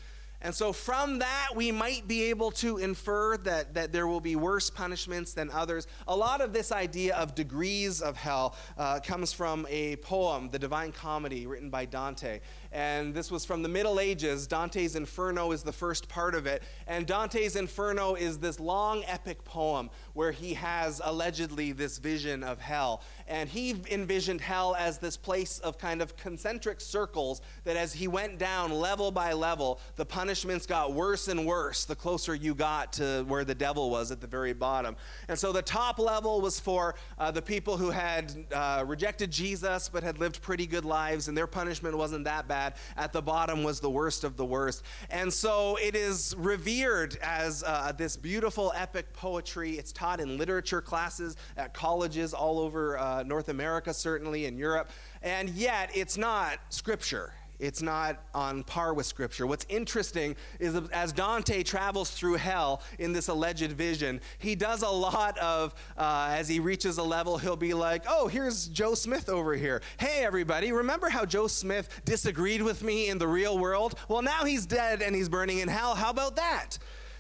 And 0.43 0.55
so, 0.55 0.73
from 0.73 1.21
that, 1.21 1.51
we 1.55 1.73
might 1.73 2.07
be 2.07 2.25
able 2.25 2.51
to 2.53 2.79
infer 2.79 3.37
that, 3.39 3.75
that 3.75 3.93
there 3.93 4.07
will 4.07 4.21
be 4.21 4.37
worse 4.37 4.69
punishments 4.71 5.35
than 5.35 5.51
others. 5.51 5.87
A 6.09 6.17
lot 6.17 6.41
of 6.41 6.53
this 6.53 6.73
idea 6.73 7.17
of 7.17 7.35
degrees 7.35 8.03
of 8.03 8.17
hell 8.17 8.55
uh, 8.77 9.01
comes 9.01 9.33
from 9.33 9.67
a 9.71 9.97
poem, 9.97 10.51
The 10.51 10.59
Divine 10.59 10.93
Comedy, 10.93 11.47
written 11.47 11.71
by 11.71 11.87
Dante. 11.87 12.41
And 12.73 13.15
this 13.15 13.31
was 13.31 13.45
from 13.45 13.63
the 13.63 13.69
Middle 13.69 14.01
Ages. 14.01 14.47
Dante's 14.47 14.97
Inferno 14.97 15.53
is 15.53 15.63
the 15.63 15.73
first 15.73 16.09
part 16.09 16.35
of 16.35 16.47
it. 16.47 16.63
And 16.87 17.07
Dante's 17.07 17.57
Inferno 17.57 18.15
is 18.15 18.39
this 18.39 18.61
long 18.61 19.05
epic 19.07 19.45
poem 19.45 19.91
where 20.15 20.33
he 20.33 20.55
has 20.55 21.01
allegedly 21.05 21.73
this 21.73 21.99
vision 21.99 22.43
of 22.43 22.61
hell. 22.61 23.03
And 23.29 23.49
he 23.49 23.77
envisioned 23.91 24.41
hell 24.41 24.77
as 24.79 24.99
this 24.99 25.17
place 25.17 25.59
of 25.61 25.79
kind 25.79 26.03
of 26.03 26.17
concentric 26.17 26.81
circles 26.81 27.41
that 27.65 27.77
as 27.77 27.93
he 27.93 28.09
went 28.09 28.39
down 28.39 28.73
level 28.73 29.11
by 29.11 29.33
level, 29.33 29.81
the 29.97 30.05
punishments 30.05 30.67
got 30.67 30.93
worse 30.93 31.29
and 31.29 31.47
worse 31.47 31.85
the 31.85 31.97
closer 31.97 32.35
you 32.35 32.55
got 32.55 32.93
to 32.95 33.25
where 33.29 33.45
the 33.45 33.55
devil 33.55 33.91
was 33.91 34.11
at 34.11 34.21
the 34.21 34.27
very 34.27 34.53
bottom. 34.53 34.97
And 35.29 35.39
so 35.39 35.53
the 35.53 35.63
top 35.63 35.99
level 35.99 36.41
was 36.41 36.61
for 36.61 36.95
uh, 37.19 37.31
the 37.31 37.43
people 37.43 37.77
who 37.77 37.91
had 37.91 38.33
uh, 38.53 38.85
rejected 38.87 39.31
Jesus 39.31 39.89
but 39.89 40.03
had 40.03 40.19
lived 40.19 40.43
pretty 40.43 40.67
good 40.67 40.85
lives, 40.85 41.29
and 41.29 41.37
their 41.37 41.47
punishment 41.47 41.97
wasn't 41.97 42.25
that 42.25 42.49
bad. 42.49 42.66
At 42.97 43.13
the 43.13 43.23
bottom 43.23 43.63
was 43.63 43.81
the 43.81 43.91
worst 43.91 44.25
of 44.25 44.37
the 44.37 44.45
worst. 44.45 44.83
And 45.11 45.33
so 45.33 45.77
it 45.77 45.95
is 45.95 46.35
revered 46.39 47.17
as 47.23 47.63
uh, 47.63 47.93
this 47.97 48.17
beautiful 48.17 48.73
epic 48.75 49.13
poetry. 49.13 49.73
It's 49.79 49.93
taught 49.93 50.21
in 50.21 50.39
literature 50.39 50.81
classes 50.81 51.37
at 51.57 51.75
colleges 51.75 52.33
all 52.35 52.59
over 52.59 52.99
uh, 52.99 53.23
North 53.23 53.49
America, 53.49 53.93
certainly 53.93 54.47
in 54.47 54.57
Europe. 54.57 54.91
And 55.23 55.51
yet, 55.51 55.91
it's 55.95 56.17
not 56.17 56.59
scripture. 56.71 57.33
It's 57.59 57.83
not 57.83 58.23
on 58.35 58.65
par 58.65 58.95
with 58.95 59.07
Scripture. 59.07 59.47
What's 59.47 59.67
interesting 59.69 60.37
is 60.59 60.75
as 60.93 61.13
Dante 61.13 61.63
travels 61.63 62.11
through 62.11 62.35
hell 62.35 62.83
in 62.99 63.13
this 63.13 63.29
alleged 63.29 63.73
vision, 63.73 64.21
he 64.39 64.55
does 64.55 64.83
a 64.83 64.89
lot 64.89 65.39
of, 65.39 65.75
uh, 65.97 66.29
as 66.31 66.49
he 66.49 66.61
reaches 66.61 66.99
a 66.99 67.03
level, 67.03 67.39
he'll 67.39 67.57
be 67.57 67.75
like, 67.75 68.05
oh, 68.09 68.29
here's 68.29 68.69
Joe 68.69 68.95
Smith 68.95 69.29
over 69.29 69.55
here. 69.55 69.83
Hey, 69.99 70.25
everybody, 70.25 70.73
remember 70.73 71.09
how 71.09 71.25
Joe 71.25 71.47
Smith 71.47 71.89
disagreed 72.05 72.63
with 72.63 72.83
me 72.83 73.09
in 73.09 73.19
the 73.19 73.29
real 73.29 73.59
world? 73.59 73.99
Well, 74.09 74.23
now 74.23 74.45
he's 74.45 74.67
dead 74.67 75.03
and 75.03 75.15
he's 75.15 75.29
burning 75.29 75.59
in 75.59 75.69
hell. 75.69 75.95
How 75.95 76.11
about 76.11 76.37
that? 76.37 76.79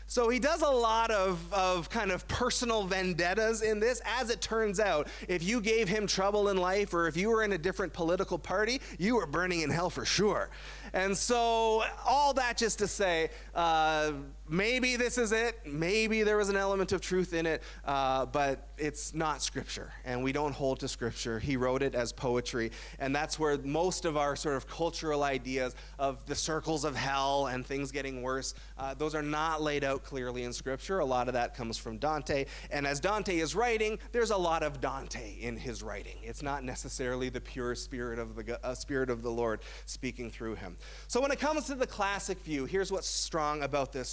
So 0.08 0.28
he 0.28 0.38
does 0.38 0.62
a 0.62 0.70
lot 0.70 1.10
of, 1.10 1.52
of 1.52 1.90
kind 1.90 2.12
of 2.12 2.26
personal 2.28 2.84
vendettas 2.84 3.62
in 3.62 3.80
this. 3.80 4.00
As 4.04 4.30
it 4.30 4.40
turns 4.40 4.78
out, 4.78 5.08
if 5.28 5.42
you 5.42 5.60
gave 5.60 5.88
him 5.88 6.06
trouble 6.06 6.48
in 6.48 6.56
life 6.56 6.94
or 6.94 7.08
if 7.08 7.16
you 7.16 7.28
were 7.28 7.42
in 7.42 7.52
a 7.52 7.58
different 7.58 7.92
political 7.92 8.38
party, 8.38 8.80
you 8.98 9.16
were 9.16 9.26
burning 9.26 9.62
in 9.62 9.70
hell 9.70 9.90
for 9.90 10.04
sure. 10.04 10.48
And 10.92 11.16
so, 11.16 11.82
all 12.06 12.32
that 12.34 12.56
just 12.56 12.78
to 12.78 12.86
say, 12.86 13.30
uh, 13.54 14.12
maybe 14.48 14.96
this 14.96 15.18
is 15.18 15.32
it. 15.32 15.58
Maybe 15.66 16.22
there 16.22 16.36
was 16.36 16.48
an 16.48 16.56
element 16.56 16.92
of 16.92 17.00
truth 17.00 17.34
in 17.34 17.46
it, 17.46 17.62
uh, 17.84 18.26
but 18.26 18.68
it's 18.78 19.14
not 19.14 19.42
scripture, 19.42 19.92
and 20.04 20.22
we 20.22 20.32
don't 20.32 20.52
hold 20.52 20.80
to 20.80 20.88
scripture. 20.88 21.38
He 21.38 21.56
wrote 21.56 21.82
it 21.82 21.94
as 21.94 22.12
poetry, 22.12 22.72
and 22.98 23.14
that's 23.14 23.38
where 23.38 23.58
most 23.58 24.04
of 24.04 24.16
our 24.16 24.36
sort 24.36 24.56
of 24.56 24.68
cultural 24.68 25.22
ideas 25.22 25.74
of 25.98 26.24
the 26.26 26.34
circles 26.34 26.84
of 26.84 26.94
hell 26.94 27.46
and 27.46 27.64
things 27.64 27.90
getting 27.90 28.22
worse, 28.22 28.54
uh, 28.78 28.94
those 28.94 29.14
are 29.14 29.22
not 29.22 29.62
laid 29.62 29.84
out 29.84 30.04
clearly 30.04 30.44
in 30.44 30.52
scripture. 30.52 30.98
A 30.98 31.04
lot 31.04 31.28
of 31.28 31.34
that 31.34 31.54
comes 31.54 31.78
from 31.78 31.98
Dante, 31.98 32.46
and 32.70 32.86
as 32.86 33.00
Dante 33.00 33.38
is 33.38 33.54
writing, 33.54 33.98
there's 34.12 34.30
a 34.30 34.36
lot 34.36 34.62
of 34.62 34.80
Dante 34.80 35.36
in 35.40 35.56
his 35.56 35.82
writing. 35.82 36.16
It's 36.22 36.42
not 36.42 36.64
necessarily 36.64 37.28
the 37.28 37.40
pure 37.40 37.74
spirit 37.74 38.18
of 38.18 38.34
the 38.34 38.64
uh, 38.64 38.74
spirit 38.74 39.10
of 39.10 39.22
the 39.22 39.30
Lord 39.30 39.60
speaking 39.86 40.30
through 40.30 40.56
him. 40.56 40.76
So, 41.08 41.20
when 41.20 41.30
it 41.30 41.38
comes 41.38 41.64
to 41.66 41.74
the 41.74 41.86
classic 41.86 42.38
view, 42.40 42.64
here's 42.64 42.92
what's 42.92 43.08
strong 43.08 43.62
about 43.62 43.92
this. 43.92 44.08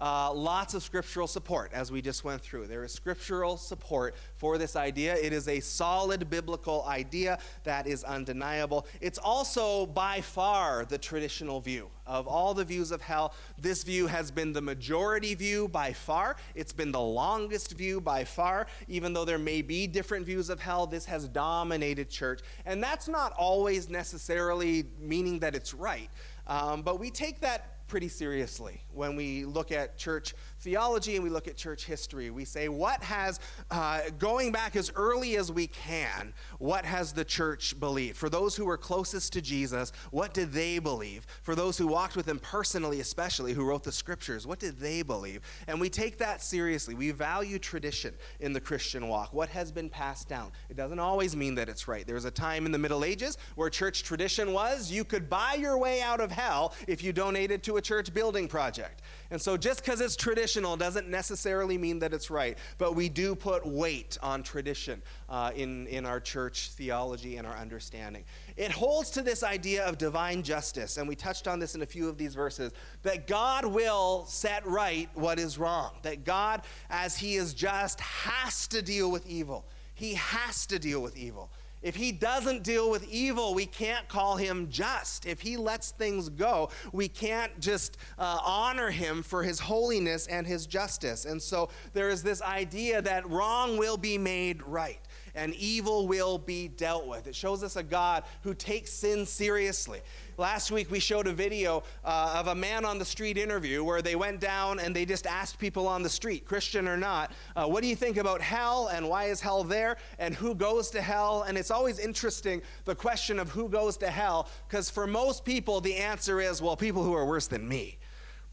Uh, 0.00 0.32
lots 0.32 0.74
of 0.74 0.82
scriptural 0.82 1.26
support, 1.26 1.72
as 1.72 1.92
we 1.92 2.02
just 2.02 2.24
went 2.24 2.42
through. 2.42 2.66
There 2.66 2.84
is 2.84 2.92
scriptural 2.92 3.56
support 3.56 4.14
for 4.36 4.58
this 4.58 4.76
idea. 4.76 5.14
It 5.14 5.32
is 5.32 5.48
a 5.48 5.60
solid 5.60 6.30
biblical 6.30 6.84
idea 6.86 7.38
that 7.64 7.86
is 7.86 8.04
undeniable. 8.04 8.86
It's 9.00 9.18
also 9.18 9.86
by 9.86 10.20
far 10.20 10.84
the 10.84 10.98
traditional 10.98 11.60
view. 11.60 11.90
Of 12.06 12.26
all 12.26 12.54
the 12.54 12.64
views 12.64 12.90
of 12.90 13.02
hell, 13.02 13.34
this 13.58 13.84
view 13.84 14.06
has 14.06 14.30
been 14.30 14.54
the 14.54 14.62
majority 14.62 15.34
view 15.34 15.68
by 15.68 15.92
far. 15.92 16.36
It's 16.54 16.72
been 16.72 16.90
the 16.90 17.00
longest 17.00 17.76
view 17.76 18.00
by 18.00 18.24
far. 18.24 18.66
Even 18.88 19.12
though 19.12 19.26
there 19.26 19.38
may 19.38 19.60
be 19.60 19.86
different 19.86 20.24
views 20.24 20.48
of 20.48 20.58
hell, 20.58 20.86
this 20.86 21.04
has 21.04 21.28
dominated 21.28 22.08
church. 22.08 22.40
And 22.64 22.82
that's 22.82 23.08
not 23.08 23.32
always 23.32 23.90
necessarily 23.90 24.86
meaning 24.98 25.38
that 25.40 25.54
it's 25.54 25.74
right. 25.74 26.08
Um, 26.46 26.80
but 26.80 26.98
we 26.98 27.10
take 27.10 27.40
that 27.42 27.77
pretty 27.88 28.08
seriously 28.08 28.82
when 28.92 29.16
we 29.16 29.44
look 29.46 29.72
at 29.72 29.96
church 29.96 30.34
theology 30.60 31.14
and 31.14 31.24
we 31.24 31.30
look 31.30 31.48
at 31.48 31.56
church 31.56 31.84
history. 31.84 32.30
We 32.30 32.44
say, 32.44 32.68
what 32.68 33.02
has, 33.02 33.40
uh, 33.70 34.00
going 34.18 34.52
back 34.52 34.76
as 34.76 34.90
early 34.94 35.36
as 35.36 35.52
we 35.52 35.66
can, 35.66 36.32
what 36.58 36.84
has 36.84 37.12
the 37.12 37.24
church 37.24 37.78
believed? 37.78 38.16
For 38.16 38.28
those 38.28 38.56
who 38.56 38.64
were 38.64 38.76
closest 38.76 39.32
to 39.34 39.40
Jesus, 39.40 39.92
what 40.10 40.34
did 40.34 40.52
they 40.52 40.78
believe? 40.78 41.26
For 41.42 41.54
those 41.54 41.78
who 41.78 41.86
walked 41.86 42.16
with 42.16 42.28
him 42.28 42.38
personally, 42.38 43.00
especially, 43.00 43.52
who 43.52 43.64
wrote 43.64 43.84
the 43.84 43.92
scriptures, 43.92 44.46
what 44.46 44.58
did 44.58 44.78
they 44.78 45.02
believe? 45.02 45.42
And 45.66 45.80
we 45.80 45.88
take 45.88 46.18
that 46.18 46.42
seriously. 46.42 46.94
We 46.94 47.10
value 47.10 47.58
tradition 47.58 48.14
in 48.40 48.52
the 48.52 48.60
Christian 48.60 49.08
walk, 49.08 49.32
what 49.32 49.48
has 49.50 49.70
been 49.70 49.88
passed 49.88 50.28
down. 50.28 50.52
It 50.68 50.76
doesn't 50.76 50.98
always 50.98 51.36
mean 51.36 51.54
that 51.56 51.68
it's 51.68 51.88
right. 51.88 52.06
There 52.06 52.14
was 52.14 52.24
a 52.24 52.30
time 52.30 52.66
in 52.66 52.72
the 52.72 52.78
Middle 52.78 53.04
Ages 53.04 53.38
where 53.54 53.70
church 53.70 54.02
tradition 54.02 54.52
was 54.52 54.90
you 54.90 55.04
could 55.04 55.30
buy 55.30 55.54
your 55.54 55.78
way 55.78 56.00
out 56.00 56.20
of 56.20 56.30
hell 56.30 56.74
if 56.86 57.02
you 57.02 57.12
donated 57.12 57.62
to 57.64 57.76
a 57.76 57.80
church 57.80 58.12
building 58.12 58.48
project. 58.48 59.02
And 59.30 59.40
so 59.40 59.56
just 59.56 59.84
because 59.84 60.00
it's 60.00 60.16
traditional 60.16 60.76
doesn't 60.76 61.08
necessarily 61.08 61.76
mean 61.76 61.98
that 61.98 62.14
it's 62.14 62.30
right, 62.30 62.56
but 62.78 62.94
we 62.94 63.08
do 63.08 63.34
put 63.34 63.66
weight 63.66 64.16
on 64.22 64.42
tradition 64.42 65.02
uh, 65.28 65.50
in, 65.54 65.86
in 65.88 66.06
our 66.06 66.18
church 66.18 66.70
theology 66.70 67.36
and 67.36 67.46
our 67.46 67.56
understanding. 67.56 68.24
It 68.56 68.70
holds 68.70 69.10
to 69.10 69.22
this 69.22 69.42
idea 69.42 69.84
of 69.84 69.98
divine 69.98 70.42
justice, 70.42 70.96
and 70.96 71.06
we 71.06 71.14
touched 71.14 71.46
on 71.46 71.58
this 71.58 71.74
in 71.74 71.82
a 71.82 71.86
few 71.86 72.08
of 72.08 72.16
these 72.16 72.34
verses, 72.34 72.72
that 73.02 73.26
God 73.26 73.66
will 73.66 74.24
set 74.26 74.66
right 74.66 75.10
what 75.14 75.38
is 75.38 75.58
wrong, 75.58 75.92
that 76.02 76.24
God, 76.24 76.62
as 76.88 77.16
He 77.16 77.36
is 77.36 77.52
just, 77.52 78.00
has 78.00 78.66
to 78.68 78.80
deal 78.80 79.10
with 79.10 79.26
evil. 79.26 79.66
He 79.94 80.14
has 80.14 80.64
to 80.66 80.78
deal 80.78 81.02
with 81.02 81.16
evil. 81.16 81.50
If 81.82 81.94
he 81.94 82.10
doesn't 82.12 82.64
deal 82.64 82.90
with 82.90 83.08
evil, 83.08 83.54
we 83.54 83.66
can't 83.66 84.08
call 84.08 84.36
him 84.36 84.68
just. 84.68 85.26
If 85.26 85.40
he 85.40 85.56
lets 85.56 85.92
things 85.92 86.28
go, 86.28 86.70
we 86.92 87.08
can't 87.08 87.58
just 87.60 87.98
uh, 88.18 88.38
honor 88.44 88.90
him 88.90 89.22
for 89.22 89.42
his 89.42 89.60
holiness 89.60 90.26
and 90.26 90.46
his 90.46 90.66
justice. 90.66 91.24
And 91.24 91.40
so 91.40 91.68
there 91.92 92.08
is 92.08 92.22
this 92.22 92.42
idea 92.42 93.00
that 93.02 93.28
wrong 93.28 93.78
will 93.78 93.96
be 93.96 94.18
made 94.18 94.62
right 94.62 95.00
and 95.34 95.54
evil 95.54 96.06
will 96.06 96.38
be 96.38 96.68
dealt 96.68 97.06
with. 97.06 97.26
It 97.26 97.34
shows 97.34 97.62
us 97.62 97.76
a 97.76 97.82
God 97.82 98.24
who 98.42 98.54
takes 98.54 98.92
sin 98.92 99.26
seriously. 99.26 100.00
Last 100.36 100.70
week 100.70 100.90
we 100.90 101.00
showed 101.00 101.26
a 101.26 101.32
video 101.32 101.82
uh, 102.04 102.34
of 102.36 102.46
a 102.46 102.54
man 102.54 102.84
on 102.84 102.98
the 102.98 103.04
street 103.04 103.36
interview 103.36 103.82
where 103.82 104.02
they 104.02 104.14
went 104.14 104.40
down 104.40 104.78
and 104.78 104.94
they 104.94 105.04
just 105.04 105.26
asked 105.26 105.58
people 105.58 105.88
on 105.88 106.02
the 106.02 106.08
street, 106.08 106.44
Christian 106.44 106.86
or 106.86 106.96
not, 106.96 107.32
uh, 107.56 107.66
what 107.66 107.82
do 107.82 107.88
you 107.88 107.96
think 107.96 108.16
about 108.18 108.40
hell 108.40 108.88
and 108.92 109.08
why 109.08 109.24
is 109.24 109.40
hell 109.40 109.64
there 109.64 109.96
and 110.18 110.34
who 110.34 110.54
goes 110.54 110.90
to 110.90 111.02
hell? 111.02 111.42
And 111.42 111.58
it's 111.58 111.70
always 111.70 111.98
interesting 111.98 112.62
the 112.84 112.94
question 112.94 113.38
of 113.38 113.50
who 113.50 113.68
goes 113.68 113.96
to 113.98 114.10
hell 114.10 114.48
because 114.68 114.88
for 114.88 115.06
most 115.06 115.44
people 115.44 115.80
the 115.80 115.96
answer 115.96 116.40
is, 116.40 116.62
well, 116.62 116.76
people 116.76 117.02
who 117.02 117.14
are 117.14 117.26
worse 117.26 117.48
than 117.48 117.66
me, 117.66 117.98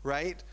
right? 0.03 0.43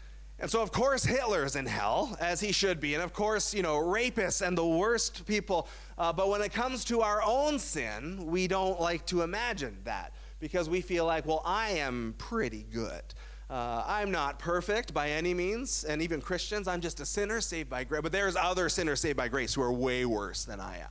And 0.43 0.51
so, 0.51 0.61
of 0.61 0.73
course, 0.73 1.05
Hitler's 1.05 1.55
in 1.55 1.67
hell, 1.67 2.17
as 2.19 2.41
he 2.41 2.51
should 2.51 2.81
be. 2.81 2.95
And 2.95 3.03
of 3.03 3.13
course, 3.13 3.55
you 3.55 3.63
know, 3.63 3.77
rapists 3.77 4.45
and 4.45 4.59
the 4.59 4.67
worst 4.67 5.25
people. 5.25 5.69
Uh, 5.97 6.13
but 6.13 6.29
when 6.29 6.43
it 6.43 6.53
comes 6.53 6.85
to 6.87 7.01
our 7.01 7.23
own 7.25 7.61
sin, 7.61 8.27
we 8.27 8.49
don't 8.49 8.81
like 8.81 9.07
to 9.07 9.23
imagine 9.23 9.79
that 9.85 10.13
because 10.41 10.69
we 10.69 10.81
feel 10.81 11.07
like, 11.07 11.27
well, 11.27 11.43
I 11.47 11.71
am 11.71 12.17
pretty 12.19 12.67
good. 12.73 13.03
Uh, 13.49 13.85
I'm 13.87 14.11
not 14.11 14.41
perfect 14.41 14.93
by 14.93 15.11
any 15.11 15.33
means, 15.33 15.85
and 15.85 16.03
even 16.03 16.21
Christians, 16.21 16.67
I'm 16.67 16.81
just 16.81 16.99
a 16.99 17.07
sinner 17.07 17.41
saved 17.41 17.71
by 17.71 17.85
grace. 17.85 18.03
But 18.03 18.11
there's 18.11 18.35
other 18.35 18.69
sinners 18.69 19.01
saved 19.01 19.17
by 19.17 19.29
grace 19.29 19.55
who 19.55 19.63
are 19.63 19.73
way 19.73 20.05
worse 20.07 20.45
than 20.45 20.59
I 20.59 20.79
am. 20.79 20.91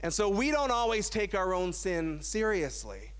And 0.00 0.10
so 0.10 0.30
we 0.30 0.50
don't 0.52 0.70
always 0.70 1.10
take 1.10 1.34
our 1.34 1.52
own 1.52 1.74
sin 1.74 2.22
seriously. 2.22 3.12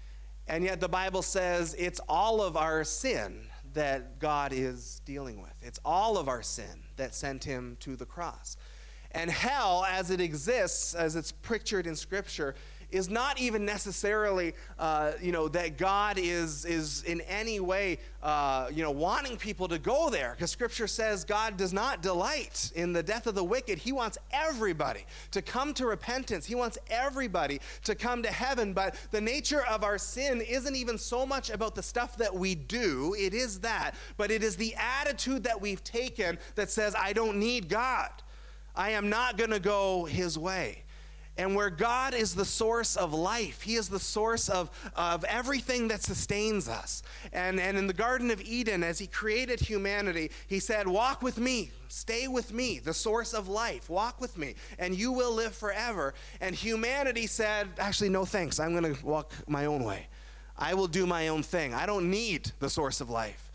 And 0.46 0.64
yet 0.64 0.80
the 0.80 0.88
Bible 0.88 1.20
says 1.20 1.76
it's 1.78 2.00
all 2.08 2.40
of 2.40 2.56
our 2.56 2.82
sin 2.82 3.47
that 3.78 4.18
God 4.18 4.52
is 4.52 5.00
dealing 5.04 5.40
with. 5.40 5.54
It's 5.62 5.78
all 5.84 6.18
of 6.18 6.26
our 6.26 6.42
sin 6.42 6.82
that 6.96 7.14
sent 7.14 7.44
him 7.44 7.76
to 7.78 7.94
the 7.94 8.04
cross. 8.04 8.56
And 9.12 9.30
hell, 9.30 9.86
as 9.88 10.10
it 10.10 10.20
exists, 10.20 10.96
as 10.96 11.14
it's 11.14 11.30
pictured 11.30 11.86
in 11.86 11.94
Scripture, 11.94 12.56
is 12.90 13.10
not 13.10 13.38
even 13.38 13.64
necessarily, 13.64 14.54
uh, 14.78 15.12
you 15.20 15.32
know, 15.32 15.48
that 15.48 15.76
God 15.76 16.18
is, 16.18 16.64
is 16.64 17.02
in 17.04 17.20
any 17.22 17.60
way, 17.60 17.98
uh, 18.22 18.68
you 18.72 18.82
know, 18.82 18.90
wanting 18.90 19.36
people 19.36 19.68
to 19.68 19.78
go 19.78 20.08
there. 20.08 20.32
Because 20.32 20.50
Scripture 20.50 20.86
says 20.86 21.24
God 21.24 21.56
does 21.56 21.72
not 21.72 22.00
delight 22.00 22.72
in 22.74 22.92
the 22.92 23.02
death 23.02 23.26
of 23.26 23.34
the 23.34 23.44
wicked. 23.44 23.78
He 23.78 23.92
wants 23.92 24.16
everybody 24.30 25.04
to 25.32 25.42
come 25.42 25.74
to 25.74 25.86
repentance. 25.86 26.46
He 26.46 26.54
wants 26.54 26.78
everybody 26.90 27.60
to 27.84 27.94
come 27.94 28.22
to 28.22 28.30
heaven. 28.30 28.72
But 28.72 28.96
the 29.10 29.20
nature 29.20 29.64
of 29.66 29.84
our 29.84 29.98
sin 29.98 30.40
isn't 30.40 30.76
even 30.76 30.96
so 30.96 31.26
much 31.26 31.50
about 31.50 31.74
the 31.74 31.82
stuff 31.82 32.16
that 32.16 32.34
we 32.34 32.54
do. 32.54 33.14
It 33.18 33.34
is 33.34 33.60
that. 33.60 33.94
But 34.16 34.30
it 34.30 34.42
is 34.42 34.56
the 34.56 34.74
attitude 34.76 35.44
that 35.44 35.60
we've 35.60 35.84
taken 35.84 36.38
that 36.54 36.70
says, 36.70 36.94
I 36.98 37.12
don't 37.12 37.38
need 37.38 37.68
God. 37.68 38.10
I 38.74 38.90
am 38.90 39.10
not 39.10 39.36
going 39.36 39.50
to 39.50 39.60
go 39.60 40.04
his 40.04 40.38
way 40.38 40.84
and 41.38 41.54
where 41.54 41.70
God 41.70 42.14
is 42.14 42.34
the 42.34 42.44
source 42.44 42.96
of 42.96 43.14
life. 43.14 43.62
He 43.62 43.76
is 43.76 43.88
the 43.88 44.00
source 44.00 44.48
of, 44.48 44.70
of 44.96 45.24
everything 45.24 45.86
that 45.88 46.02
sustains 46.02 46.68
us. 46.68 47.04
And, 47.32 47.60
and 47.60 47.78
in 47.78 47.86
the 47.86 47.92
Garden 47.92 48.32
of 48.32 48.40
Eden, 48.40 48.82
as 48.82 48.98
He 48.98 49.06
created 49.06 49.60
humanity, 49.60 50.32
He 50.48 50.58
said, 50.58 50.88
Walk 50.88 51.22
with 51.22 51.38
me, 51.38 51.70
stay 51.86 52.26
with 52.26 52.52
me, 52.52 52.80
the 52.80 52.92
source 52.92 53.34
of 53.34 53.48
life. 53.48 53.88
Walk 53.88 54.20
with 54.20 54.36
me, 54.36 54.56
and 54.80 54.98
you 54.98 55.12
will 55.12 55.32
live 55.32 55.54
forever. 55.54 56.12
And 56.40 56.56
humanity 56.56 57.28
said, 57.28 57.68
Actually, 57.78 58.10
no 58.10 58.24
thanks. 58.24 58.58
I'm 58.58 58.72
going 58.72 58.96
to 58.96 59.06
walk 59.06 59.32
my 59.46 59.66
own 59.66 59.84
way. 59.84 60.08
I 60.56 60.74
will 60.74 60.88
do 60.88 61.06
my 61.06 61.28
own 61.28 61.44
thing. 61.44 61.72
I 61.72 61.86
don't 61.86 62.10
need 62.10 62.50
the 62.58 62.68
source 62.68 63.00
of 63.00 63.10
life. 63.10 63.52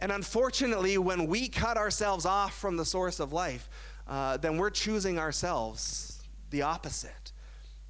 And 0.00 0.10
unfortunately, 0.10 0.98
when 0.98 1.28
we 1.28 1.46
cut 1.48 1.76
ourselves 1.76 2.26
off 2.26 2.58
from 2.58 2.76
the 2.76 2.84
source 2.84 3.20
of 3.20 3.32
life, 3.32 3.70
uh, 4.08 4.36
then 4.36 4.58
we're 4.58 4.70
choosing 4.70 5.20
ourselves 5.20 6.05
the 6.50 6.62
opposite. 6.62 7.32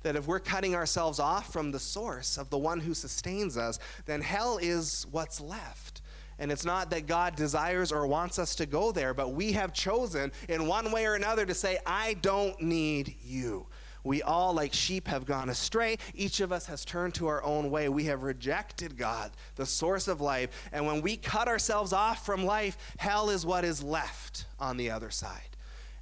That 0.03 0.17
if 0.17 0.27
we're 0.27 0.41
cutting 0.41 0.75
ourselves 0.75 1.19
off 1.19 1.53
from 1.53 1.73
the 1.73 1.81
source 1.81 2.39
of 2.39 2.51
the 2.51 2.59
one 2.59 2.81
who 2.81 2.95
sustains 2.95 3.57
us, 3.57 3.79
then 4.05 4.21
hell 4.21 4.59
is 4.61 5.07
what's 5.11 5.41
left. 5.41 6.03
And 6.39 6.53
it's 6.53 6.65
not 6.65 6.91
that 6.91 7.07
God 7.07 7.35
desires 7.35 7.91
or 7.91 8.07
wants 8.07 8.39
us 8.39 8.55
to 8.57 8.67
go 8.67 8.93
there, 8.93 9.15
but 9.15 9.33
we 9.33 9.53
have 9.53 9.73
chosen 9.73 10.33
in 10.49 10.67
one 10.67 10.93
way 10.93 11.07
or 11.07 11.15
another 11.15 11.47
to 11.47 11.55
say, 11.55 11.79
I 11.87 12.15
don't 12.15 12.61
need 12.61 13.17
you. 13.25 13.67
We 14.05 14.23
all, 14.23 14.55
like 14.55 14.73
sheep, 14.73 15.09
have 15.09 15.27
gone 15.27 15.49
astray. 15.49 15.97
Each 16.15 16.39
of 16.41 16.53
us 16.53 16.67
has 16.67 16.85
turned 16.85 17.15
to 17.15 17.27
our 17.27 17.43
own 17.43 17.73
way. 17.73 17.89
We 17.89 18.05
have 18.05 18.23
rejected 18.23 18.97
God, 18.97 19.33
the 19.57 19.67
source 19.67 20.07
of 20.07 20.21
life. 20.21 20.69
And 20.73 20.87
when 20.87 21.03
we 21.03 21.17
cut 21.17 21.49
ourselves 21.49 21.93
off 21.93 22.25
from 22.25 22.45
life, 22.45 22.79
hell 22.99 23.31
is 23.31 23.45
what 23.45 23.65
is 23.65 23.83
left 23.83 24.47
on 24.61 24.77
the 24.77 24.91
other 24.91 25.11
side. 25.11 25.56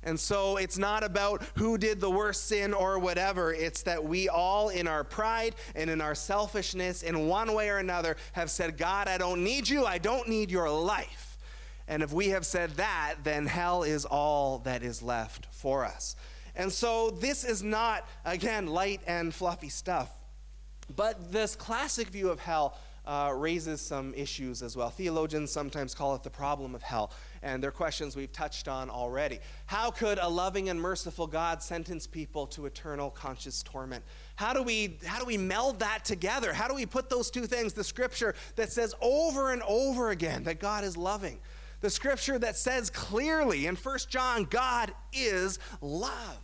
And 0.05 0.21
so 0.21 0.59
it's 0.59 0.79
not 0.79 1.03
about 1.03 1.43
who 1.57 1.79
did 1.79 2.01
the 2.01 2.11
worst 2.11 2.47
sin 2.47 2.73
or 2.73 2.99
whatever. 2.99 3.53
It's 3.53 3.83
that 3.83 4.05
we 4.05 4.29
all, 4.29 4.69
in 4.69 4.87
our 4.87 5.03
pride 5.03 5.55
and 5.75 5.91
in 5.91 6.01
our 6.01 6.15
selfishness, 6.15 7.03
in 7.03 7.27
one 7.27 7.55
way 7.55 7.71
or 7.71 7.79
another, 7.79 8.17
have 8.33 8.51
said, 8.51 8.77
God, 8.77 9.09
I 9.09 9.19
don't 9.19 9.43
need 9.43 9.69
you. 9.69 9.85
I 9.85 9.99
don't 9.99 10.29
need 10.29 10.51
your 10.51 10.71
life. 10.71 11.39
And 11.89 12.03
if 12.03 12.13
we 12.13 12.29
have 12.29 12.47
said 12.47 12.71
that, 12.73 13.17
then 13.25 13.47
hell 13.47 13.83
is 13.83 14.05
all 14.05 14.59
that 14.61 14.83
is 14.83 15.03
left 15.03 15.47
for 15.51 15.85
us. 15.85 16.17
And 16.57 16.73
so 16.73 17.11
this 17.11 17.45
is 17.45 17.63
not, 17.63 18.07
again, 18.25 18.67
light 18.67 19.01
and 19.07 19.35
fluffy 19.35 19.69
stuff. 19.69 20.11
But 20.95 21.33
this 21.33 21.57
classic 21.57 22.09
view 22.09 22.31
of 22.31 22.39
hell 22.39 22.79
uh, 23.07 23.33
raises 23.35 23.81
some 23.81 24.15
issues 24.15 24.63
as 24.63 24.77
well. 24.77 24.89
Theologians 24.91 25.51
sometimes 25.51 25.95
call 25.95 26.15
it 26.15 26.23
the 26.23 26.31
problem 26.31 26.75
of 26.75 26.83
hell, 26.83 27.11
and 27.45 27.63
they're 27.63 27.71
questions 27.71 28.17
we've 28.17 28.33
touched 28.33 28.67
on 28.67 28.89
already. 28.89 29.39
How 29.67 29.91
could 29.91 30.19
a 30.19 30.29
loving 30.29 30.71
and 30.71 30.81
merciful 30.81 31.27
God 31.27 31.63
sentence 31.63 32.07
people 32.07 32.47
to 32.49 32.67
eternal 32.67 33.11
conscious 33.11 33.63
torment? 33.63 34.03
How 34.35 34.53
do 34.55 34.63
we 34.63 34.99
how 35.05 35.21
do 35.21 35.27
we 35.27 35.37
meld 35.37 35.81
that 35.81 36.05
together? 36.05 36.53
How 36.53 36.67
do 36.67 36.75
we 36.75 36.87
put 36.87 37.11
those 37.11 37.31
two 37.31 37.47
things? 37.47 37.75
The 37.75 37.85
scripture 37.85 38.35
that 38.57 38.73
says 38.73 38.95
over 39.01 39.53
and 39.53 39.63
over 39.69 40.11
again 40.11 40.45
that 40.45 40.59
God 40.59 40.83
is 40.83 40.97
loving. 40.97 41.39
The 41.83 41.91
scripture 41.91 42.39
that 42.39 42.57
says 42.57 42.89
clearly 42.89 43.67
in 43.67 43.77
1 43.77 43.99
John 44.09 44.45
God 44.45 44.93
is 45.13 45.59
love 45.83 46.44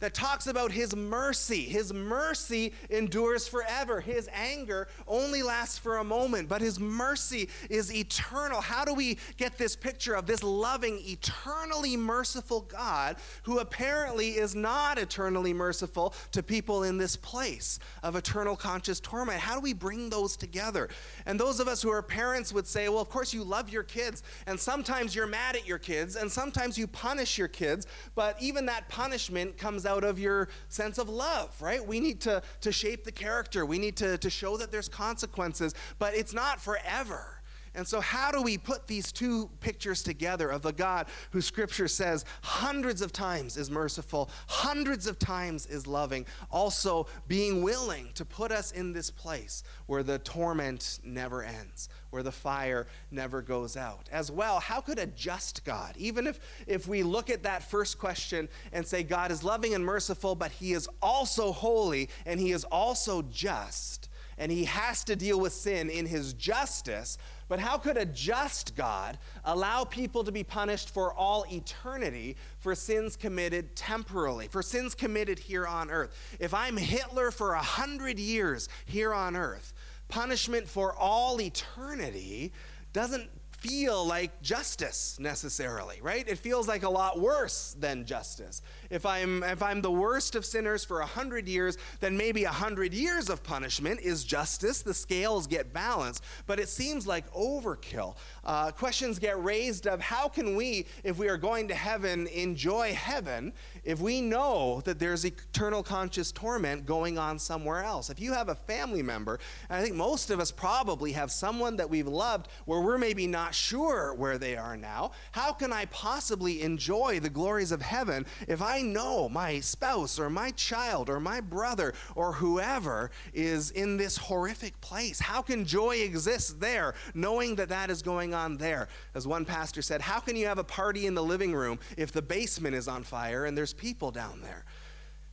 that 0.00 0.14
talks 0.14 0.46
about 0.46 0.72
his 0.72 0.96
mercy. 0.96 1.62
His 1.62 1.92
mercy 1.92 2.72
endures 2.88 3.46
forever. 3.46 4.00
His 4.00 4.28
anger 4.32 4.88
only 5.06 5.42
lasts 5.42 5.78
for 5.78 5.98
a 5.98 6.04
moment, 6.04 6.48
but 6.48 6.60
his 6.60 6.80
mercy 6.80 7.48
is 7.68 7.94
eternal. 7.94 8.60
How 8.60 8.84
do 8.84 8.94
we 8.94 9.18
get 9.36 9.56
this 9.56 9.76
picture 9.76 10.14
of 10.14 10.26
this 10.26 10.42
loving, 10.42 10.98
eternally 11.04 11.96
merciful 11.96 12.62
God 12.62 13.16
who 13.44 13.58
apparently 13.58 14.30
is 14.30 14.54
not 14.54 14.98
eternally 14.98 15.52
merciful 15.52 16.14
to 16.32 16.42
people 16.42 16.82
in 16.82 16.98
this 16.98 17.16
place 17.16 17.78
of 18.02 18.16
eternal 18.16 18.56
conscious 18.56 19.00
torment? 19.00 19.38
How 19.38 19.54
do 19.54 19.60
we 19.60 19.72
bring 19.72 20.10
those 20.10 20.36
together? 20.36 20.88
And 21.26 21.38
those 21.38 21.60
of 21.60 21.68
us 21.68 21.82
who 21.82 21.90
are 21.90 22.02
parents 22.02 22.52
would 22.52 22.66
say, 22.66 22.88
well, 22.88 23.00
of 23.00 23.10
course, 23.10 23.34
you 23.34 23.44
love 23.44 23.70
your 23.70 23.82
kids, 23.82 24.22
and 24.46 24.58
sometimes 24.58 25.14
you're 25.14 25.26
mad 25.26 25.56
at 25.56 25.66
your 25.66 25.78
kids, 25.78 26.16
and 26.16 26.30
sometimes 26.30 26.78
you 26.78 26.86
punish 26.86 27.36
your 27.36 27.48
kids, 27.48 27.86
but 28.14 28.40
even 28.40 28.66
that 28.66 28.88
punishment 28.88 29.58
comes 29.58 29.84
out 29.84 29.89
of 29.98 30.18
your 30.18 30.48
sense 30.68 30.98
of 30.98 31.08
love, 31.08 31.54
right? 31.60 31.84
We 31.84 32.00
need 32.00 32.20
to, 32.22 32.42
to 32.60 32.72
shape 32.72 33.04
the 33.04 33.12
character, 33.12 33.66
we 33.66 33.78
need 33.78 33.96
to, 33.96 34.18
to 34.18 34.30
show 34.30 34.56
that 34.56 34.70
there's 34.70 34.88
consequences, 34.88 35.74
but 35.98 36.14
it's 36.14 36.32
not 36.32 36.60
forever. 36.60 37.39
And 37.74 37.86
so, 37.86 38.00
how 38.00 38.32
do 38.32 38.42
we 38.42 38.58
put 38.58 38.88
these 38.88 39.12
two 39.12 39.48
pictures 39.60 40.02
together 40.02 40.48
of 40.48 40.66
a 40.66 40.72
God 40.72 41.06
who 41.30 41.40
Scripture 41.40 41.86
says 41.86 42.24
hundreds 42.42 43.00
of 43.00 43.12
times 43.12 43.56
is 43.56 43.70
merciful, 43.70 44.28
hundreds 44.48 45.06
of 45.06 45.20
times 45.20 45.66
is 45.66 45.86
loving, 45.86 46.26
also 46.50 47.06
being 47.28 47.62
willing 47.62 48.08
to 48.14 48.24
put 48.24 48.50
us 48.50 48.72
in 48.72 48.92
this 48.92 49.10
place 49.10 49.62
where 49.86 50.02
the 50.02 50.18
torment 50.18 50.98
never 51.04 51.44
ends, 51.44 51.88
where 52.10 52.24
the 52.24 52.32
fire 52.32 52.88
never 53.12 53.40
goes 53.40 53.76
out? 53.76 54.08
As 54.10 54.32
well, 54.32 54.58
how 54.58 54.80
could 54.80 54.98
a 54.98 55.06
just 55.06 55.64
God, 55.64 55.94
even 55.96 56.26
if, 56.26 56.40
if 56.66 56.88
we 56.88 57.04
look 57.04 57.30
at 57.30 57.44
that 57.44 57.62
first 57.62 58.00
question 58.00 58.48
and 58.72 58.84
say 58.84 59.04
God 59.04 59.30
is 59.30 59.44
loving 59.44 59.74
and 59.74 59.84
merciful, 59.84 60.34
but 60.34 60.50
he 60.50 60.72
is 60.72 60.88
also 61.00 61.52
holy 61.52 62.08
and 62.26 62.40
he 62.40 62.50
is 62.50 62.64
also 62.64 63.22
just, 63.22 64.08
and 64.38 64.50
he 64.50 64.64
has 64.64 65.04
to 65.04 65.14
deal 65.14 65.38
with 65.38 65.52
sin 65.52 65.88
in 65.88 66.06
his 66.06 66.32
justice? 66.32 67.16
But 67.50 67.58
how 67.58 67.78
could 67.78 67.96
a 67.96 68.04
just 68.04 68.76
God 68.76 69.18
allow 69.44 69.82
people 69.82 70.22
to 70.22 70.30
be 70.30 70.44
punished 70.44 70.90
for 70.90 71.12
all 71.12 71.44
eternity 71.50 72.36
for 72.60 72.76
sins 72.76 73.16
committed 73.16 73.74
temporarily, 73.74 74.46
for 74.46 74.62
sins 74.62 74.94
committed 74.94 75.36
here 75.36 75.66
on 75.66 75.90
earth? 75.90 76.16
If 76.38 76.54
I'm 76.54 76.76
Hitler 76.76 77.32
for 77.32 77.54
a 77.54 77.62
hundred 77.62 78.20
years 78.20 78.68
here 78.86 79.12
on 79.12 79.34
earth, 79.34 79.72
punishment 80.06 80.68
for 80.68 80.94
all 80.94 81.40
eternity 81.40 82.52
doesn't 82.92 83.28
feel 83.58 84.06
like 84.06 84.40
justice 84.42 85.18
necessarily, 85.18 85.98
right? 86.00 86.28
It 86.28 86.38
feels 86.38 86.68
like 86.68 86.84
a 86.84 86.88
lot 86.88 87.20
worse 87.20 87.76
than 87.78 88.06
justice. 88.06 88.62
If 88.90 89.06
I'm, 89.06 89.42
if 89.44 89.62
I'm 89.62 89.80
the 89.82 89.90
worst 89.90 90.34
of 90.34 90.44
sinners 90.44 90.84
for 90.84 91.00
a 91.00 91.06
hundred 91.06 91.48
years, 91.48 91.78
then 92.00 92.16
maybe 92.16 92.44
a 92.44 92.50
hundred 92.50 92.92
years 92.92 93.30
of 93.30 93.42
punishment 93.42 94.00
is 94.00 94.24
justice. 94.24 94.82
The 94.82 94.92
scales 94.94 95.46
get 95.46 95.72
balanced, 95.72 96.24
but 96.46 96.58
it 96.58 96.68
seems 96.68 97.06
like 97.06 97.32
overkill. 97.32 98.16
Uh, 98.44 98.72
questions 98.72 99.18
get 99.18 99.42
raised 99.42 99.86
of 99.86 100.00
how 100.00 100.28
can 100.28 100.56
we, 100.56 100.86
if 101.04 101.18
we 101.18 101.28
are 101.28 101.36
going 101.36 101.68
to 101.68 101.74
heaven, 101.74 102.26
enjoy 102.28 102.92
heaven 102.92 103.52
if 103.84 104.00
we 104.00 104.20
know 104.20 104.80
that 104.84 104.98
there's 104.98 105.24
eternal 105.24 105.82
conscious 105.82 106.32
torment 106.32 106.84
going 106.84 107.16
on 107.16 107.38
somewhere 107.38 107.84
else? 107.84 108.10
If 108.10 108.20
you 108.20 108.32
have 108.32 108.48
a 108.48 108.54
family 108.54 109.02
member, 109.02 109.38
and 109.68 109.78
I 109.78 109.82
think 109.82 109.94
most 109.94 110.30
of 110.30 110.40
us 110.40 110.50
probably 110.50 111.12
have 111.12 111.30
someone 111.30 111.76
that 111.76 111.88
we've 111.88 112.08
loved 112.08 112.48
where 112.64 112.80
we're 112.80 112.98
maybe 112.98 113.28
not 113.28 113.54
sure 113.54 114.14
where 114.14 114.36
they 114.38 114.56
are 114.56 114.76
now, 114.76 115.12
how 115.30 115.52
can 115.52 115.72
I 115.72 115.84
possibly 115.86 116.62
enjoy 116.62 117.20
the 117.20 117.30
glories 117.30 117.70
of 117.70 117.82
heaven 117.82 118.26
if 118.48 118.60
I 118.60 118.79
know 118.82 119.28
my 119.28 119.60
spouse 119.60 120.18
or 120.18 120.30
my 120.30 120.50
child 120.52 121.08
or 121.08 121.20
my 121.20 121.40
brother 121.40 121.94
or 122.14 122.32
whoever 122.32 123.10
is 123.32 123.70
in 123.70 123.96
this 123.96 124.16
horrific 124.16 124.80
place? 124.80 125.20
How 125.20 125.42
can 125.42 125.64
joy 125.64 125.96
exist 125.96 126.60
there 126.60 126.94
knowing 127.14 127.56
that 127.56 127.68
that 127.68 127.90
is 127.90 128.02
going 128.02 128.34
on 128.34 128.56
there? 128.56 128.88
As 129.14 129.26
one 129.26 129.44
pastor 129.44 129.82
said, 129.82 130.00
how 130.00 130.20
can 130.20 130.36
you 130.36 130.46
have 130.46 130.58
a 130.58 130.64
party 130.64 131.06
in 131.06 131.14
the 131.14 131.22
living 131.22 131.52
room 131.52 131.78
if 131.96 132.12
the 132.12 132.22
basement 132.22 132.74
is 132.74 132.88
on 132.88 133.02
fire 133.02 133.44
and 133.44 133.56
there's 133.56 133.72
people 133.72 134.10
down 134.10 134.40
there. 134.40 134.64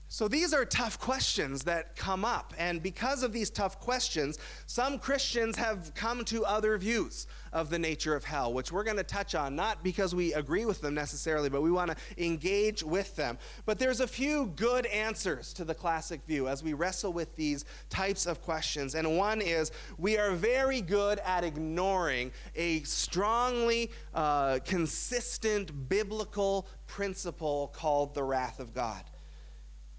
So 0.10 0.30
these 0.30 0.54
are 0.54 0.63
tough 0.63 1.00
questions 1.00 1.63
that 1.63 1.98
come 1.98 2.24
up. 2.24 2.54
And 2.58 2.82
because 2.82 3.24
of 3.24 3.34
these 3.34 3.50
tough 3.50 3.80
questions, 3.82 4.39
some 4.65 5.00
Christians 5.00 5.58
have 5.58 5.93
come 5.96 6.24
to 6.26 6.46
other 6.46 6.78
views 6.78 7.28
of 7.52 7.70
the 7.70 7.78
nature 7.78 8.15
of 8.15 8.24
hell, 8.24 8.54
which 8.54 8.72
we're 8.72 8.86
going 8.86 8.98
to 8.98 9.04
touch 9.04 9.36
on, 9.36 9.56
not 9.56 9.84
because 9.84 10.15
we 10.15 10.34
agree 10.34 10.63
with 10.63 10.80
them 10.80 10.93
necessarily, 10.93 11.50
but 11.50 11.62
we 11.62 11.72
want 11.72 11.91
to 11.91 12.24
engage 12.24 12.84
with 12.84 13.17
them. 13.17 13.38
But 13.65 13.80
there's 13.80 14.00
a 14.00 14.08
few 14.08 14.48
good 14.56 14.86
answers 14.86 15.52
to 15.54 15.65
the 15.65 15.76
classic 15.76 16.22
view 16.26 16.48
as 16.48 16.63
we 16.63 16.74
wrestle 16.74 17.12
with 17.12 17.36
these 17.36 17.65
types 17.89 18.26
of 18.26 18.41
questions. 18.41 18.96
And 18.96 19.17
one 19.17 19.41
is 19.41 19.72
we 19.98 20.17
are 20.17 20.32
very 20.32 20.80
good 20.80 21.20
at 21.20 21.43
ignoring 21.43 22.32
a 22.56 22.82
strongly 22.84 23.91
uh, 24.13 24.60
consistent 24.63 25.89
biblical 25.89 26.65
principle 26.86 27.74
called 27.76 28.13
the 28.13 28.24
wrath 28.24 28.62
of 28.62 28.74
God. 28.74 29.04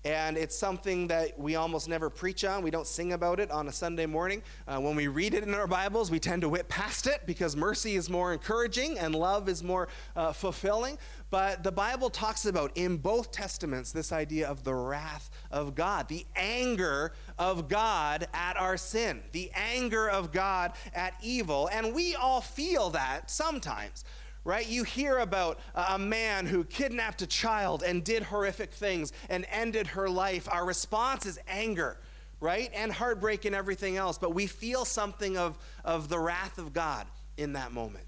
And 0.05 0.39
it's 0.39 0.57
something 0.57 1.09
that 1.09 1.39
we 1.39 1.57
almost 1.57 1.89
never 1.89 2.09
preach 2.09 2.45
on. 2.45 2.63
We 2.63 2.71
don't 2.71 2.87
sing 2.87 3.13
about 3.13 3.41
it 3.41 3.51
on 3.51 3.67
a 3.67 3.73
Sunday 3.73 4.07
morning. 4.07 4.43
Uh, 4.67 4.79
when 4.79 4.95
we 4.95 5.09
read 5.09 5.35
it 5.35 5.43
in 5.43 5.55
our 5.55 5.67
Bibles, 5.67 6.11
we 6.11 6.21
tend 6.21 6.43
to 6.43 6.49
whip 6.49 6.69
past 6.69 7.09
it 7.09 7.23
because 7.27 7.57
mercy 7.57 7.97
is 7.97 8.09
more 8.09 8.33
encouraging 8.33 8.99
and 8.99 9.15
love 9.15 9.49
is 9.49 9.65
more 9.65 9.89
uh, 10.15 10.33
fulfilling. 10.33 10.99
But 11.31 11.63
the 11.63 11.73
Bible 11.73 12.11
talks 12.11 12.47
about 12.47 12.77
in 12.77 12.97
both 12.97 13.33
Testaments 13.33 13.91
this 13.93 14.13
idea 14.13 14.49
of 14.49 14.63
the 14.65 14.75
wrath 14.75 15.31
of 15.51 15.75
God, 15.75 16.09
the 16.09 16.25
anger 16.37 17.13
of 17.39 17.69
God 17.69 18.29
at 18.33 18.57
our 18.57 18.77
sin, 18.77 19.21
the 19.33 19.51
anger 19.55 20.09
of 20.09 20.33
God 20.33 20.73
at 20.95 21.15
evil. 21.23 21.69
And 21.73 21.93
we 21.93 22.15
all 22.15 22.41
feel 22.41 22.91
that 22.91 23.31
sometimes 23.31 24.05
right? 24.49 24.67
You 24.67 24.83
hear 24.83 25.19
about 25.19 25.59
a 25.75 25.99
man 25.99 26.47
who 26.47 26.65
kidnapped 26.65 27.21
a 27.21 27.27
child 27.27 27.83
and 27.83 28.03
did 28.03 28.23
horrific 28.23 28.73
things 28.73 29.13
and 29.29 29.45
ended 29.51 29.89
her 29.89 30.09
life. 30.09 30.49
Our 30.51 30.65
response 30.65 31.27
is 31.27 31.39
anger, 31.47 31.99
right? 32.41 32.71
And 32.73 32.91
heartbreak 32.91 33.45
and 33.45 33.55
everything 33.55 33.99
else. 33.99 34.17
But 34.17 34.35
we 34.35 34.47
feel 34.47 34.87
something 34.87 35.37
of, 35.37 35.59
of 35.85 36.09
the 36.09 36.19
wrath 36.19 36.57
of 36.57 36.73
God 36.73 37.07
in 37.37 37.53
that 37.53 37.73
moment. 37.73 38.07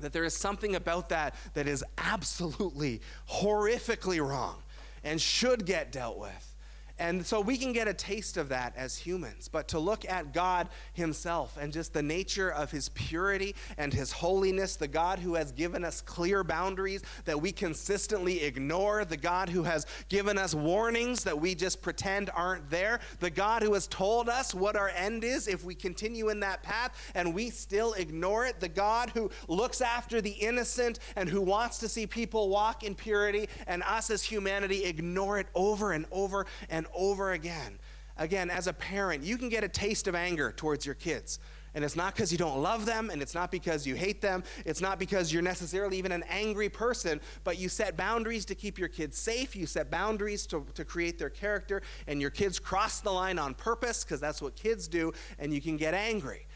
That 0.00 0.14
there 0.14 0.24
is 0.24 0.34
something 0.34 0.76
about 0.76 1.10
that 1.10 1.34
that 1.52 1.68
is 1.68 1.84
absolutely 1.98 3.02
horrifically 3.28 4.26
wrong 4.26 4.62
and 5.04 5.20
should 5.20 5.66
get 5.66 5.92
dealt 5.92 6.18
with. 6.18 6.55
And 6.98 7.24
so 7.26 7.40
we 7.40 7.58
can 7.58 7.72
get 7.72 7.88
a 7.88 7.94
taste 7.94 8.36
of 8.36 8.48
that 8.48 8.74
as 8.76 8.96
humans. 8.96 9.48
But 9.48 9.68
to 9.68 9.78
look 9.78 10.08
at 10.08 10.32
God 10.32 10.68
Himself 10.94 11.58
and 11.60 11.72
just 11.72 11.92
the 11.92 12.02
nature 12.02 12.50
of 12.50 12.70
His 12.70 12.88
purity 12.90 13.54
and 13.76 13.92
His 13.92 14.12
holiness, 14.12 14.76
the 14.76 14.88
God 14.88 15.18
who 15.18 15.34
has 15.34 15.52
given 15.52 15.84
us 15.84 16.00
clear 16.00 16.42
boundaries 16.42 17.02
that 17.26 17.40
we 17.40 17.52
consistently 17.52 18.42
ignore, 18.42 19.04
the 19.04 19.16
God 19.16 19.48
who 19.48 19.62
has 19.62 19.86
given 20.08 20.38
us 20.38 20.54
warnings 20.54 21.24
that 21.24 21.38
we 21.38 21.54
just 21.54 21.82
pretend 21.82 22.30
aren't 22.34 22.68
there, 22.70 23.00
the 23.20 23.30
God 23.30 23.62
who 23.62 23.74
has 23.74 23.86
told 23.86 24.28
us 24.28 24.54
what 24.54 24.76
our 24.76 24.88
end 24.88 25.22
is 25.22 25.48
if 25.48 25.64
we 25.64 25.74
continue 25.74 26.30
in 26.30 26.40
that 26.40 26.62
path 26.62 27.12
and 27.14 27.34
we 27.34 27.50
still 27.50 27.92
ignore 27.94 28.46
it, 28.46 28.58
the 28.58 28.68
God 28.68 29.10
who 29.10 29.30
looks 29.48 29.80
after 29.80 30.20
the 30.20 30.30
innocent 30.30 30.98
and 31.14 31.28
who 31.28 31.42
wants 31.42 31.78
to 31.78 31.88
see 31.88 32.06
people 32.06 32.48
walk 32.48 32.82
in 32.84 32.94
purity, 32.94 33.48
and 33.66 33.82
us 33.82 34.10
as 34.10 34.22
humanity 34.22 34.84
ignore 34.84 35.38
it 35.38 35.46
over 35.54 35.92
and 35.92 36.06
over 36.10 36.46
and 36.70 36.85
over 36.94 37.32
again. 37.32 37.78
Again, 38.16 38.50
as 38.50 38.66
a 38.66 38.72
parent, 38.72 39.22
you 39.22 39.36
can 39.36 39.48
get 39.48 39.62
a 39.64 39.68
taste 39.68 40.08
of 40.08 40.14
anger 40.14 40.52
towards 40.52 40.86
your 40.86 40.94
kids. 40.94 41.38
And 41.74 41.84
it's 41.84 41.96
not 41.96 42.14
because 42.14 42.32
you 42.32 42.38
don't 42.38 42.62
love 42.62 42.86
them, 42.86 43.10
and 43.10 43.20
it's 43.20 43.34
not 43.34 43.50
because 43.50 43.86
you 43.86 43.94
hate 43.94 44.22
them, 44.22 44.42
it's 44.64 44.80
not 44.80 44.98
because 44.98 45.30
you're 45.30 45.42
necessarily 45.42 45.98
even 45.98 46.10
an 46.10 46.24
angry 46.30 46.70
person, 46.70 47.20
but 47.44 47.58
you 47.58 47.68
set 47.68 47.98
boundaries 47.98 48.46
to 48.46 48.54
keep 48.54 48.78
your 48.78 48.88
kids 48.88 49.18
safe, 49.18 49.54
you 49.54 49.66
set 49.66 49.90
boundaries 49.90 50.46
to, 50.46 50.64
to 50.72 50.86
create 50.86 51.18
their 51.18 51.28
character, 51.28 51.82
and 52.06 52.18
your 52.18 52.30
kids 52.30 52.58
cross 52.58 53.00
the 53.00 53.10
line 53.10 53.38
on 53.38 53.52
purpose 53.52 54.04
because 54.04 54.20
that's 54.20 54.40
what 54.40 54.56
kids 54.56 54.88
do, 54.88 55.12
and 55.38 55.52
you 55.52 55.60
can 55.60 55.76
get 55.76 55.92
angry. 55.92 56.46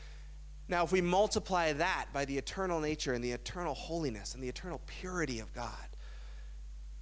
Now, 0.68 0.84
if 0.84 0.92
we 0.92 1.02
multiply 1.02 1.74
that 1.74 2.06
by 2.14 2.24
the 2.24 2.38
eternal 2.38 2.80
nature 2.80 3.12
and 3.12 3.22
the 3.22 3.32
eternal 3.32 3.74
holiness 3.74 4.32
and 4.32 4.42
the 4.42 4.48
eternal 4.48 4.80
purity 4.86 5.40
of 5.40 5.52
God, 5.52 5.89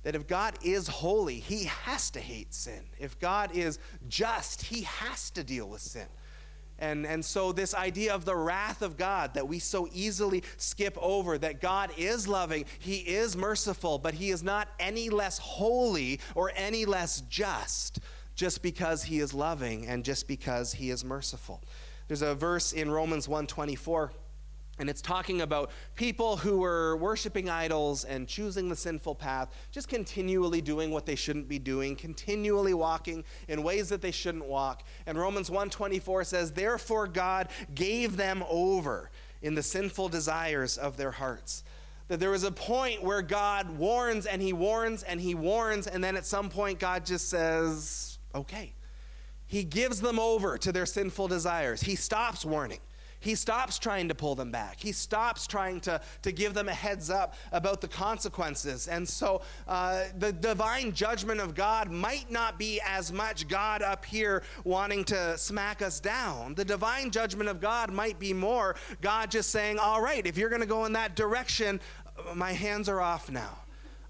that 0.03 0.15
if 0.15 0.27
God 0.27 0.55
is 0.63 0.89
holy, 0.89 1.41
he 1.41 1.65
has 1.65 2.11
to 2.11 2.21
hate 2.21 2.55
sin. 2.55 2.83
If 2.99 3.19
God 3.19 3.55
is 3.55 3.79
just, 4.09 4.63
he 4.63 4.83
has 4.83 5.31
to 5.33 5.45
deal 5.45 5.69
with 5.69 5.81
sin. 5.81 6.07
And, 6.81 7.05
and 7.07 7.25
so, 7.25 7.51
this 7.51 7.75
idea 7.75 8.15
of 8.15 8.25
the 8.25 8.37
wrath 8.37 8.83
of 8.83 8.97
God 8.97 9.35
that 9.35 9.49
we 9.49 9.59
so 9.59 9.89
easily 9.93 10.45
skip 10.59 10.97
over, 11.01 11.37
that 11.39 11.61
God 11.61 11.91
is 11.97 12.29
loving, 12.29 12.67
He 12.79 12.99
is 12.99 13.37
merciful, 13.37 13.99
but 13.99 14.15
He 14.15 14.31
is 14.31 14.45
not 14.45 14.69
any 14.79 15.11
less 15.11 15.39
holy 15.39 16.21
or 16.37 16.53
any 16.55 16.85
less 16.85 17.23
just 17.23 17.99
just 18.37 18.63
because 18.63 19.03
He 19.03 19.19
is 19.19 19.35
loving 19.35 19.89
and 19.89 20.05
just 20.05 20.29
because 20.29 20.73
He 20.73 20.91
is 20.91 21.05
merciful. 21.05 21.61
There's 22.07 22.23
a 22.23 22.37
verse 22.37 22.73
in 22.73 22.89
Romans 22.89 23.29
124 23.29 24.13
And 24.79 24.89
it's 24.89 25.03
talking 25.03 25.41
about 25.41 25.71
people 25.97 26.37
who 26.37 26.59
were 26.59 26.97
worshiping 26.97 27.51
idols 27.51 28.05
and 28.05 28.29
choosing 28.29 28.69
the 28.69 28.77
sinful 28.77 29.17
path, 29.17 29.49
just 29.71 29.89
continually 29.89 30.61
doing 30.61 30.91
what 30.91 31.05
they 31.05 31.17
shouldn't 31.17 31.49
be 31.49 31.59
doing, 31.59 31.97
continually 31.97 32.75
walking 32.75 33.25
in 33.49 33.63
ways 33.63 33.89
that 33.89 34.03
they 34.03 34.11
shouldn't 34.11 34.45
walk. 34.45 34.85
And 35.07 35.19
Romans 35.19 35.51
1:24 35.51 36.25
says, 36.25 36.53
"Therefore 36.53 37.09
God 37.09 37.49
gave 37.75 38.17
them 38.17 38.45
over 38.49 39.11
in 39.43 39.55
the 39.55 39.63
sinful 39.63 40.09
desires 40.09 40.79
of 40.79 40.97
their 40.97 41.13
hearts." 41.13 41.65
That 42.07 42.21
there 42.21 42.31
was 42.31 42.45
a 42.45 42.53
point 42.53 43.03
where 43.03 43.21
God 43.21 43.79
warns 43.79 44.27
and 44.27 44.41
he 44.41 44.53
warns 44.53 45.03
and 45.03 45.21
he 45.21 45.35
warns 45.35 45.87
and 45.87 46.03
then 46.03 46.17
at 46.17 46.25
some 46.25 46.49
point 46.49 46.79
God 46.79 47.05
just 47.05 47.29
says, 47.29 48.19
"Okay." 48.35 48.75
He 49.47 49.65
gives 49.65 50.03
them 50.03 50.19
over 50.19 50.59
to 50.59 50.73
their 50.73 50.87
sinful 50.87 51.29
desires. 51.29 51.81
He 51.81 51.97
stops 51.97 52.45
warning. 52.45 52.81
He 53.21 53.35
stops 53.35 53.79
trying 53.79 54.09
to 54.09 54.15
pull 54.15 54.35
them 54.35 54.51
back. 54.51 54.79
He 54.79 54.93
stops 54.93 55.47
trying 55.47 55.81
to, 55.83 56.01
to 56.23 56.33
give 56.33 56.55
them 56.55 56.69
a 56.69 56.75
heads 56.75 57.11
up 57.11 57.35
about 57.53 57.81
the 57.81 57.89
consequences. 57.89 58.89
And 58.89 59.09
so 59.09 59.43
uh, 59.67 60.05
the 60.19 60.33
divine 60.33 60.93
judgment 60.93 61.41
of 61.41 61.55
God 61.55 61.91
might 61.91 62.31
not 62.31 62.59
be 62.59 62.81
as 62.87 63.13
much 63.13 63.49
God 63.49 63.83
up 63.83 64.05
here 64.05 64.43
wanting 64.65 65.05
to 65.05 65.37
smack 65.37 65.83
us 65.83 66.01
down. 66.01 66.55
The 66.55 66.65
divine 66.65 67.11
judgment 67.11 67.49
of 67.49 67.61
God 67.61 67.93
might 67.93 68.19
be 68.19 68.33
more 68.33 68.77
God 69.01 69.31
just 69.31 69.51
saying, 69.51 69.79
All 69.79 70.01
right, 70.01 70.27
if 70.27 70.37
you're 70.39 70.51
going 70.51 70.63
to 70.63 70.67
go 70.67 70.85
in 70.85 70.93
that 70.93 71.17
direction, 71.17 71.81
my 72.35 72.53
hands 72.53 72.89
are 72.89 73.01
off 73.01 73.31
now. 73.31 73.59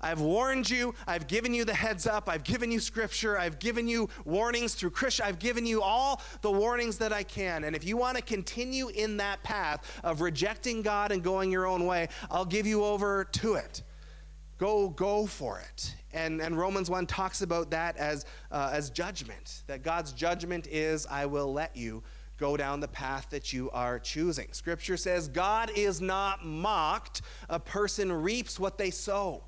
I've 0.01 0.21
warned 0.21 0.71
you. 0.71 0.95
I've 1.07 1.27
given 1.27 1.53
you 1.53 1.65
the 1.65 1.75
heads 1.75 2.07
up. 2.07 2.29
I've 2.29 2.45
given 2.45 2.71
you 2.71 2.81
scripture. 2.81 3.39
I've 3.39 3.59
given 3.59 3.89
you 3.89 4.09
warnings 4.25 4.75
through 4.75 4.91
Christian. 4.91 5.27
I've 5.27 5.39
given 5.39 5.67
you 5.67 5.83
all 5.83 6.23
the 6.41 6.51
warnings 6.51 6.99
that 6.99 7.13
I 7.13 7.23
can. 7.23 7.65
And 7.65 7.75
if 7.75 7.85
you 7.85 7.97
want 7.97 8.17
to 8.17 8.23
continue 8.23 8.89
in 8.89 9.17
that 9.19 9.43
path 9.43 10.01
of 10.05 10.21
rejecting 10.21 10.83
God 10.83 11.13
and 11.13 11.23
going 11.23 11.51
your 11.51 11.67
own 11.67 11.87
way, 11.87 12.09
I'll 12.31 12.45
give 12.45 12.67
you 12.67 12.85
over 12.85 13.25
to 13.25 13.55
it. 13.55 13.83
Go, 14.59 14.89
go 14.89 15.27
for 15.27 15.61
it. 15.61 15.95
And, 16.13 16.41
and 16.41 16.59
Romans 16.59 16.91
1 16.91 17.07
talks 17.07 17.43
about 17.43 17.71
that 17.71 17.97
as, 17.97 18.25
uh, 18.51 18.71
as 18.73 18.91
judgment, 18.91 19.63
that 19.67 19.83
God's 19.83 20.13
judgment 20.13 20.67
is, 20.67 21.07
I 21.07 21.27
will 21.27 21.53
let 21.53 21.77
you 21.77 22.03
go 22.39 22.57
down 22.57 22.81
the 22.81 22.89
path 22.89 23.27
that 23.31 23.53
you 23.53 23.71
are 23.71 23.99
choosing. 23.99 24.49
Scripture 24.53 24.97
says, 24.97 25.29
God 25.29 25.71
is 25.75 26.01
not 26.01 26.45
mocked. 26.45 27.23
A 27.51 27.59
person 27.59 28.11
reaps 28.11 28.59
what 28.59 28.79
they 28.79 28.91
sow. 28.91 29.43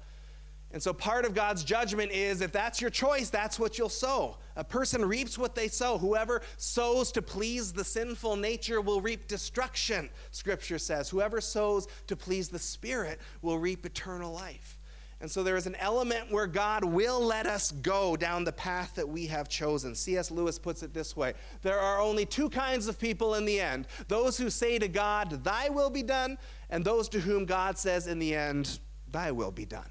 And 0.72 0.80
so 0.80 0.92
part 0.92 1.24
of 1.24 1.34
God's 1.34 1.64
judgment 1.64 2.12
is 2.12 2.40
if 2.40 2.52
that's 2.52 2.80
your 2.80 2.90
choice, 2.90 3.28
that's 3.28 3.58
what 3.58 3.76
you'll 3.76 3.88
sow. 3.88 4.38
A 4.54 4.62
person 4.62 5.04
reaps 5.04 5.36
what 5.36 5.56
they 5.56 5.66
sow. 5.66 5.98
Whoever 5.98 6.42
sows 6.58 7.10
to 7.12 7.22
please 7.22 7.72
the 7.72 7.82
sinful 7.82 8.36
nature 8.36 8.80
will 8.80 9.00
reap 9.00 9.26
destruction, 9.26 10.10
Scripture 10.30 10.78
says. 10.78 11.08
Whoever 11.08 11.40
sows 11.40 11.88
to 12.06 12.14
please 12.14 12.48
the 12.48 12.58
Spirit 12.58 13.20
will 13.42 13.58
reap 13.58 13.84
eternal 13.84 14.32
life. 14.32 14.78
And 15.20 15.30
so 15.30 15.42
there 15.42 15.56
is 15.56 15.66
an 15.66 15.74
element 15.74 16.30
where 16.30 16.46
God 16.46 16.82
will 16.82 17.20
let 17.20 17.46
us 17.46 17.72
go 17.72 18.16
down 18.16 18.44
the 18.44 18.52
path 18.52 18.94
that 18.94 19.06
we 19.06 19.26
have 19.26 19.50
chosen. 19.50 19.94
C.S. 19.94 20.30
Lewis 20.30 20.58
puts 20.58 20.82
it 20.82 20.94
this 20.94 21.16
way 21.16 21.34
There 21.62 21.78
are 21.78 22.00
only 22.00 22.24
two 22.24 22.48
kinds 22.48 22.86
of 22.86 22.98
people 22.98 23.34
in 23.34 23.44
the 23.44 23.60
end 23.60 23.86
those 24.08 24.38
who 24.38 24.48
say 24.48 24.78
to 24.78 24.88
God, 24.88 25.44
Thy 25.44 25.68
will 25.68 25.90
be 25.90 26.04
done, 26.04 26.38
and 26.70 26.84
those 26.84 27.08
to 27.10 27.20
whom 27.20 27.44
God 27.44 27.76
says 27.76 28.06
in 28.06 28.18
the 28.20 28.34
end, 28.34 28.78
Thy 29.10 29.32
will 29.32 29.50
be 29.50 29.66
done 29.66 29.90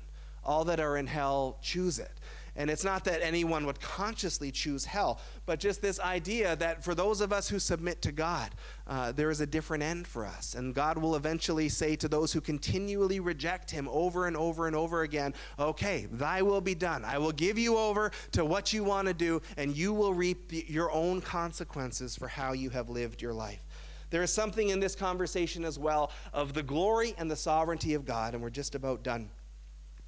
all 0.50 0.66
that 0.66 0.80
are 0.80 0.98
in 0.98 1.06
hell 1.06 1.60
choose 1.62 2.00
it. 2.00 2.12
And 2.56 2.72
it's 2.72 2.84
not 2.84 3.04
that 3.04 3.22
anyone 3.22 3.68
would 3.68 3.80
consciously 3.80 4.52
choose 4.52 4.84
hell, 4.84 5.22
but 5.46 5.60
just 5.60 5.80
this 5.80 6.00
idea 6.00 6.56
that 6.56 6.84
for 6.84 6.96
those 6.96 7.22
of 7.22 7.32
us 7.32 7.48
who 7.48 7.60
submit 7.60 8.02
to 8.02 8.12
God, 8.12 8.50
uh, 8.88 9.12
there 9.12 9.30
is 9.30 9.42
a 9.42 9.46
different 9.46 9.84
end 9.84 10.08
for 10.08 10.26
us. 10.26 10.56
And 10.56 10.74
God 10.74 10.98
will 10.98 11.16
eventually 11.16 11.70
say 11.70 11.96
to 11.98 12.08
those 12.08 12.34
who 12.34 12.42
continually 12.42 13.20
reject 13.20 13.70
Him 13.70 13.88
over 13.92 14.26
and 14.26 14.36
over 14.36 14.66
and 14.66 14.76
over 14.76 15.04
again, 15.04 15.36
Okay, 15.60 16.08
thy 16.12 16.42
will 16.42 16.62
be 16.62 16.76
done. 16.76 17.06
I 17.06 17.20
will 17.20 17.32
give 17.32 17.60
you 17.60 17.78
over 17.78 18.12
to 18.32 18.44
what 18.44 18.74
you 18.74 18.84
want 18.84 19.08
to 19.08 19.14
do, 19.14 19.42
and 19.56 19.78
you 19.78 19.94
will 19.94 20.16
reap 20.16 20.52
your 20.52 20.92
own 20.92 21.22
consequences 21.22 22.16
for 22.18 22.28
how 22.28 22.54
you 22.54 22.72
have 22.72 22.90
lived 22.90 23.22
your 23.22 23.34
life. 23.34 23.62
There 24.10 24.24
is 24.24 24.34
something 24.34 24.70
in 24.70 24.80
this 24.80 24.96
conversation 24.96 25.64
as 25.64 25.78
well 25.78 26.12
of 26.34 26.54
the 26.54 26.64
glory 26.64 27.14
and 27.20 27.30
the 27.30 27.36
sovereignty 27.36 27.94
of 27.94 28.06
God, 28.06 28.34
and 28.34 28.42
we're 28.42 28.50
just 28.50 28.74
about 28.74 29.04
done. 29.04 29.30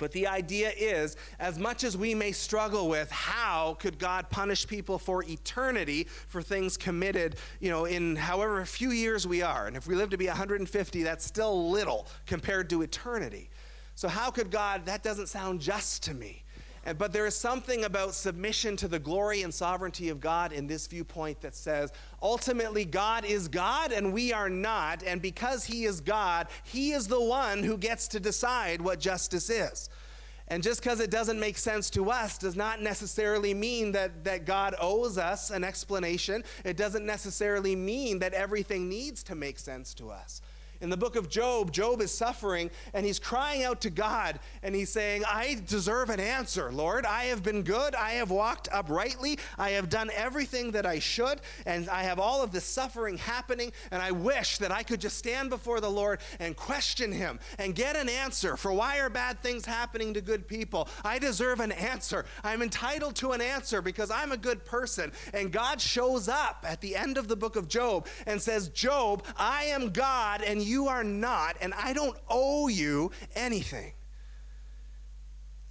But 0.02 0.12
the 0.14 0.26
idea 0.26 0.72
is, 0.76 1.16
as 1.40 1.60
much 1.60 1.84
as 1.84 1.96
we 1.96 2.16
may 2.16 2.32
struggle 2.32 2.90
with 2.90 3.12
how 3.12 3.78
could 3.80 4.00
God 4.00 4.32
punish 4.32 4.66
people 4.66 4.98
for 4.98 5.24
eternity 5.24 6.08
for 6.28 6.42
things 6.42 6.76
committed, 6.76 7.36
you 7.60 7.70
know, 7.70 7.86
in 7.86 8.16
however 8.16 8.66
few 8.66 8.90
years 8.90 9.28
we 9.28 9.44
are, 9.44 9.68
and 9.68 9.78
if 9.78 9.86
we 9.86 9.94
live 9.94 10.10
to 10.10 10.18
be 10.18 10.26
150, 10.26 11.04
that's 11.04 11.24
still 11.24 11.70
little 11.70 12.08
compared 12.26 12.68
to 12.72 12.82
eternity. 12.82 13.52
So, 13.94 14.08
how 14.08 14.32
could 14.32 14.50
God, 14.50 14.88
that 14.88 15.04
doesn't 15.04 15.28
sound 15.28 15.62
just 15.62 16.02
to 16.06 16.16
me. 16.16 16.41
But 16.98 17.14
there 17.14 17.28
is 17.28 17.36
something 17.36 17.84
about 17.84 18.16
submission 18.16 18.76
to 18.78 18.88
the 18.88 18.98
glory 18.98 19.44
and 19.44 19.54
sovereignty 19.54 20.10
of 20.10 20.20
God 20.20 20.52
in 20.52 20.66
this 20.66 20.88
viewpoint 20.88 21.42
that 21.42 21.56
says 21.56 21.92
ultimately 22.24 22.86
God 22.86 23.24
is 23.24 23.48
God 23.48 23.92
and 23.92 24.12
we 24.12 24.34
are 24.34 24.50
not. 24.50 25.04
And 25.04 25.22
because 25.22 25.64
He 25.64 25.86
is 25.86 26.02
God, 26.02 26.48
He 26.64 26.92
is 26.92 27.08
the 27.08 27.22
one 27.22 27.62
who 27.62 27.78
gets 27.78 28.08
to 28.10 28.20
decide 28.20 28.82
what 28.82 29.00
justice 29.00 29.50
is. 29.50 29.90
And 30.48 30.62
just 30.62 30.82
because 30.82 31.00
it 31.00 31.12
doesn't 31.12 31.40
make 31.40 31.58
sense 31.58 31.90
to 31.92 32.10
us 32.10 32.38
does 32.38 32.58
not 32.58 32.82
necessarily 32.82 33.54
mean 33.54 33.94
that, 33.94 34.26
that 34.26 34.46
God 34.46 34.76
owes 34.82 35.18
us 35.18 35.50
an 35.50 35.64
explanation. 35.64 36.44
It 36.66 36.76
doesn't 36.76 37.06
necessarily 37.06 37.74
mean 37.76 38.20
that 38.20 38.34
everything 38.34 38.90
needs 38.90 39.24
to 39.24 39.36
make 39.36 39.60
sense 39.60 39.94
to 39.94 40.10
us. 40.10 40.42
In 40.82 40.90
the 40.90 40.98
book 40.98 41.16
of 41.16 41.30
Job, 41.30 41.72
Job 41.72 42.02
is 42.02 42.12
suffering 42.12 42.72
and 42.94 43.06
he's 43.06 43.20
crying 43.20 43.64
out 43.64 43.82
to 43.82 43.92
God 43.92 44.40
and 44.64 44.74
he's 44.74 44.90
saying, 44.90 45.24
I 45.26 45.62
deserve 45.68 46.10
an 46.10 46.20
answer, 46.20 46.72
Lord. 46.72 47.06
I 47.06 47.26
have 47.26 47.44
been 47.44 47.62
good. 47.62 47.94
I 47.94 48.14
have 48.14 48.32
walked 48.32 48.68
uprightly. 48.72 49.38
I 49.60 49.72
have 49.72 49.90
done 49.90 50.10
everything 50.16 50.72
that 50.72 50.88
I 50.88 50.98
should. 50.98 51.42
And 51.68 51.88
I 51.88 52.02
have 52.04 52.18
all 52.18 52.42
of 52.42 52.52
this 52.52 52.66
suffering 52.66 53.20
happening. 53.20 53.72
And 53.92 54.02
I 54.02 54.10
wish 54.10 54.58
that 54.58 54.72
I 54.72 54.82
could 54.82 55.00
just 55.00 55.18
stand 55.18 55.52
before 55.52 55.82
the 55.82 55.90
Lord 55.90 56.20
and 56.40 56.56
question 56.56 57.12
him 57.12 57.40
and 57.60 57.76
get 57.76 57.96
an 57.96 58.10
answer 58.10 58.58
for 58.58 58.74
why 58.74 58.98
are 59.00 59.10
bad 59.10 59.40
things 59.44 59.66
happening 59.66 60.16
to 60.16 60.22
good 60.22 60.48
people. 60.48 60.90
I 61.06 61.20
deserve 61.20 61.60
an 61.60 61.74
answer. 61.74 62.26
I'm 62.44 62.64
entitled 62.64 63.16
to 63.18 63.34
an 63.34 63.42
answer 63.42 63.84
because 63.84 64.10
I'm 64.10 64.32
a 64.32 64.38
good 64.38 64.66
person. 64.66 65.12
And 65.32 65.52
God 65.52 65.80
shows 65.80 66.28
up 66.28 66.66
at 66.68 66.82
the 66.82 66.96
end 66.96 67.20
of 67.20 67.28
the 67.28 67.36
book 67.36 67.56
of 67.56 67.68
Job 67.68 68.08
and 68.26 68.42
says, 68.42 68.70
Job, 68.70 69.24
I 69.38 69.66
am 69.66 69.92
God 69.92 70.42
and 70.42 70.60
you 70.62 70.71
are 70.88 71.04
not, 71.04 71.58
and 71.62 71.74
I 71.74 71.94
don't 71.94 72.18
owe 72.30 72.68
you 72.68 73.12
anything. 73.36 73.94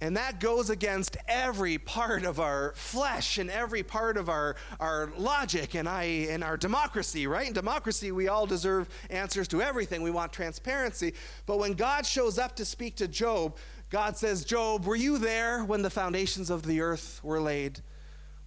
And 0.03 0.17
that 0.17 0.39
goes 0.39 0.71
against 0.71 1.15
every 1.27 1.77
part 1.77 2.25
of 2.25 2.39
our 2.39 2.73
flesh 2.75 3.37
and 3.37 3.51
every 3.51 3.83
part 3.83 4.17
of 4.17 4.29
our, 4.29 4.55
our 4.79 5.11
logic 5.15 5.75
and, 5.75 5.87
I, 5.87 6.03
and 6.31 6.43
our 6.43 6.57
democracy, 6.57 7.27
right? 7.27 7.47
In 7.47 7.53
democracy, 7.53 8.11
we 8.11 8.27
all 8.27 8.47
deserve 8.47 8.89
answers 9.11 9.47
to 9.49 9.61
everything. 9.61 10.01
We 10.01 10.09
want 10.09 10.33
transparency. 10.33 11.13
But 11.45 11.59
when 11.59 11.73
God 11.73 12.07
shows 12.07 12.39
up 12.39 12.55
to 12.55 12.65
speak 12.65 12.95
to 12.95 13.07
Job, 13.07 13.57
God 13.91 14.17
says, 14.17 14.43
Job, 14.43 14.85
were 14.85 14.95
you 14.95 15.19
there 15.19 15.63
when 15.63 15.83
the 15.83 15.89
foundations 15.91 16.49
of 16.49 16.63
the 16.63 16.81
earth 16.81 17.19
were 17.23 17.39
laid? 17.39 17.81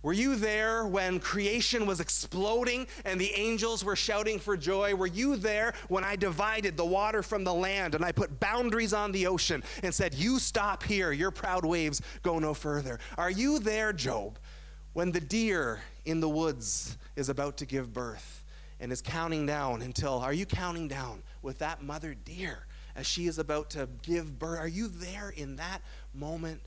Were 0.04 0.12
you 0.12 0.36
there 0.36 0.86
when 0.86 1.18
creation 1.18 1.86
was 1.86 1.98
exploding 1.98 2.86
and 3.06 3.18
the 3.18 3.32
angels 3.32 3.82
were 3.82 3.96
shouting 3.96 4.38
for 4.38 4.54
joy? 4.54 4.94
Were 4.94 5.06
you 5.06 5.34
there 5.34 5.72
when 5.88 6.04
I 6.04 6.14
divided 6.14 6.76
the 6.76 6.84
water 6.84 7.22
from 7.22 7.42
the 7.42 7.54
land 7.54 7.94
and 7.94 8.04
I 8.04 8.12
put 8.12 8.38
boundaries 8.38 8.92
on 8.92 9.12
the 9.12 9.26
ocean 9.26 9.64
and 9.82 9.94
said, 9.94 10.12
You 10.12 10.38
stop 10.38 10.82
here, 10.82 11.10
your 11.10 11.30
proud 11.30 11.64
waves 11.64 12.02
go 12.22 12.38
no 12.38 12.52
further? 12.52 13.00
Are 13.16 13.30
you 13.30 13.58
there, 13.58 13.94
Job, 13.94 14.38
when 14.92 15.10
the 15.10 15.20
deer 15.20 15.80
in 16.04 16.20
the 16.20 16.28
woods 16.28 16.98
is 17.16 17.30
about 17.30 17.56
to 17.56 17.66
give 17.66 17.94
birth 17.94 18.44
and 18.80 18.92
is 18.92 19.00
counting 19.00 19.46
down 19.46 19.80
until, 19.80 20.18
are 20.18 20.34
you 20.34 20.44
counting 20.44 20.86
down 20.86 21.22
with 21.40 21.60
that 21.60 21.82
mother 21.82 22.12
deer 22.12 22.66
as 22.94 23.06
she 23.06 23.26
is 23.26 23.38
about 23.38 23.70
to 23.70 23.88
give 24.02 24.38
birth? 24.38 24.60
Are 24.60 24.68
you 24.68 24.88
there 24.88 25.30
in 25.30 25.56
that 25.56 25.80
moment? 26.12 26.60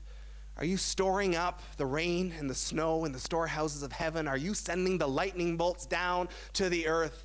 Are 0.58 0.64
you 0.64 0.76
storing 0.76 1.36
up 1.36 1.62
the 1.76 1.86
rain 1.86 2.34
and 2.36 2.50
the 2.50 2.54
snow 2.54 3.04
in 3.04 3.12
the 3.12 3.18
storehouses 3.18 3.82
of 3.82 3.92
heaven? 3.92 4.26
Are 4.26 4.36
you 4.36 4.54
sending 4.54 4.98
the 4.98 5.06
lightning 5.06 5.56
bolts 5.56 5.86
down 5.86 6.28
to 6.54 6.68
the 6.68 6.88
earth? 6.88 7.24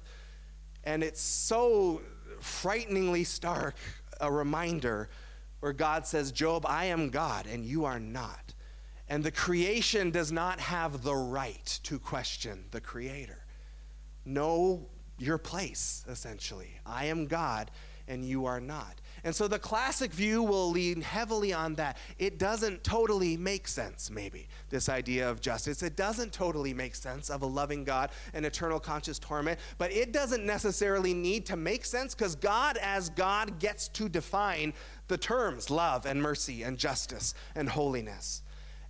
And 0.84 1.04
it's 1.04 1.22
so 1.22 2.02
frighteningly 2.40 3.24
stark 3.24 3.76
a 4.22 4.32
reminder 4.32 5.10
where 5.62 5.74
God 5.74 6.06
says, 6.06 6.32
Job, 6.32 6.66
I 6.68 6.86
am 6.86 7.10
God 7.10 7.48
and 7.48 7.66
you 7.66 7.86
are 7.86 8.00
not. 8.00 8.54
And 9.10 9.24
the 9.24 9.32
creation 9.32 10.12
does 10.12 10.32
not 10.32 10.60
have 10.60 11.04
the 11.04 11.16
right 11.16 11.80
to 11.84 12.00
question 12.00 12.66
the 12.72 12.82
Creator. 12.82 13.46
Know 14.26 14.88
your 15.18 15.38
place, 15.38 16.06
essentially. 16.08 16.80
I 16.86 17.06
am 17.06 17.26
God 17.26 17.72
and 18.08 18.24
you 18.24 18.46
are 18.46 18.62
not. 18.62 19.02
And 19.24 19.34
so 19.36 19.48
the 19.48 19.60
classic 19.60 20.12
view 20.12 20.44
will 20.44 20.70
lean 20.70 21.02
heavily 21.02 21.54
on 21.54 21.76
that. 21.76 21.98
It 22.20 22.38
doesn't 22.38 22.84
totally 22.84 23.38
make 23.38 23.68
sense, 23.68 24.12
maybe, 24.12 24.50
this 24.70 24.90
idea 24.90 25.30
of 25.30 25.40
justice. 25.40 25.82
It 25.82 25.96
doesn't 25.96 26.34
totally 26.34 26.74
make 26.74 26.94
sense 26.96 27.30
of 27.30 27.42
a 27.42 27.46
loving 27.46 27.84
God 27.86 28.12
and 28.34 28.46
eternal 28.46 28.80
conscious 28.80 29.20
torment, 29.20 29.60
but 29.78 29.92
it 29.92 30.12
doesn't 30.12 30.46
necessarily 30.46 31.14
need 31.14 31.46
to 31.46 31.56
make 31.56 31.86
sense 31.86 32.14
because 32.14 32.36
God, 32.36 32.78
as 32.78 33.10
God, 33.10 33.60
gets 33.60 33.88
to 33.90 34.10
define 34.10 34.74
the 35.08 35.18
terms 35.18 35.70
love 35.70 36.06
and 36.06 36.22
mercy 36.22 36.64
and 36.64 36.78
justice 36.78 37.34
and 37.56 37.70
holiness. 37.70 38.42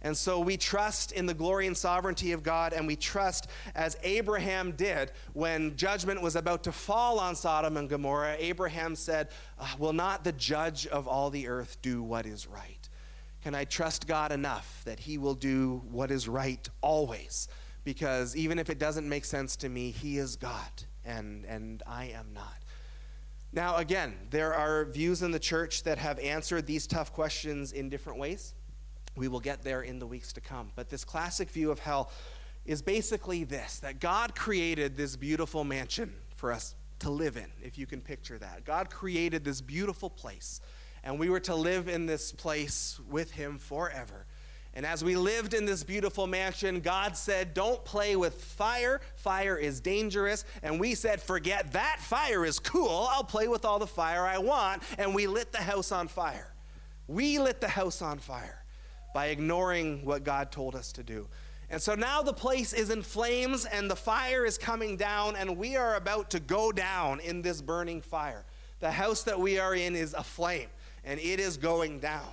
And 0.03 0.15
so 0.15 0.39
we 0.39 0.57
trust 0.57 1.13
in 1.13 1.25
the 1.25 1.33
glory 1.33 1.65
and 1.65 1.75
sovereignty 1.75 2.33
of 2.33 2.43
God, 2.43 2.73
and 2.73 2.85
we 2.85 2.97
trust 2.97 3.47
as 3.73 3.97
Abraham 4.03 4.73
did 4.73 5.11
when 5.31 5.77
judgment 5.77 6.21
was 6.21 6.35
about 6.35 6.63
to 6.63 6.73
fall 6.73 7.19
on 7.19 7.35
Sodom 7.35 7.77
and 7.77 7.89
Gomorrah. 7.89 8.35
Abraham 8.37 8.95
said, 8.95 9.29
ah, 9.59 9.75
Will 9.79 9.93
not 9.93 10.25
the 10.25 10.33
judge 10.33 10.87
of 10.87 11.07
all 11.07 11.29
the 11.29 11.47
earth 11.47 11.77
do 11.81 12.03
what 12.03 12.25
is 12.25 12.47
right? 12.47 12.89
Can 13.43 13.55
I 13.55 13.63
trust 13.63 14.05
God 14.05 14.31
enough 14.31 14.81
that 14.85 14.99
he 14.99 15.17
will 15.17 15.35
do 15.35 15.81
what 15.89 16.11
is 16.11 16.27
right 16.27 16.67
always? 16.81 17.47
Because 17.85 18.35
even 18.35 18.59
if 18.59 18.69
it 18.69 18.79
doesn't 18.79 19.07
make 19.07 19.25
sense 19.25 19.55
to 19.57 19.69
me, 19.69 19.91
he 19.91 20.17
is 20.17 20.35
God, 20.35 20.83
and, 21.05 21.45
and 21.45 21.81
I 21.87 22.05
am 22.05 22.27
not. 22.33 22.57
Now, 23.53 23.77
again, 23.77 24.15
there 24.31 24.53
are 24.53 24.85
views 24.85 25.21
in 25.21 25.31
the 25.31 25.39
church 25.39 25.83
that 25.83 25.97
have 25.97 26.19
answered 26.19 26.65
these 26.65 26.87
tough 26.87 27.13
questions 27.13 27.71
in 27.71 27.87
different 27.89 28.19
ways. 28.19 28.53
We 29.15 29.27
will 29.27 29.39
get 29.39 29.63
there 29.63 29.81
in 29.81 29.99
the 29.99 30.07
weeks 30.07 30.33
to 30.33 30.41
come. 30.41 30.71
But 30.75 30.89
this 30.89 31.03
classic 31.03 31.49
view 31.49 31.71
of 31.71 31.79
hell 31.79 32.11
is 32.65 32.81
basically 32.81 33.43
this 33.43 33.79
that 33.79 33.99
God 33.99 34.35
created 34.35 34.97
this 34.97 35.15
beautiful 35.15 35.63
mansion 35.63 36.13
for 36.35 36.51
us 36.51 36.75
to 36.99 37.09
live 37.09 37.37
in, 37.37 37.47
if 37.61 37.77
you 37.77 37.85
can 37.85 38.01
picture 38.01 38.37
that. 38.37 38.65
God 38.65 38.89
created 38.89 39.43
this 39.43 39.61
beautiful 39.61 40.09
place, 40.09 40.61
and 41.03 41.19
we 41.19 41.29
were 41.29 41.41
to 41.41 41.55
live 41.55 41.87
in 41.87 42.05
this 42.05 42.31
place 42.31 42.99
with 43.09 43.31
Him 43.31 43.57
forever. 43.57 44.25
And 44.75 44.87
as 44.87 45.03
we 45.03 45.15
lived 45.15 45.53
in 45.53 45.65
this 45.65 45.83
beautiful 45.83 46.25
mansion, 46.25 46.79
God 46.79 47.15
said, 47.15 47.53
Don't 47.53 47.83
play 47.85 48.15
with 48.15 48.33
fire. 48.41 49.01
Fire 49.17 49.55
is 49.55 49.79
dangerous. 49.79 50.45
And 50.63 50.79
we 50.79 50.95
said, 50.95 51.21
Forget 51.21 51.73
that. 51.73 51.99
Fire 51.99 52.43
is 52.43 52.57
cool. 52.57 53.07
I'll 53.11 53.23
play 53.23 53.47
with 53.47 53.65
all 53.65 53.77
the 53.77 53.85
fire 53.85 54.25
I 54.25 54.39
want. 54.39 54.81
And 54.97 55.13
we 55.13 55.27
lit 55.27 55.51
the 55.51 55.59
house 55.59 55.91
on 55.91 56.07
fire. 56.07 56.51
We 57.07 57.37
lit 57.37 57.61
the 57.61 57.67
house 57.67 58.01
on 58.01 58.17
fire 58.17 58.62
by 59.13 59.27
ignoring 59.27 60.03
what 60.05 60.23
God 60.23 60.51
told 60.51 60.75
us 60.75 60.91
to 60.93 61.03
do. 61.03 61.27
And 61.69 61.81
so 61.81 61.95
now 61.95 62.21
the 62.21 62.33
place 62.33 62.73
is 62.73 62.89
in 62.89 63.01
flames 63.01 63.65
and 63.65 63.89
the 63.89 63.95
fire 63.95 64.45
is 64.45 64.57
coming 64.57 64.97
down, 64.97 65.35
and 65.35 65.57
we 65.57 65.75
are 65.75 65.95
about 65.95 66.29
to 66.31 66.39
go 66.39 66.71
down 66.71 67.19
in 67.19 67.41
this 67.41 67.61
burning 67.61 68.01
fire. 68.01 68.45
The 68.79 68.91
house 68.91 69.23
that 69.23 69.39
we 69.39 69.59
are 69.59 69.73
in 69.73 69.95
is 69.95 70.13
aflame 70.13 70.67
and 71.03 71.19
it 71.19 71.39
is 71.39 71.57
going 71.57 71.99
down. 71.99 72.29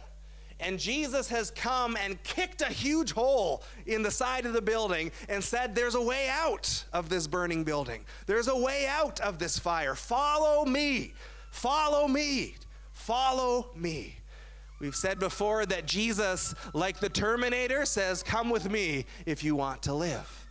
And 0.60 0.78
Jesus 0.78 1.28
has 1.30 1.50
come 1.50 1.96
and 1.96 2.22
kicked 2.22 2.60
a 2.60 2.66
huge 2.66 3.12
hole 3.12 3.62
in 3.86 4.02
the 4.02 4.10
side 4.10 4.44
of 4.44 4.52
the 4.52 4.60
building 4.60 5.10
and 5.28 5.42
said, 5.42 5.74
There's 5.74 5.94
a 5.94 6.02
way 6.02 6.28
out 6.30 6.84
of 6.92 7.08
this 7.08 7.26
burning 7.26 7.64
building. 7.64 8.04
There's 8.26 8.48
a 8.48 8.56
way 8.56 8.86
out 8.86 9.20
of 9.20 9.38
this 9.38 9.58
fire. 9.58 9.94
Follow 9.94 10.66
me. 10.66 11.14
Follow 11.50 12.06
me. 12.06 12.56
Follow 12.92 13.70
me. 13.74 14.19
We've 14.80 14.96
said 14.96 15.18
before 15.18 15.66
that 15.66 15.86
Jesus, 15.86 16.54
like 16.72 17.00
the 17.00 17.10
Terminator, 17.10 17.84
says, 17.84 18.22
Come 18.22 18.48
with 18.48 18.70
me 18.70 19.04
if 19.26 19.44
you 19.44 19.54
want 19.54 19.82
to 19.82 19.94
live. 19.94 20.46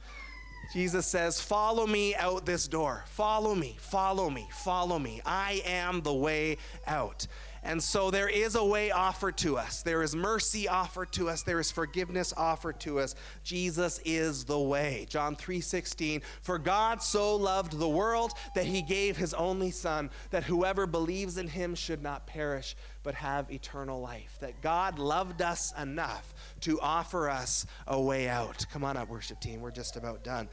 Jesus 0.72 1.08
says, 1.08 1.42
Follow 1.42 1.88
me 1.88 2.14
out 2.14 2.46
this 2.46 2.68
door. 2.68 3.04
Follow 3.08 3.56
me, 3.56 3.76
follow 3.80 4.30
me, 4.30 4.48
follow 4.52 5.00
me. 5.00 5.20
I 5.26 5.64
am 5.66 6.02
the 6.02 6.14
way 6.14 6.58
out. 6.86 7.26
And 7.62 7.84
so 7.84 8.10
there 8.10 8.30
is 8.30 8.56
a 8.56 8.64
way 8.64 8.90
offered 8.92 9.38
to 9.40 9.58
us. 9.58 9.82
There 9.82 10.02
is 10.02 10.16
mercy 10.16 10.68
offered 10.68 11.12
to 11.14 11.30
us. 11.30 11.44
There 11.44 11.60
is 11.60 11.72
forgiveness 11.72 12.34
offered 12.36 12.80
to 12.82 13.00
us. 13.00 13.16
Jesus 13.44 14.00
is 14.06 14.46
the 14.46 14.60
way. 14.60 15.06
John 15.10 15.36
3:16, 15.36 16.22
"For 16.42 16.58
God 16.58 17.04
so 17.04 17.36
loved 17.36 17.78
the 17.78 17.90
world 17.90 18.34
that 18.56 18.66
he 18.66 18.82
gave 18.82 19.18
his 19.18 19.34
only 19.34 19.72
son 19.72 20.10
that 20.30 20.46
whoever 20.46 20.86
believes 20.86 21.38
in 21.38 21.50
him 21.50 21.76
should 21.76 22.02
not 22.02 22.26
perish 22.28 22.76
but 23.04 23.16
have 23.16 23.52
eternal 23.52 24.00
life." 24.00 24.38
That 24.40 24.62
God 24.62 24.98
loved 24.98 25.42
us 25.42 25.74
enough 25.78 26.34
to 26.62 26.80
offer 26.80 27.30
us 27.30 27.66
a 27.88 28.00
way 28.00 28.30
out. 28.30 28.66
Come 28.72 28.84
on 28.84 28.96
up 28.96 29.10
worship 29.10 29.42
team. 29.42 29.62
We're 29.62 29.72
just 29.72 29.98
about 29.98 30.24
done. 30.24 30.50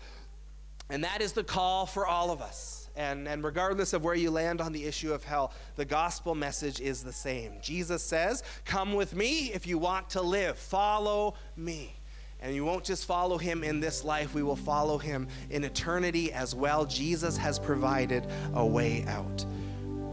And 0.88 1.04
that 1.04 1.20
is 1.20 1.32
the 1.32 1.44
call 1.44 1.86
for 1.86 2.07
all 2.07 2.30
of 2.30 2.40
us. 2.40 2.86
And, 2.97 3.28
and 3.28 3.44
regardless 3.44 3.92
of 3.92 4.03
where 4.05 4.14
you 4.14 4.30
land 4.30 4.61
on 4.61 4.72
the 4.72 4.84
issue 4.84 5.12
of 5.12 5.22
hell, 5.22 5.53
the 5.76 5.84
gospel 5.84 6.34
message 6.34 6.80
is 6.80 7.05
the 7.05 7.12
same. 7.12 7.53
Jesus 7.61 8.03
says, 8.03 8.42
Come 8.64 8.94
with 8.94 9.14
me 9.14 9.53
if 9.53 9.66
you 9.66 9.78
want 9.78 10.11
to 10.11 10.22
live, 10.22 10.59
follow 10.59 11.34
me. 11.57 11.94
And 12.40 12.55
you 12.55 12.64
won't 12.64 12.84
just 12.84 13.07
follow 13.07 13.38
him 13.38 13.64
in 13.64 13.80
this 13.80 14.05
life, 14.05 14.34
we 14.34 14.42
will 14.42 14.57
follow 14.57 14.99
him 14.99 15.28
in 15.51 15.64
eternity 15.64 16.32
as 16.32 16.55
well. 16.55 16.84
Jesus 16.84 17.36
has 17.36 17.59
provided 17.59 18.26
a 18.55 18.64
way 18.64 19.05
out. 19.07 19.44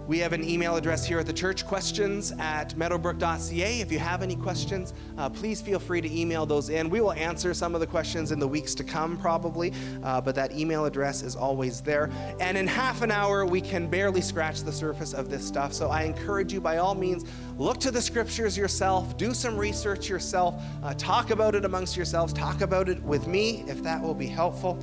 We 0.06 0.20
have 0.20 0.34
an 0.34 0.43
email 0.43 0.76
address 0.76 1.06
here 1.06 1.20
at 1.20 1.26
the 1.26 1.34
church, 1.34 1.66
questions 1.66 2.34
at 2.38 2.76
meadowbrook.ca. 2.76 3.80
If 3.80 3.89
you 3.89 3.99
have 3.99 4.22
any 4.22 4.36
questions, 4.36 4.93
uh, 5.18 5.30
please 5.30 5.62
feel 5.62 5.80
free 5.80 6.01
to 6.01 6.14
email 6.14 6.45
those 6.45 6.68
in. 6.68 6.89
We 6.89 6.99
will 6.99 7.14
answer 7.14 7.54
some 7.54 7.74
of 7.74 7.80
the 7.80 7.88
questions 7.88 8.34
in 8.34 8.39
the 8.39 8.47
weeks 8.47 8.76
to 8.76 8.84
come, 8.84 9.16
probably, 9.18 9.72
uh, 10.04 10.20
but 10.20 10.36
that 10.36 10.51
email 10.51 10.84
address 10.84 11.22
is 11.22 11.38
always 11.38 11.80
there. 11.80 12.12
And 12.41 12.58
in 12.58 12.68
half 12.68 13.01
an 13.01 13.12
hour, 13.12 13.45
we 13.45 13.62
can 13.62 13.88
barely 13.88 14.20
scratch 14.20 14.64
the 14.64 14.74
surface 14.74 15.14
of 15.14 15.30
this 15.30 15.47
stuff. 15.47 15.72
So 15.72 15.89
I 15.89 16.04
encourage 16.04 16.51
you, 16.51 16.60
by 16.60 16.78
all 16.80 16.95
means, 16.95 17.24
look 17.58 17.80
to 17.80 17.89
the 17.89 18.01
scriptures 18.01 18.58
yourself, 18.58 19.16
do 19.16 19.34
some 19.34 19.56
research 19.56 20.10
yourself, 20.10 20.62
uh, 20.84 20.93
talk 20.95 21.30
about 21.30 21.56
it 21.56 21.64
amongst 21.64 21.95
yourselves, 21.95 22.34
talk 22.34 22.60
about 22.60 22.89
it 22.89 23.01
with 23.04 23.26
me 23.26 23.64
if 23.68 23.82
that 23.84 24.01
will 24.01 24.16
be 24.16 24.28
helpful. 24.28 24.78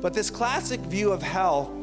But 0.00 0.14
this 0.14 0.30
classic 0.30 0.80
view 0.80 1.10
of 1.10 1.20
hell, 1.20 1.81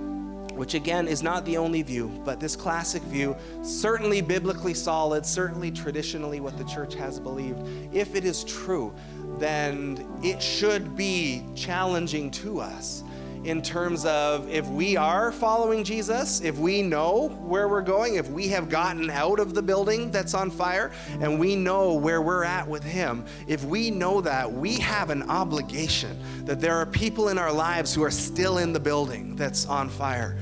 which 0.60 0.74
again 0.74 1.08
is 1.08 1.24
not 1.24 1.46
the 1.46 1.56
only 1.56 1.82
view, 1.82 2.12
but 2.26 2.38
this 2.38 2.54
classic 2.54 3.02
view, 3.04 3.34
certainly 3.64 4.20
biblically 4.20 4.74
solid, 4.74 5.26
certainly 5.26 5.72
traditionally 5.72 6.42
what 6.42 6.58
the 6.58 6.66
church 6.66 6.94
has 6.96 7.18
believed, 7.18 7.66
if 7.94 8.14
it 8.14 8.26
is 8.26 8.44
true, 8.44 8.94
then 9.38 10.06
it 10.22 10.42
should 10.42 10.98
be 10.98 11.46
challenging 11.56 12.30
to 12.30 12.60
us 12.60 13.06
in 13.44 13.62
terms 13.62 14.06
of 14.06 14.50
if 14.50 14.68
we 14.68 14.98
are 14.98 15.32
following 15.32 15.84
Jesus, 15.84 16.42
if 16.42 16.58
we 16.58 16.82
know 16.82 17.30
where 17.48 17.68
we're 17.68 17.82
going, 17.82 18.16
if 18.16 18.30
we 18.30 18.48
have 18.50 18.70
gotten 18.70 19.10
out 19.10 19.40
of 19.40 19.54
the 19.54 19.62
building 19.62 20.12
that's 20.12 20.34
on 20.34 20.52
fire 20.52 20.92
and 21.22 21.40
we 21.40 21.56
know 21.56 21.94
where 21.94 22.22
we're 22.22 22.44
at 22.44 22.68
with 22.68 22.84
Him, 22.84 23.26
if 23.48 23.64
we 23.64 23.92
know 23.92 24.22
that, 24.22 24.52
we 24.52 24.74
have 24.80 25.10
an 25.10 25.24
obligation 25.24 26.20
that 26.46 26.60
there 26.60 26.76
are 26.76 26.86
people 26.86 27.30
in 27.30 27.38
our 27.38 27.52
lives 27.52 27.94
who 27.94 28.04
are 28.04 28.12
still 28.12 28.58
in 28.58 28.74
the 28.74 28.80
building 28.80 29.36
that's 29.36 29.66
on 29.66 29.90
fire. 29.90 30.38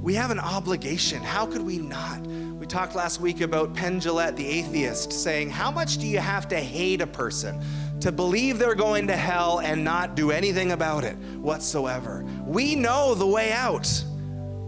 We 0.00 0.14
have 0.14 0.30
an 0.30 0.38
obligation. 0.38 1.22
How 1.22 1.46
could 1.46 1.62
we 1.62 1.78
not? 1.78 2.24
We 2.66 2.66
talked 2.66 2.94
last 2.94 3.20
week 3.20 3.42
about 3.42 3.74
Penn 3.74 3.98
the 3.98 4.46
atheist, 4.46 5.12
saying, 5.12 5.50
How 5.50 5.70
much 5.70 5.98
do 5.98 6.06
you 6.06 6.18
have 6.18 6.48
to 6.48 6.56
hate 6.56 7.00
a 7.00 7.06
person 7.06 7.60
to 8.00 8.10
believe 8.12 8.58
they're 8.58 8.74
going 8.74 9.06
to 9.08 9.16
hell 9.16 9.60
and 9.60 9.84
not 9.84 10.14
do 10.14 10.30
anything 10.30 10.72
about 10.72 11.04
it 11.04 11.16
whatsoever? 11.38 12.24
We 12.46 12.76
know 12.76 13.14
the 13.16 13.26
way 13.26 13.50
out. 13.50 14.04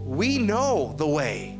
We 0.03 0.37
know 0.37 0.93
the 0.97 1.07
way. 1.07 1.57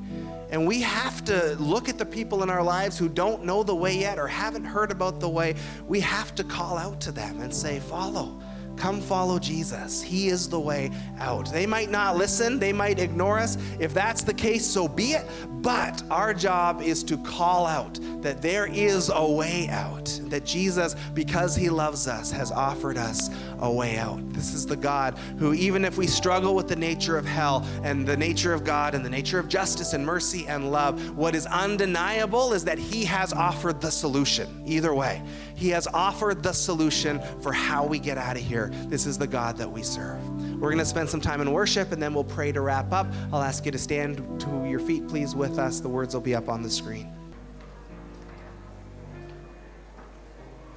And 0.51 0.67
we 0.67 0.82
have 0.82 1.24
to 1.26 1.55
look 1.59 1.88
at 1.88 1.97
the 1.97 2.05
people 2.05 2.43
in 2.43 2.49
our 2.49 2.63
lives 2.63 2.97
who 2.97 3.07
don't 3.07 3.45
know 3.45 3.63
the 3.63 3.76
way 3.76 3.97
yet 3.97 4.20
or 4.20 4.28
haven't 4.28 4.65
heard 4.65 4.91
about 4.91 5.22
the 5.22 5.30
way. 5.30 5.55
We 5.88 6.01
have 6.01 6.36
to 6.36 6.43
call 6.43 6.78
out 6.78 6.99
to 7.01 7.11
them 7.13 7.39
and 7.39 7.53
say, 7.53 7.80
Follow 7.80 8.41
Come 8.80 9.01
follow 9.01 9.39
Jesus. 9.39 10.01
He 10.01 10.30
is 10.30 10.47
the 10.47 10.59
way 10.59 10.89
out. 11.19 11.51
They 11.51 11.65
might 11.65 11.91
not 11.91 12.15
listen, 12.15 12.59
they 12.59 12.71
might 12.71 12.97
ignore 12.97 13.38
us. 13.38 13.57
If 13.77 13.93
that's 13.93 14.23
the 14.23 14.34
case, 14.34 14.65
so 14.65 14.88
be 14.88 15.11
it. 15.11 15.25
But 15.61 16.01
our 16.09 16.34
job 16.34 16.82
is 16.82 17.03
to 17.03 17.17
call 17.17 17.65
out 17.65 17.99
that 18.21 18.41
there 18.41 18.67
is 18.67 19.11
a 19.13 19.30
way 19.30 19.67
out, 19.69 20.05
that 20.27 20.45
Jesus, 20.45 20.95
because 21.13 21.57
he 21.57 21.69
loves 21.69 22.07
us, 22.07 22.32
has 22.32 22.51
offered 22.51 22.97
us 22.97 23.30
a 23.59 23.69
way 23.69 23.97
out. 23.97 24.21
This 24.32 24.53
is 24.53 24.65
the 24.65 24.77
God 24.77 25.17
who, 25.38 25.53
even 25.53 25.84
if 25.84 25.97
we 25.97 26.07
struggle 26.07 26.55
with 26.55 26.69
the 26.69 26.75
nature 26.77 27.17
of 27.17 27.25
hell 27.25 27.67
and 27.84 28.07
the 28.07 28.15
nature 28.15 28.53
of 28.53 28.63
God 28.63 28.95
and 28.95 29.03
the 29.03 29.09
nature 29.09 29.39
of 29.39 29.49
justice 29.49 29.91
and 29.91 30.05
mercy 30.05 30.47
and 30.47 30.71
love, 30.71 31.17
what 31.17 31.36
is 31.36 31.45
undeniable 31.47 32.53
is 32.53 32.63
that 32.63 32.80
he 32.80 33.03
has 33.03 33.34
offered 33.34 33.82
the 33.82 33.91
solution 33.91 34.63
either 34.65 34.93
way. 34.93 35.21
He 35.60 35.70
has 35.70 35.88
offered 35.88 36.41
the 36.41 36.53
solution 36.53 37.22
for 37.41 37.51
how 37.51 37.86
we 37.86 37.99
get 37.99 38.18
out 38.18 38.38
of 38.38 38.41
here. 38.41 38.72
This 38.88 39.05
is 39.05 39.18
the 39.18 39.28
God 39.28 39.57
that 39.57 39.70
we 39.70 39.84
serve. 39.84 40.26
We're 40.53 40.70
going 40.70 40.78
to 40.78 40.86
spend 40.86 41.10
some 41.10 41.20
time 41.20 41.41
in 41.41 41.51
worship 41.51 41.91
and 41.91 42.01
then 42.01 42.14
we'll 42.14 42.24
pray 42.24 42.53
to 42.53 42.62
wrap 42.62 42.93
up. 42.93 43.07
I'll 43.34 43.41
ask 43.41 43.66
you 43.66 43.72
to 43.74 43.78
stand 43.78 44.39
to 44.39 44.66
your 44.66 44.80
feet, 44.80 45.05
please, 45.10 45.36
with 45.36 45.60
us. 45.60 45.82
The 45.82 45.89
words 45.89 46.14
will 46.14 46.22
be 46.22 46.34
up 46.34 46.47
on 46.47 46.64
the 46.64 46.70
screen. 46.70 47.18